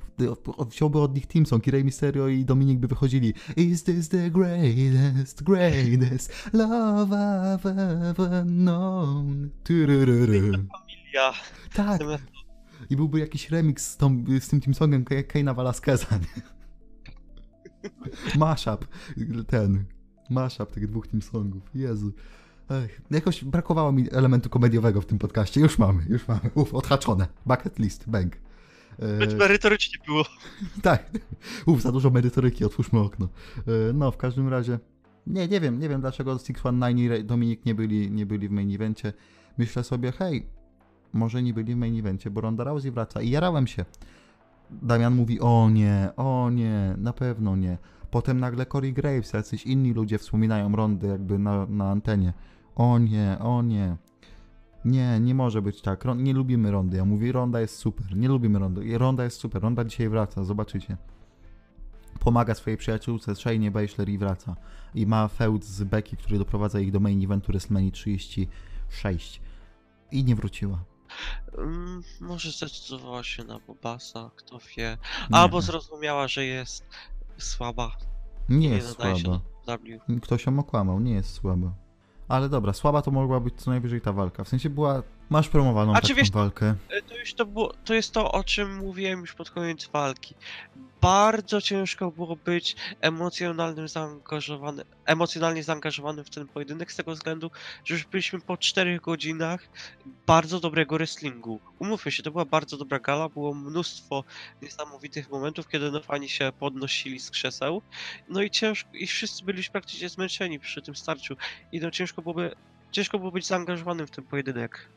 wziąłby 0.71 1.01
od 1.01 1.15
nich 1.15 1.27
Timson, 1.27 1.61
Rey 1.67 1.85
Mysterio 1.85 2.29
i 2.29 2.45
Dominik 2.45 2.79
by 2.79 2.89
wychodzili 2.89 3.35
Is 3.57 3.85
this 3.85 4.09
the 4.09 4.31
greatest, 4.31 5.43
greatest 5.43 6.53
love 6.53 7.11
I've 7.11 7.67
ever 8.11 8.45
known? 8.47 9.51
Turururu. 9.65 10.65
Ja, 11.13 11.33
Tak, 11.75 12.01
i 12.91 12.97
byłby 12.97 13.19
jakiś 13.19 13.51
remix 13.51 13.91
z, 13.91 13.97
tą, 13.97 14.25
z 14.41 14.49
tym 14.49 14.61
Timsongiem 14.61 15.05
Ke- 15.05 15.25
Keina 15.25 15.55
Velasqueza, 15.55 16.07
nie? 16.19 16.43
Mashup, 18.39 18.87
ten, 19.47 19.85
mashup 20.31 20.71
tych 20.71 20.87
dwóch 20.87 21.09
Timsongów, 21.09 21.63
Jezu. 21.75 22.13
Ech, 22.71 23.01
jakoś 23.11 23.45
brakowało 23.45 23.93
mi 23.93 24.13
elementu 24.13 24.51
komediowego 24.51 25.01
w 25.01 25.07
tym 25.07 25.19
podcaście, 25.19 25.61
już 25.61 25.79
mamy, 25.79 26.03
już 26.09 26.29
mamy, 26.29 26.41
uff, 26.55 26.75
odhaczone, 26.75 27.27
bucket 27.47 27.79
list, 27.79 28.05
bang. 28.11 28.37
choć 29.19 29.33
E, 29.33 29.37
merytorycznie 29.37 29.99
było. 30.07 30.25
tak, 30.83 31.11
uff, 31.67 31.83
za 31.83 31.93
dużo 31.93 32.11
merytoryki, 32.11 32.65
otwórzmy 32.65 32.99
okno. 32.99 33.29
E, 33.57 33.93
no, 33.93 34.11
w 34.11 34.17
każdym 34.17 34.49
razie, 34.49 34.79
nie, 35.27 35.49
nie 35.49 35.61
wiem, 35.61 35.79
nie 35.79 35.89
wiem 35.89 36.01
dlaczego 36.01 36.33
619 36.39 37.05
i 37.05 37.07
Re- 37.09 37.25
Dominik 37.25 37.65
nie 37.67 37.75
byli, 37.75 38.11
nie 38.11 38.27
byli 38.27 38.49
w 38.49 38.51
main 38.51 38.75
evencie. 38.75 39.13
Myślę 39.59 39.85
sobie, 39.85 40.13
hej, 40.13 40.47
może 41.13 41.43
nie 41.43 41.55
byli 41.55 41.75
w 41.75 41.77
main 41.77 41.99
evencie, 41.99 42.31
bo 42.31 42.41
Ronda 42.41 42.65
Rousey 42.65 42.91
wraca 42.91 43.23
i 43.23 43.31
jarałem 43.31 43.67
się. 43.67 43.85
Damian 44.71 45.15
mówi, 45.15 45.41
o 45.41 45.71
nie, 45.71 46.11
o 46.17 46.51
nie, 46.51 46.95
na 46.99 47.13
pewno 47.13 47.57
nie. 47.57 47.79
Potem 48.11 48.41
nagle 48.41 48.67
Corey 48.67 48.93
Graves, 48.93 49.33
jacyś 49.33 49.67
inni 49.67 49.93
ludzie 49.93 50.19
wspominają 50.19 50.77
Rondy 50.77 51.07
jakby 51.07 51.39
na, 51.39 51.67
na 51.67 51.91
antenie. 51.91 52.33
O 52.77 52.99
nie, 52.99 53.37
o 53.41 53.63
nie. 53.63 53.97
Nie, 54.85 55.21
nie 55.21 55.35
może 55.35 55.63
być 55.63 55.83
tak. 55.83 56.05
Nie 56.17 56.35
lubimy 56.35 56.71
Rondy. 56.71 56.97
Ja 56.97 57.05
mówię, 57.05 57.33
Ronda 57.33 57.61
jest 57.61 57.77
super. 57.77 58.17
Nie 58.17 58.29
lubimy 58.29 58.59
Rondy. 58.59 58.99
Ronda 58.99 59.25
jest 59.25 59.37
super. 59.37 59.63
Ronda 59.63 59.85
dzisiaj 59.85 60.09
wraca, 60.09 60.45
zobaczycie. 60.45 60.97
Pomaga 62.21 62.55
swojej 62.55 62.77
przyjaciółce 62.77 63.35
Shaynie 63.35 63.71
Baszler 63.71 64.09
i 64.09 64.19
wraca. 64.19 64.57
I 64.95 65.07
ma 65.07 65.29
feud 65.29 65.65
z 65.65 65.85
Becky, 65.85 66.17
który 66.17 66.39
doprowadza 66.39 66.81
ich 66.81 66.93
do 66.93 67.01
main 67.01 67.25
eventu 67.25 67.53
WrestleMania 67.53 67.91
36. 67.91 69.41
I 70.13 70.25
nie 70.25 70.35
wróciła. 70.35 70.85
Mm, 71.59 72.03
może 72.21 72.51
zdecydowała 72.53 73.23
się 73.23 73.45
na 73.45 73.59
Bobasa, 73.59 74.31
kto 74.37 74.59
wie. 74.77 74.99
Albo 75.33 75.61
zrozumiała, 75.61 76.29
że 76.29 76.45
jest 76.45 76.85
słaba. 77.39 77.97
Nie 78.49 78.69
jest 78.69 78.99
nadaje 78.99 79.17
się 79.17 79.23
słaba. 79.23 79.41
do 79.67 79.79
W. 80.17 80.21
Ktoś 80.21 80.47
ją 80.47 80.59
okłamał, 80.59 81.01
nie 81.01 81.13
jest 81.13 81.35
słaba. 81.35 81.73
Ale 82.29 82.49
dobra, 82.49 82.73
słaba 82.73 83.03
to 83.03 83.11
mogła 83.11 83.41
być 83.41 83.55
co 83.55 83.71
najwyżej 83.71 84.01
ta 84.01 84.13
walka. 84.13 84.45
W 84.45 84.49
sensie 84.49 84.71
była. 84.71 85.03
Masz 85.31 85.49
promowaną 85.49 85.93
A 85.95 86.01
taką 86.01 86.15
wiesz- 86.15 86.31
walkę. 86.31 86.75
E, 86.91 87.03
To 87.03 87.17
już 87.19 87.35
to 87.35 87.47
było, 87.47 87.73
to 87.85 87.95
jest 87.95 88.13
to, 88.13 88.33
o 88.33 88.45
czym 88.45 88.77
mówiłem 88.77 89.21
już 89.21 89.35
pod 89.35 89.51
koniec 89.51 89.87
walki. 89.87 90.35
Bardzo 91.01 91.61
ciężko 91.61 92.11
było 92.11 92.37
być 92.37 92.77
emocjonalnym 93.01 93.89
zaangażowanym, 93.89 94.85
emocjonalnie 95.07 95.63
zaangażowanym 95.63 96.25
w 96.25 96.31
ten 96.31 96.47
pojedynek 96.49 96.93
z 96.93 96.97
tego 96.97 97.13
względu, 97.13 97.51
że 97.85 97.95
już 97.95 98.05
byliśmy 98.05 98.41
po 98.41 98.57
4 98.57 98.99
godzinach 99.01 99.69
bardzo 100.27 100.61
dobrego 100.61 100.97
wrestlingu. 100.97 101.61
Umówmy 101.79 102.13
się, 102.13 102.23
to 102.23 102.31
była 102.31 102.45
bardzo 102.45 102.77
dobra 102.77 102.99
gala, 102.99 103.29
było 103.29 103.55
mnóstwo 103.55 104.25
niesamowitych 104.63 105.31
momentów, 105.31 105.69
kiedy 105.69 105.91
no 105.91 106.01
fani 106.03 106.29
się 106.29 106.53
podnosili 106.59 107.21
z 107.21 107.31
krzeseł. 107.31 107.83
No 108.29 108.43
i 108.43 108.51
ciężko, 108.51 108.91
i 108.93 109.07
wszyscy 109.07 109.45
byliśmy 109.45 109.73
praktycznie 109.73 110.09
zmęczeni 110.09 110.59
przy 110.61 110.83
tym 110.83 110.97
starciu. 110.97 111.37
I 111.73 111.81
no 111.81 111.91
ciężko 111.91 112.23
byłoby, 112.23 112.55
ciężko 112.93 113.19
było 113.19 113.31
być 113.31 113.47
zaangażowanym 113.47 114.07
w 114.07 114.11
ten 114.11 114.25
pojedynek. 114.25 114.89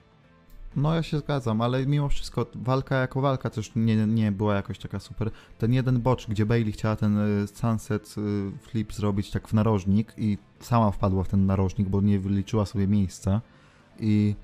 No 0.75 0.95
ja 0.95 1.03
się 1.03 1.19
zgadzam, 1.19 1.61
ale 1.61 1.85
mimo 1.85 2.09
wszystko 2.09 2.45
walka 2.55 2.95
jako 2.95 3.21
walka 3.21 3.49
też 3.49 3.71
nie, 3.75 3.95
nie 3.95 4.31
była 4.31 4.55
jakoś 4.55 4.79
taka 4.79 4.99
super. 4.99 5.31
Ten 5.57 5.73
jeden 5.73 6.01
bocz, 6.01 6.27
gdzie 6.27 6.45
Bailey 6.45 6.71
chciała 6.71 6.95
ten 6.95 7.43
y, 7.43 7.47
sunset 7.47 8.15
y, 8.17 8.51
flip 8.57 8.93
zrobić 8.93 9.31
tak 9.31 9.47
w 9.47 9.53
narożnik 9.53 10.13
i 10.17 10.37
sama 10.59 10.91
wpadła 10.91 11.23
w 11.23 11.27
ten 11.27 11.45
narożnik, 11.45 11.89
bo 11.89 12.01
nie 12.01 12.19
wyliczyła 12.19 12.65
sobie 12.65 12.87
miejsca. 12.87 13.41
I 13.99 14.35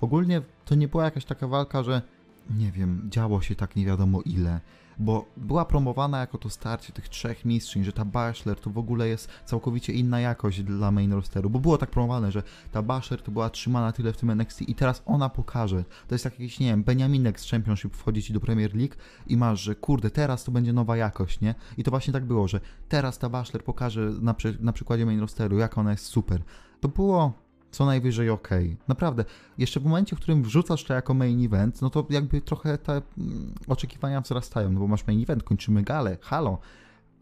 ogólnie 0.00 0.42
to 0.64 0.74
nie 0.74 0.88
była 0.88 1.04
jakaś 1.04 1.24
taka 1.24 1.48
walka, 1.48 1.82
że 1.82 2.02
nie 2.50 2.72
wiem, 2.72 3.08
działo 3.10 3.40
się 3.40 3.54
tak 3.54 3.76
nie 3.76 3.86
wiadomo 3.86 4.20
ile. 4.22 4.60
Bo 4.98 5.24
była 5.36 5.64
promowana 5.64 6.20
jako 6.20 6.38
to 6.38 6.50
starcie 6.50 6.92
tych 6.92 7.08
trzech 7.08 7.44
mistrzyń, 7.44 7.84
że 7.84 7.92
ta 7.92 8.04
Baszler 8.04 8.60
to 8.60 8.70
w 8.70 8.78
ogóle 8.78 9.08
jest 9.08 9.28
całkowicie 9.44 9.92
inna 9.92 10.20
jakość 10.20 10.62
dla 10.62 10.90
main 10.90 11.12
rosteru, 11.12 11.50
bo 11.50 11.58
było 11.58 11.78
tak 11.78 11.90
promowane, 11.90 12.32
że 12.32 12.42
ta 12.72 12.82
Basher 12.82 13.22
to 13.22 13.30
była 13.30 13.50
trzymana 13.50 13.92
tyle 13.92 14.12
w 14.12 14.16
tym 14.16 14.30
NXT 14.30 14.62
i 14.62 14.74
teraz 14.74 15.02
ona 15.06 15.28
pokaże. 15.28 15.84
To 16.08 16.14
jest 16.14 16.24
tak 16.24 16.32
jakiś, 16.32 16.60
nie 16.60 16.66
wiem, 16.66 16.84
Benjaminek 16.84 17.40
z 17.40 17.50
Championship 17.50 17.96
wchodzi 17.96 18.22
ci 18.22 18.32
do 18.32 18.40
Premier 18.40 18.76
League 18.76 18.94
i 19.26 19.36
masz, 19.36 19.60
że 19.60 19.74
kurde, 19.74 20.10
teraz 20.10 20.44
to 20.44 20.52
będzie 20.52 20.72
nowa 20.72 20.96
jakość, 20.96 21.40
nie? 21.40 21.54
I 21.78 21.84
to 21.84 21.90
właśnie 21.90 22.12
tak 22.12 22.24
było, 22.24 22.48
że 22.48 22.60
teraz 22.88 23.18
ta 23.18 23.28
Baszler 23.28 23.64
pokaże 23.64 24.00
na, 24.20 24.34
przy, 24.34 24.58
na 24.60 24.72
przykładzie 24.72 25.06
main 25.06 25.20
rosteru, 25.20 25.58
jak 25.58 25.78
ona 25.78 25.90
jest 25.90 26.04
super. 26.04 26.42
To 26.80 26.88
było 26.88 27.43
co 27.74 27.86
najwyżej 27.86 28.30
okej. 28.30 28.76
Naprawdę. 28.88 29.24
Jeszcze 29.58 29.80
w 29.80 29.84
momencie, 29.84 30.16
w 30.16 30.20
którym 30.20 30.42
wrzucasz 30.42 30.84
to 30.84 30.94
jako 30.94 31.14
main 31.14 31.44
event, 31.44 31.82
no 31.82 31.90
to 31.90 32.06
jakby 32.10 32.40
trochę 32.40 32.78
te 32.78 32.92
mm, 32.92 33.54
oczekiwania 33.68 34.20
wzrastają, 34.20 34.72
no 34.72 34.80
bo 34.80 34.86
masz 34.86 35.06
main 35.06 35.22
event, 35.22 35.42
kończymy 35.42 35.82
galę, 35.82 36.18
halo. 36.20 36.58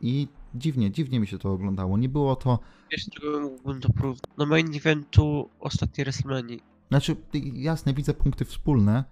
I 0.01 0.29
dziwnie, 0.55 0.91
dziwnie 0.91 1.21
mi 1.21 1.27
się 1.27 1.39
to 1.39 1.53
oglądało. 1.53 1.99
Nie 1.99 2.09
było 2.09 2.37
to 2.37 2.59
Wiesz, 2.93 3.07
czego 3.11 3.41
mógłbym 3.41 3.81
to 3.81 3.93
porównać? 3.93 4.23
Do 4.39 4.47
main 4.47 4.77
eventu 4.77 5.51
ostatniej 5.61 6.05
WrestleMania. 6.05 6.57
Znaczy, 6.89 7.17
jasne, 7.55 7.95
widzę 7.95 8.15
punkty 8.15 8.45
wspólne, 8.45 9.05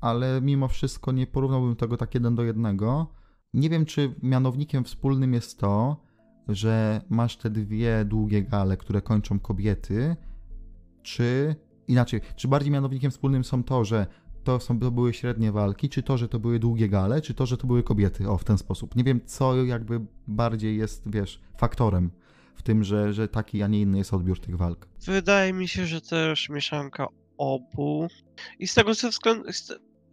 ale 0.00 0.40
mimo 0.40 0.68
wszystko 0.68 1.12
nie 1.12 1.26
porównałbym 1.26 1.76
tego 1.76 1.96
tak 1.96 2.14
jeden 2.14 2.34
do 2.34 2.42
jednego. 2.42 3.06
Nie 3.54 3.70
wiem, 3.70 3.84
czy 3.86 4.14
mianownikiem 4.22 4.84
wspólnym 4.84 5.34
jest 5.34 5.58
to, 5.58 5.96
że 6.48 7.00
masz 7.08 7.36
te 7.36 7.50
dwie 7.50 8.04
długie 8.04 8.42
gale, 8.42 8.76
które 8.76 9.02
kończą 9.02 9.40
kobiety, 9.40 10.16
czy 11.06 11.56
inaczej, 11.88 12.20
czy 12.36 12.48
bardziej 12.48 12.72
mianownikiem 12.72 13.10
wspólnym 13.10 13.44
są 13.44 13.64
to, 13.64 13.84
że 13.84 14.06
to, 14.44 14.60
są, 14.60 14.78
to 14.78 14.90
były 14.90 15.14
średnie 15.14 15.52
walki, 15.52 15.88
czy 15.88 16.02
to, 16.02 16.18
że 16.18 16.28
to 16.28 16.38
były 16.38 16.58
długie 16.58 16.88
gale, 16.88 17.20
czy 17.20 17.34
to, 17.34 17.46
że 17.46 17.56
to 17.56 17.66
były 17.66 17.82
kobiety, 17.82 18.30
o, 18.30 18.38
w 18.38 18.44
ten 18.44 18.58
sposób. 18.58 18.96
Nie 18.96 19.04
wiem, 19.04 19.20
co 19.26 19.64
jakby 19.64 20.00
bardziej 20.26 20.76
jest, 20.76 21.02
wiesz, 21.06 21.40
faktorem 21.56 22.10
w 22.54 22.62
tym, 22.62 22.84
że, 22.84 23.12
że 23.12 23.28
taki, 23.28 23.62
a 23.62 23.66
nie 23.66 23.80
inny 23.80 23.98
jest 23.98 24.14
odbiór 24.14 24.40
tych 24.40 24.56
walk. 24.56 24.88
Wydaje 25.06 25.52
mi 25.52 25.68
się, 25.68 25.86
że 25.86 26.00
też 26.00 26.48
mieszanka 26.48 27.06
obu. 27.38 28.08
I 28.58 28.68
z 28.68 28.74
tego 28.74 28.92
względu, 28.92 29.44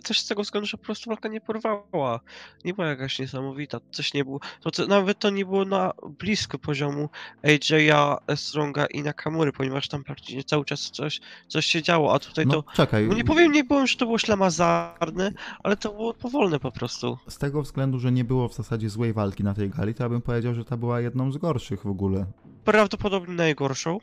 też 0.03 0.19
z 0.19 0.27
tego 0.27 0.41
względu, 0.43 0.67
że 0.67 0.77
po 0.77 0.83
prostu 0.85 1.09
walka 1.09 1.29
nie 1.29 1.41
porwała. 1.41 2.19
Nie 2.65 2.73
była 2.73 2.87
jakaś 2.87 3.19
niesamowita. 3.19 3.79
Coś 3.91 4.13
nie 4.13 4.25
było. 4.25 4.39
To, 4.61 4.71
co, 4.71 4.87
nawet 4.87 5.19
to 5.19 5.29
nie 5.29 5.45
było 5.45 5.65
na 5.65 5.91
blisko 6.19 6.59
poziomu 6.59 7.09
AJ'a, 7.43 8.17
Stronga 8.35 8.85
i 8.85 9.03
Nakamury, 9.03 9.51
ponieważ 9.51 9.87
tam 9.87 10.03
praktycznie 10.03 10.43
cały 10.43 10.65
czas 10.65 10.91
coś, 10.91 11.21
coś 11.47 11.65
się 11.65 11.81
działo, 11.81 12.13
a 12.13 12.19
tutaj 12.19 12.45
No 12.45 12.53
to. 12.61 12.71
czekaj, 12.75 13.07
No 13.07 13.13
nie 13.13 13.23
powiem, 13.23 13.51
nie 13.51 13.63
powiem, 13.65 13.87
że 13.87 13.97
to 13.97 14.05
było 14.05 14.17
ślamazarne, 14.17 15.31
ale 15.63 15.77
to 15.77 15.91
było 15.93 16.13
powolne 16.13 16.59
po 16.59 16.71
prostu. 16.71 17.17
z 17.27 17.37
tego 17.37 17.61
względu, 17.61 17.99
że 17.99 18.11
nie 18.11 18.23
było 18.23 18.47
w 18.49 18.53
zasadzie 18.53 18.89
złej 18.89 19.13
walki 19.13 19.43
na 19.43 19.53
tej 19.53 19.69
gali, 19.69 19.93
to 19.93 20.03
ja 20.03 20.09
bym 20.09 20.21
powiedział, 20.21 20.53
że 20.53 20.65
ta 20.65 20.77
była 20.77 20.99
jedną 21.01 21.31
z 21.31 21.37
gorszych 21.37 21.83
w 21.83 21.87
ogóle. 21.87 22.25
Prawdopodobnie 22.65 23.33
najgorszą. 23.33 23.99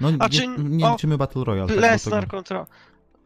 No 0.00 0.08
A 0.18 0.24
nie, 0.24 0.30
czy- 0.30 0.48
nie 0.58 0.90
liczymy 0.90 1.18
Battle 1.18 1.44
Royale. 1.44 1.68
tak, 1.68 1.76
Lesnar 1.76 2.26
kontra. 2.28 2.66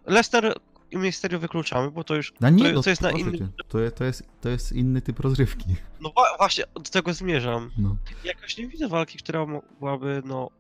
Lesnar 0.06 0.54
i 0.90 0.98
Mysterio 0.98 1.38
wykluczamy, 1.38 1.90
bo 1.90 2.04
to 2.04 2.14
już. 2.14 2.32
No 2.40 2.50
nie, 2.50 2.64
to, 2.64 2.72
no, 2.72 2.82
to 2.82 2.90
jest 2.90 3.02
na 3.02 3.12
cię, 3.12 3.24
to, 3.68 3.90
to, 3.90 4.04
jest, 4.04 4.22
to 4.40 4.48
jest 4.48 4.72
inny 4.72 5.02
typ 5.02 5.20
rozrywki. 5.20 5.76
No 6.00 6.12
właśnie, 6.38 6.64
do 6.74 6.90
tego 6.90 7.14
zmierzam. 7.14 7.70
No. 7.78 7.96
Jakoś 8.24 8.58
nie 8.58 8.68
widzę 8.68 8.88
walki, 8.88 9.18
która 9.18 9.46
mogłaby, 9.46 10.22
no, 10.24 10.50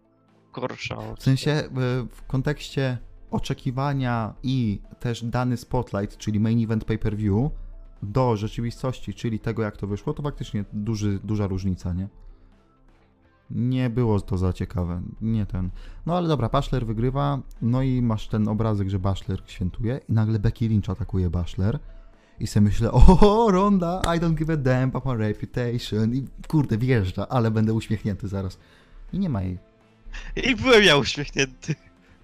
gorsza. 0.52 1.14
W 1.18 1.22
sensie 1.22 1.50
e, 1.50 1.68
w 2.10 2.22
kontekście 2.26 2.98
oczekiwania 3.30 4.34
i 4.42 4.80
też 5.00 5.24
dany 5.24 5.56
spotlight, 5.56 6.16
czyli 6.16 6.40
main 6.40 6.64
event 6.64 6.84
pay-per-view, 6.84 7.50
do 8.02 8.36
rzeczywistości, 8.36 9.14
czyli 9.14 9.40
tego 9.40 9.62
jak 9.62 9.76
to 9.76 9.86
wyszło, 9.86 10.14
to 10.14 10.22
faktycznie 10.22 10.64
duży, 10.72 11.18
duża 11.24 11.46
różnica, 11.46 11.92
nie? 11.92 12.08
Nie 13.50 13.90
było 13.90 14.20
to 14.20 14.38
za 14.38 14.52
ciekawe, 14.52 15.02
nie 15.20 15.46
ten. 15.46 15.70
No 16.06 16.16
ale 16.16 16.28
dobra, 16.28 16.48
Baszler 16.48 16.86
wygrywa, 16.86 17.38
no 17.62 17.82
i 17.82 18.02
masz 18.02 18.28
ten 18.28 18.48
obrazek, 18.48 18.88
że 18.88 18.98
Baszler 18.98 19.42
świętuje 19.46 20.00
i 20.08 20.12
nagle 20.12 20.38
Becky 20.38 20.68
Lynch 20.68 20.90
atakuje 20.90 21.30
Baszler 21.30 21.78
I 22.40 22.46
sobie 22.46 22.64
myślę, 22.64 22.92
o, 22.92 23.48
Ronda, 23.50 24.00
I 24.16 24.20
don't 24.20 24.34
give 24.34 24.50
a 24.50 24.56
damn 24.56 24.88
about 24.88 25.04
my 25.04 25.16
reputation. 25.16 26.14
I 26.14 26.24
kurde, 26.48 26.78
wjeżdża, 26.78 27.28
ale 27.28 27.50
będę 27.50 27.72
uśmiechnięty 27.72 28.28
zaraz. 28.28 28.58
I 29.12 29.18
nie 29.18 29.28
ma 29.28 29.42
jej. 29.42 29.58
I 30.36 30.56
byłem 30.56 30.82
ja 30.82 30.96
uśmiechnięty. 30.96 31.74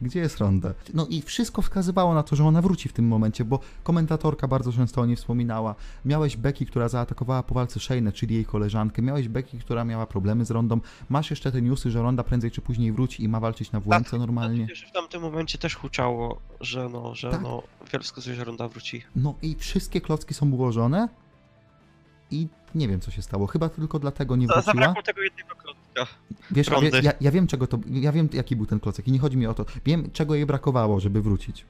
Gdzie 0.04 0.20
jest 0.20 0.38
Ronda? 0.38 0.74
No 0.94 1.06
i 1.06 1.22
wszystko 1.22 1.62
wskazywało 1.62 2.14
na 2.14 2.22
to, 2.22 2.36
że 2.36 2.44
ona 2.44 2.62
wróci 2.62 2.88
w 2.88 2.92
tym 2.92 3.08
momencie, 3.08 3.44
bo 3.44 3.58
komentatorka 3.82 4.48
bardzo 4.48 4.72
często 4.72 5.00
o 5.00 5.06
niej 5.06 5.16
wspominała. 5.16 5.74
Miałeś 6.04 6.36
Becky, 6.36 6.66
która 6.66 6.88
zaatakowała 6.88 7.42
po 7.42 7.54
walce 7.54 7.80
Shayna, 7.80 8.12
czyli 8.12 8.34
jej 8.34 8.44
koleżankę. 8.44 9.02
Miałeś 9.02 9.28
Becky, 9.28 9.58
która 9.58 9.84
miała 9.84 10.06
problemy 10.06 10.44
z 10.44 10.50
Rondą. 10.50 10.80
Masz 11.08 11.30
jeszcze 11.30 11.52
te 11.52 11.62
newsy, 11.62 11.90
że 11.90 12.02
Ronda 12.02 12.24
prędzej 12.24 12.50
czy 12.50 12.60
później 12.60 12.92
wróci 12.92 13.24
i 13.24 13.28
ma 13.28 13.40
walczyć 13.40 13.72
na 13.72 13.80
WMC 13.80 14.12
normalnie. 14.12 14.66
Przecież 14.66 14.88
w 14.90 14.92
tamtym 14.92 15.22
momencie 15.22 15.58
też 15.58 15.74
huczało, 15.76 16.40
że 16.60 16.88
no, 16.88 17.14
że 17.14 17.30
Tak. 17.30 17.42
no, 17.42 17.62
wiele 17.92 18.04
wskazuje, 18.04 18.36
że 18.36 18.44
Ronda 18.44 18.68
wróci. 18.68 19.02
No 19.16 19.34
i 19.42 19.54
wszystkie 19.54 20.00
klocki 20.00 20.34
są 20.34 20.50
ułożone 20.50 21.08
i 22.30 22.48
nie 22.74 22.88
wiem, 22.88 23.00
co 23.00 23.10
się 23.10 23.22
stało. 23.22 23.46
Chyba 23.46 23.68
tylko 23.68 23.98
dlatego 23.98 24.36
nie 24.36 24.46
wróciła. 24.46 24.62
Zabrakło 24.62 25.02
tego 25.02 25.22
jednego 25.22 25.54
klocka. 25.54 25.83
Wiesz, 26.50 26.66
ja, 26.66 26.72
Rondy. 26.72 27.00
ja, 27.02 27.12
ja 27.20 27.30
wiem 27.30 27.46
czego 27.46 27.66
to, 27.66 27.78
ja 27.90 28.12
wiem 28.12 28.28
jaki 28.32 28.56
był 28.56 28.66
ten 28.66 28.80
klocek 28.80 29.08
i 29.08 29.12
nie 29.12 29.18
chodzi 29.18 29.36
mi 29.36 29.46
o 29.46 29.54
to. 29.54 29.64
Wiem 29.84 30.10
czego 30.12 30.34
jej 30.34 30.46
brakowało, 30.46 31.00
żeby 31.00 31.22
wrócić. 31.22 31.66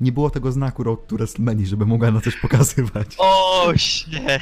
Nie 0.00 0.12
było 0.12 0.30
tego 0.30 0.52
znaku 0.52 0.82
Road 0.82 1.06
to 1.06 1.16
WrestleMania, 1.16 1.66
żeby 1.66 1.86
mogła 1.86 2.10
na 2.10 2.20
coś 2.20 2.36
pokazywać. 2.36 3.16
O, 3.18 3.72
nie. 4.12 4.40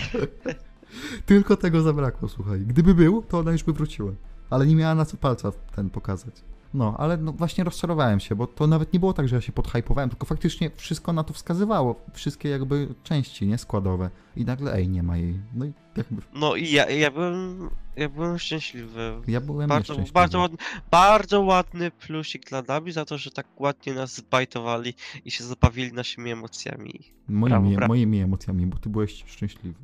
Tylko 1.26 1.56
tego 1.56 1.82
zabrakło, 1.82 2.28
słuchaj. 2.28 2.60
Gdyby 2.60 2.94
był, 2.94 3.22
to 3.22 3.38
ona 3.38 3.52
już 3.52 3.62
by 3.62 3.72
wróciła. 3.72 4.12
Ale 4.50 4.66
nie 4.66 4.76
miała 4.76 4.94
na 4.94 5.04
co 5.04 5.16
palca 5.16 5.52
ten 5.76 5.90
pokazać. 5.90 6.34
No, 6.74 6.94
ale 6.98 7.16
no 7.16 7.32
właśnie 7.32 7.64
rozczarowałem 7.64 8.20
się, 8.20 8.34
bo 8.34 8.46
to 8.46 8.66
nawet 8.66 8.92
nie 8.92 9.00
było 9.00 9.12
tak, 9.12 9.28
że 9.28 9.36
ja 9.36 9.42
się 9.42 9.52
podhypowałem, 9.52 10.10
tylko 10.10 10.26
faktycznie 10.26 10.70
wszystko 10.76 11.12
na 11.12 11.24
to 11.24 11.34
wskazywało. 11.34 12.00
Wszystkie 12.12 12.48
jakby 12.48 12.94
części, 13.02 13.46
nie? 13.46 13.58
Składowe. 13.58 14.10
I 14.36 14.44
nagle, 14.44 14.74
ej, 14.74 14.88
nie 14.88 15.02
ma 15.02 15.16
jej. 15.16 15.40
No 15.54 15.64
i 15.64 15.72
jakby 15.96 16.22
No 16.34 16.56
i 16.56 16.70
ja, 16.72 16.90
ja 16.90 17.10
byłem, 17.10 17.70
ja 17.96 18.08
byłem 18.08 18.38
szczęśliwy. 18.38 19.12
ja 19.28 19.40
byłem 19.40 19.68
Bardzo, 19.68 19.92
nieszczęśliwy. 19.92 20.12
bardzo, 20.12 20.38
ładny, 20.38 20.58
bardzo 20.90 21.40
ładny 21.40 21.90
plusik 21.90 22.48
dla 22.48 22.62
Dabi 22.62 22.92
za 22.92 23.04
to, 23.04 23.18
że 23.18 23.30
tak 23.30 23.46
ładnie 23.60 23.94
nas 23.94 24.14
zbajtowali 24.16 24.94
i 25.24 25.30
się 25.30 25.44
zabawili 25.44 25.92
naszymi 25.92 26.30
emocjami. 26.30 27.00
Moimi, 27.28 27.50
Brawo, 27.50 27.70
brawo. 27.70 27.88
moimi 27.94 28.18
emocjami, 28.20 28.66
bo 28.66 28.78
ty 28.78 28.88
byłeś 28.88 29.24
szczęśliwy. 29.26 29.78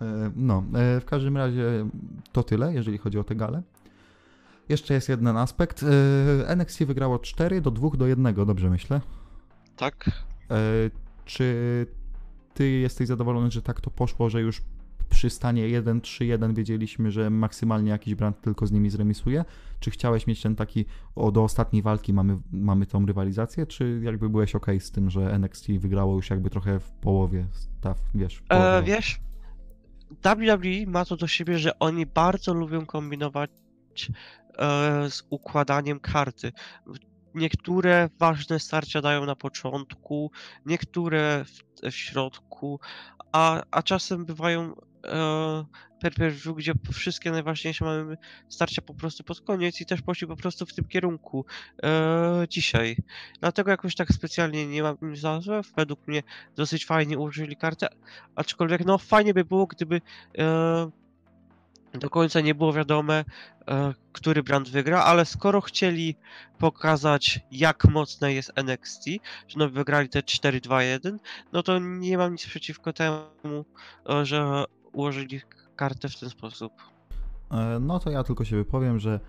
E, 0.00 0.30
No, 0.36 0.64
e, 0.74 1.00
w 1.00 1.04
każdym 1.04 1.36
razie 1.36 1.86
to 2.32 2.42
tyle, 2.42 2.74
jeżeli 2.74 2.98
chodzi 2.98 3.18
o 3.18 3.24
tę 3.24 3.34
galę. 3.34 3.62
Jeszcze 4.68 4.94
jest 4.94 5.08
jeden 5.08 5.36
aspekt. 5.36 5.82
E, 5.82 6.48
NXT 6.48 6.84
wygrało 6.84 7.18
4 7.18 7.60
do 7.60 7.70
2 7.70 7.90
do 7.90 8.06
1, 8.06 8.34
dobrze 8.34 8.70
myślę. 8.70 9.00
Tak? 9.76 10.10
E, 10.50 10.56
Czy 11.24 11.86
ty 12.54 12.70
jesteś 12.70 13.08
zadowolony, 13.08 13.50
że 13.50 13.62
tak 13.62 13.80
to 13.80 13.90
poszło, 13.90 14.30
że 14.30 14.40
już 14.40 14.62
przy 15.08 15.30
stanie 15.30 15.82
1-3-1 15.82 16.54
wiedzieliśmy, 16.54 17.10
że 17.10 17.30
maksymalnie 17.30 17.90
jakiś 17.90 18.14
brand 18.14 18.40
tylko 18.40 18.66
z 18.66 18.72
nimi 18.72 18.90
zremisuje? 18.90 19.44
Czy 19.80 19.90
chciałeś 19.90 20.26
mieć 20.26 20.42
ten 20.42 20.56
taki, 20.56 20.84
o 21.14 21.32
do 21.32 21.44
ostatniej 21.44 21.82
walki 21.82 22.12
mamy, 22.12 22.38
mamy 22.52 22.86
tą 22.86 23.06
rywalizację, 23.06 23.66
czy 23.66 24.00
jakby 24.02 24.28
byłeś 24.28 24.54
ok 24.54 24.66
z 24.78 24.90
tym, 24.90 25.10
że 25.10 25.34
NXT 25.34 25.66
wygrało 25.78 26.16
już 26.16 26.30
jakby 26.30 26.50
trochę 26.50 26.80
w 26.80 26.92
połowie, 26.92 27.46
staw, 27.52 27.98
wiesz, 28.14 28.36
w 28.36 28.42
połowie? 28.42 28.76
E, 28.76 28.82
wiesz, 28.82 29.20
WWE 30.24 30.86
ma 30.90 31.04
to 31.04 31.16
do 31.16 31.26
siebie, 31.26 31.58
że 31.58 31.78
oni 31.78 32.06
bardzo 32.06 32.54
lubią 32.54 32.86
kombinować 32.86 33.50
e, 34.08 34.12
z 35.10 35.22
układaniem 35.30 36.00
karty. 36.00 36.52
Niektóre 37.34 38.08
ważne 38.18 38.60
starcia 38.60 39.00
dają 39.00 39.26
na 39.26 39.36
początku, 39.36 40.30
niektóre 40.66 41.44
w, 41.44 41.90
w 41.90 41.94
środku, 41.94 42.80
a, 43.32 43.62
a 43.70 43.82
czasem 43.82 44.24
bywają 44.24 44.74
e, 45.04 45.64
per 46.00 46.14
per 46.14 46.32
view, 46.32 46.56
gdzie 46.56 46.72
wszystkie 46.92 47.30
najważniejsze 47.30 47.84
mamy 47.84 48.16
starcia 48.48 48.82
po 48.82 48.94
prostu 48.94 49.24
pod 49.24 49.40
koniec 49.40 49.80
i 49.80 49.86
też 49.86 50.02
poszli 50.02 50.26
po 50.26 50.36
prostu 50.36 50.66
w 50.66 50.74
tym 50.74 50.84
kierunku 50.84 51.44
e, 51.82 52.46
dzisiaj. 52.48 52.96
Dlatego 53.40 53.70
jakoś 53.70 53.94
tak 53.94 54.08
specjalnie 54.08 54.66
nie 54.66 54.82
mam 54.82 54.96
im 55.02 55.16
za 55.16 55.40
złe. 55.40 55.60
Według 55.76 56.08
mnie 56.08 56.22
dosyć 56.56 56.86
fajnie 56.86 57.18
użyli 57.18 57.56
kartę, 57.56 57.88
aczkolwiek 58.34 58.84
no 58.84 58.98
fajnie 58.98 59.34
by 59.34 59.44
było, 59.44 59.66
gdyby 59.66 60.00
e, 60.38 60.90
do 61.98 62.10
końca 62.10 62.40
nie 62.40 62.54
było 62.54 62.72
wiadome, 62.72 63.24
e, 63.68 63.94
który 64.12 64.42
brand 64.42 64.68
wygra, 64.68 65.04
ale 65.04 65.24
skoro 65.24 65.60
chcieli 65.60 66.16
pokazać, 66.58 67.40
jak 67.50 67.84
mocne 67.84 68.32
jest 68.32 68.52
NXT, 68.56 69.04
że 69.48 69.58
no 69.58 69.68
wygrali 69.68 70.08
te 70.08 70.20
4-2-1, 70.20 71.18
no 71.52 71.62
to 71.62 71.78
nie 71.78 72.18
mam 72.18 72.32
nic 72.32 72.46
przeciwko 72.46 72.92
temu, 72.92 73.24
e, 74.10 74.26
że 74.26 74.64
ułożyli 74.92 75.40
kartę 75.76 76.08
w 76.08 76.20
ten 76.20 76.30
sposób. 76.30 76.72
E, 77.50 77.78
No 77.80 77.98
to 77.98 78.10
ja 78.10 78.24
tylko 78.24 78.44
się 78.44 78.56
wypowiem, 78.56 78.98
że 78.98 79.20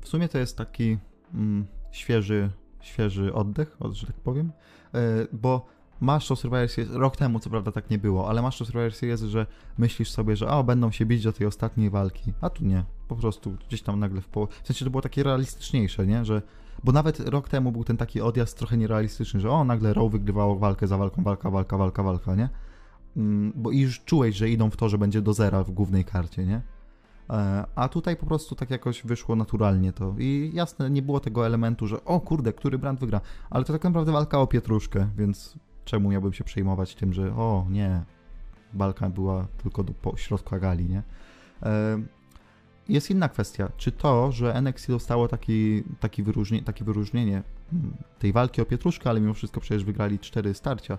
w 0.00 0.08
sumie 0.08 0.28
to 0.28 0.38
jest 0.38 0.58
taki 0.58 0.98
mm, 1.34 1.66
świeży, 1.92 2.50
świeży 2.80 3.34
oddech, 3.34 3.76
że 3.92 4.06
tak 4.06 4.16
powiem, 4.16 4.52
bo 5.32 5.66
masz 6.00 6.28
to 6.28 6.36
Survivor 6.36 6.68
Series, 6.68 6.92
rok 6.92 7.16
temu 7.16 7.38
co 7.38 7.50
prawda 7.50 7.72
tak 7.72 7.90
nie 7.90 7.98
było, 7.98 8.28
ale 8.28 8.42
masz 8.42 8.58
to 8.58 8.64
Survivor 8.64 8.94
Series, 8.94 9.20
że 9.20 9.46
myślisz 9.78 10.10
sobie, 10.10 10.36
że 10.36 10.48
o, 10.48 10.64
będą 10.64 10.90
się 10.90 11.06
bić 11.06 11.24
do 11.24 11.32
tej 11.32 11.46
ostatniej 11.46 11.90
walki, 11.90 12.32
a 12.40 12.50
tu 12.50 12.64
nie, 12.64 12.84
po 13.08 13.16
prostu 13.16 13.56
gdzieś 13.68 13.82
tam 13.82 14.00
nagle 14.00 14.20
w 14.20 14.28
połowie, 14.28 14.52
w 14.62 14.66
sensie 14.66 14.84
to 14.84 14.90
było 14.90 15.02
takie 15.02 15.22
realistyczniejsze, 15.22 16.06
nie, 16.06 16.24
że 16.24 16.42
bo 16.84 16.92
nawet 16.92 17.20
rok 17.20 17.48
temu 17.48 17.72
był 17.72 17.84
ten 17.84 17.96
taki 17.96 18.20
odjazd 18.20 18.58
trochę 18.58 18.76
nierealistyczny, 18.76 19.40
że 19.40 19.50
o, 19.50 19.64
nagle 19.64 19.94
Raw 19.94 20.10
wygrywało 20.10 20.56
walkę 20.56 20.86
za 20.86 20.98
walką, 20.98 21.22
walka, 21.22 21.50
walka, 21.50 21.78
walka, 21.78 22.02
walka, 22.02 22.34
nie? 22.34 22.48
Mm, 23.16 23.52
Bo 23.56 23.70
już 23.70 24.00
czułeś, 24.04 24.36
że 24.36 24.48
idą 24.50 24.70
w 24.70 24.76
to, 24.76 24.88
że 24.88 24.98
będzie 24.98 25.22
do 25.22 25.32
zera 25.32 25.64
w 25.64 25.70
głównej 25.70 26.04
karcie, 26.04 26.46
nie? 26.46 26.62
E, 27.30 27.64
A 27.74 27.88
tutaj 27.88 28.16
po 28.16 28.26
prostu 28.26 28.54
tak 28.54 28.70
jakoś 28.70 29.02
wyszło 29.02 29.36
naturalnie 29.36 29.92
to. 29.92 30.14
I 30.18 30.50
jasne, 30.54 30.90
nie 30.90 31.02
było 31.02 31.20
tego 31.20 31.46
elementu, 31.46 31.86
że 31.86 32.04
o 32.04 32.20
kurde, 32.20 32.52
który 32.52 32.78
brand 32.78 33.00
wygra. 33.00 33.20
Ale 33.50 33.64
to 33.64 33.72
tak 33.72 33.84
naprawdę 33.84 34.12
walka 34.12 34.40
o 34.40 34.46
pietruszkę, 34.46 35.08
więc 35.16 35.58
czemu 35.84 36.10
miałbym 36.10 36.32
się 36.32 36.44
przejmować 36.44 36.94
tym, 36.94 37.12
że 37.12 37.36
o 37.36 37.66
nie, 37.70 38.02
walka 38.74 39.10
była 39.10 39.46
tylko 39.62 39.84
do 39.84 39.92
po 39.92 40.16
środka 40.16 40.58
gali, 40.58 40.84
nie? 40.84 41.02
Jest 42.88 43.10
inna 43.10 43.28
kwestia. 43.28 43.68
Czy 43.76 43.92
to, 43.92 44.32
że 44.32 44.54
NXT 44.54 44.88
dostało 44.88 45.28
taki, 45.28 45.82
taki 46.00 46.22
wyróżnie, 46.22 46.62
takie 46.62 46.84
wyróżnienie 46.84 47.42
mm, 47.72 47.96
tej 48.18 48.32
walki 48.32 48.62
o 48.62 48.64
pietruszkę, 48.64 49.10
ale 49.10 49.20
mimo 49.20 49.34
wszystko 49.34 49.60
przecież 49.60 49.84
wygrali 49.84 50.18
cztery 50.18 50.54
starcia, 50.54 50.98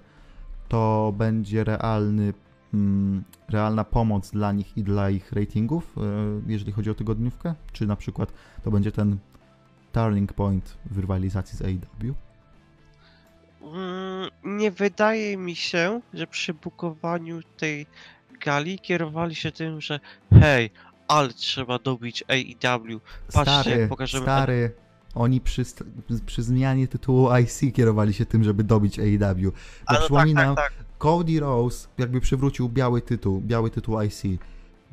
to 0.68 1.14
będzie 1.18 1.64
realny 1.64 2.34
mm, 2.74 3.24
realna 3.50 3.84
pomoc 3.84 4.32
dla 4.32 4.52
nich 4.52 4.78
i 4.78 4.84
dla 4.84 5.10
ich 5.10 5.32
ratingów, 5.32 5.96
e, 5.98 6.02
jeżeli 6.48 6.72
chodzi 6.72 6.90
o 6.90 6.96
tygodniówkę? 6.96 7.56
Czy 7.72 7.88
na 7.88 7.96
przykład 7.96 8.34
to 8.64 8.72
będzie 8.72 8.92
ten 8.92 9.18
turning 9.92 10.34
point 10.34 10.78
w 10.92 11.00
rywalizacji 11.00 11.58
z 11.58 11.62
AEW? 11.62 12.16
Mm, 13.74 14.30
Nie 14.58 14.72
wydaje 14.72 15.38
mi 15.38 15.56
się, 15.56 16.02
że 16.14 16.28
przy 16.28 16.54
bukowaniu 16.54 17.40
tej 17.58 17.88
gali 18.46 18.80
kierowali 18.80 19.36
się 19.36 19.52
tym, 19.52 19.82
że 19.82 20.00
hej, 20.42 20.70
ale 21.08 21.34
trzeba 21.34 21.80
dobić 21.80 22.24
AEW. 22.28 23.00
Patrzcie, 23.34 23.62
Stary, 23.62 23.88
pokażemy- 23.88 24.22
stary, 24.22 24.72
oni 25.16 25.42
przy, 25.42 25.64
przy 26.26 26.44
zmianie 26.44 26.88
tytułu 26.88 27.30
IC 27.38 27.62
kierowali 27.74 28.14
się 28.14 28.26
tym, 28.26 28.44
żeby 28.44 28.64
dobić 28.64 29.00
AEW. 29.00 29.44
No 29.46 29.52
tak, 29.88 30.00
przypominam, 30.00 30.56
tak, 30.56 30.74
tak. 30.74 30.86
Cody 30.98 31.40
Rose 31.40 31.88
jakby 31.98 32.22
przywrócił 32.22 32.70
biały 32.70 33.02
tytuł, 33.02 33.42
biały 33.42 33.70
tytuł 33.70 34.02
IC, 34.02 34.24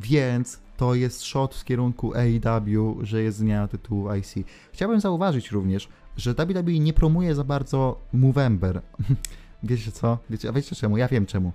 więc 0.00 0.60
to 0.76 0.94
jest 0.94 1.22
shot 1.22 1.54
w 1.54 1.64
kierunku 1.64 2.12
AEW, 2.14 2.98
że 3.02 3.22
jest 3.22 3.38
zmiana 3.38 3.68
tytułu 3.68 4.14
IC. 4.14 4.34
Chciałbym 4.72 5.00
zauważyć 5.00 5.50
również, 5.50 5.88
że 6.16 6.34
WWE 6.34 6.78
nie 6.78 6.92
promuje 6.92 7.34
za 7.34 7.44
bardzo 7.44 8.00
Movember. 8.12 8.82
Wiecie 9.62 9.92
co? 9.92 10.18
Wiecie, 10.30 10.48
a 10.48 10.52
wiecie 10.52 10.76
czemu? 10.76 10.96
Ja 10.96 11.08
wiem 11.08 11.26
czemu. 11.26 11.52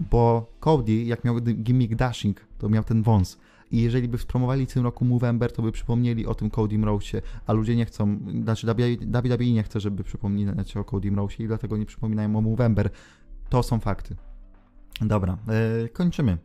Bo 0.00 0.52
Cody, 0.60 1.02
jak 1.04 1.24
miał 1.24 1.40
gimmick 1.40 1.94
dashing, 1.94 2.40
to 2.58 2.68
miał 2.68 2.84
ten 2.84 3.02
wąs. 3.02 3.38
I 3.70 3.82
jeżeli 3.82 4.08
by 4.08 4.18
spromowali 4.18 4.66
w 4.66 4.72
tym 4.72 4.84
roku 4.84 5.04
Movember, 5.04 5.52
to 5.52 5.62
by 5.62 5.72
przypomnieli 5.72 6.26
o 6.26 6.34
tym 6.34 6.50
Cody 6.50 6.78
Rose'ie, 6.78 7.22
a 7.46 7.52
ludzie 7.52 7.76
nie 7.76 7.84
chcą, 7.84 8.18
znaczy 8.42 8.66
WWE 9.00 9.52
nie 9.52 9.62
chce, 9.62 9.80
żeby 9.80 10.04
przypominać 10.04 10.76
o 10.76 10.84
Cody 10.84 11.10
Rose'ie 11.10 11.44
i 11.44 11.46
dlatego 11.46 11.76
nie 11.76 11.86
przypominają 11.86 12.36
o 12.36 12.40
Movember. 12.40 12.90
To 13.48 13.62
są 13.62 13.80
fakty. 13.80 14.16
Dobra, 15.00 15.38
e, 15.84 15.88
kończymy. 15.88 16.38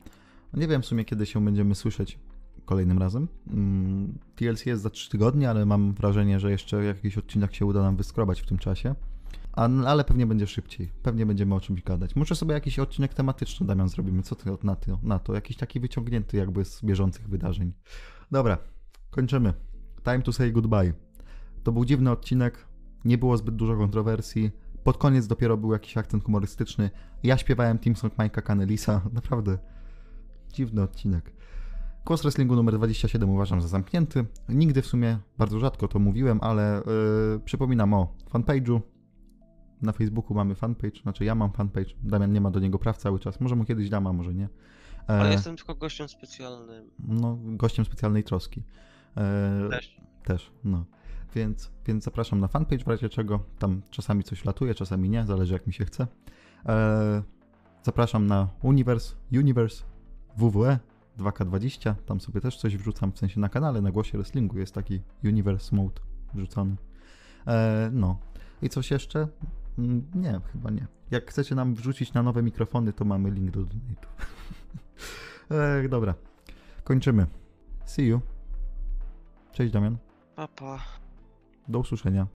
Nie 0.54 0.68
wiem 0.68 0.82
w 0.82 0.86
sumie, 0.86 1.06
kiedy 1.06 1.26
się 1.26 1.46
będziemy 1.46 1.76
słyszeć 1.76 2.20
kolejnym 2.66 2.98
razem. 2.98 3.28
Mm, 3.48 4.18
TLC 4.36 4.66
jest 4.66 4.84
za 4.84 4.90
3 4.90 5.10
tygodnie, 5.10 5.50
ale 5.50 5.66
mam 5.66 5.94
wrażenie, 5.94 6.40
że 6.40 6.52
jeszcze 6.52 6.84
jakiś 6.84 7.18
odcinek 7.18 7.56
się 7.56 7.66
uda 7.66 7.82
nam 7.82 7.96
wyskrobać 7.96 8.42
w 8.42 8.46
tym 8.46 8.58
czasie. 8.58 8.96
A, 9.54 9.70
ale 9.70 10.04
pewnie 10.04 10.28
będzie 10.28 10.48
szybciej. 10.48 10.92
Pewnie 11.04 11.26
będziemy 11.26 11.56
o 11.56 11.62
czymś 11.62 11.84
gadać. 11.84 12.16
Może 12.16 12.36
sobie 12.36 12.54
jakiś 12.54 12.80
odcinek 12.80 13.14
tematyczny, 13.14 13.68
Damian, 13.68 13.90
zrobimy. 13.90 14.24
Co 14.24 14.36
ty 14.36 14.50
na 14.64 14.76
to? 14.76 15.00
Na 15.04 15.20
to? 15.20 15.34
Jakiś 15.34 15.58
taki 15.58 15.80
wyciągnięty 15.80 16.38
jakby 16.38 16.66
z 16.66 16.84
bieżących 16.84 17.30
wydarzeń. 17.30 17.74
Dobra, 18.32 18.58
kończymy. 19.12 19.54
Time 20.04 20.22
to 20.22 20.34
say 20.34 20.52
goodbye. 20.52 20.94
To 21.64 21.72
był 21.72 21.86
dziwny 21.86 22.12
odcinek. 22.12 22.66
Nie 23.06 23.18
było 23.18 23.38
zbyt 23.38 23.56
dużo 23.56 23.78
kontrowersji. 23.78 24.52
Pod 24.84 24.98
koniec 24.98 25.28
dopiero 25.28 25.58
był 25.58 25.74
jakiś 25.74 25.98
akcent 25.98 26.24
humorystyczny. 26.24 26.90
Ja 27.24 27.38
śpiewałem 27.38 27.80
Team 27.80 27.96
Song 27.96 28.16
Mike'a 28.16 28.42
Canelisa. 28.42 29.02
Naprawdę 29.14 29.58
dziwny 30.54 30.82
odcinek. 30.82 31.34
Kłos 32.04 32.22
Wrestlingu 32.22 32.56
numer 32.56 32.74
27 32.74 33.30
uważam 33.30 33.62
za 33.62 33.68
zamknięty. 33.68 34.26
Nigdy 34.50 34.82
w 34.82 34.86
sumie, 34.86 35.18
bardzo 35.38 35.60
rzadko 35.60 35.88
to 35.88 36.00
mówiłem, 36.00 36.40
ale 36.42 36.82
yy, 37.34 37.40
przypominam 37.46 37.94
o 37.94 38.16
fanpage'u. 38.34 38.82
Na 39.82 39.92
Facebooku 39.92 40.34
mamy 40.36 40.56
fanpage, 40.56 41.02
znaczy 41.02 41.26
ja 41.26 41.36
mam 41.36 41.52
fanpage. 41.52 41.96
Damian 42.04 42.34
nie 42.34 42.42
ma 42.42 42.52
do 42.52 42.60
niego 42.60 42.80
praw 42.80 42.98
cały 42.98 43.20
czas. 43.20 43.40
Może 43.40 43.56
mu 43.56 43.66
kiedyś 43.66 43.90
dam, 43.90 44.08
a 44.08 44.14
może 44.14 44.34
nie. 44.34 44.50
E, 45.10 45.20
Ale 45.20 45.32
jestem 45.32 45.56
tylko 45.56 45.76
gościem 45.76 46.08
specjalnym. 46.08 46.90
No, 47.08 47.38
gościem 47.42 47.86
specjalnej 47.86 48.24
troski. 48.24 48.64
E, 49.18 49.70
Też. 49.70 49.98
też, 50.24 50.52
no. 50.64 50.86
Więc, 51.36 51.72
więc 51.86 52.04
zapraszam 52.04 52.40
na 52.40 52.48
fanpage 52.48 52.84
w 52.84 52.88
razie 52.88 53.10
czego. 53.10 53.40
Tam 53.60 53.82
czasami 53.90 54.24
coś 54.24 54.46
latuje, 54.46 54.76
czasami 54.76 55.10
nie, 55.10 55.26
zależy 55.26 55.54
jak 55.54 55.68
mi 55.68 55.74
się 55.74 55.86
chce. 55.86 56.08
E, 56.66 57.24
zapraszam 57.84 58.28
na 58.28 58.48
Universe, 58.62 59.16
Universe, 59.32 59.84
WWE 60.38 60.80
2K20. 61.18 61.96
Tam 62.06 62.20
sobie 62.22 62.42
też 62.42 62.58
coś 62.58 62.78
wrzucam, 62.78 63.12
w 63.12 63.18
sensie 63.20 63.40
na 63.40 63.50
kanale, 63.50 63.82
na 63.82 63.92
głosie 63.92 64.18
wrestlingu 64.18 64.60
jest 64.60 64.74
taki 64.74 65.02
Universe 65.24 65.76
Mode 65.76 66.02
wrzucony. 66.34 66.76
E, 67.48 67.90
no. 67.94 68.20
I 68.62 68.70
coś 68.70 68.92
jeszcze? 68.92 69.28
Mm, 69.78 70.04
Nie, 70.16 70.40
chyba 70.52 70.70
nie. 70.70 70.88
Jak 71.12 71.30
chcecie 71.30 71.56
nam 71.56 71.76
wrzucić 71.76 72.14
na 72.14 72.24
nowe 72.24 72.44
mikrofony, 72.44 72.94
to 72.94 73.06
mamy 73.06 73.32
link 73.32 73.52
do 73.52 73.60
donate'u. 73.62 74.08
e, 75.86 75.90
dobra. 75.90 76.14
Kończymy. 76.84 77.28
See 77.86 78.04
you. 78.08 78.22
Cześć 79.52 79.74
Damian. 79.74 79.98
Papa. 80.36 80.80
Do 81.68 81.80
usłyszenia. 81.80 82.28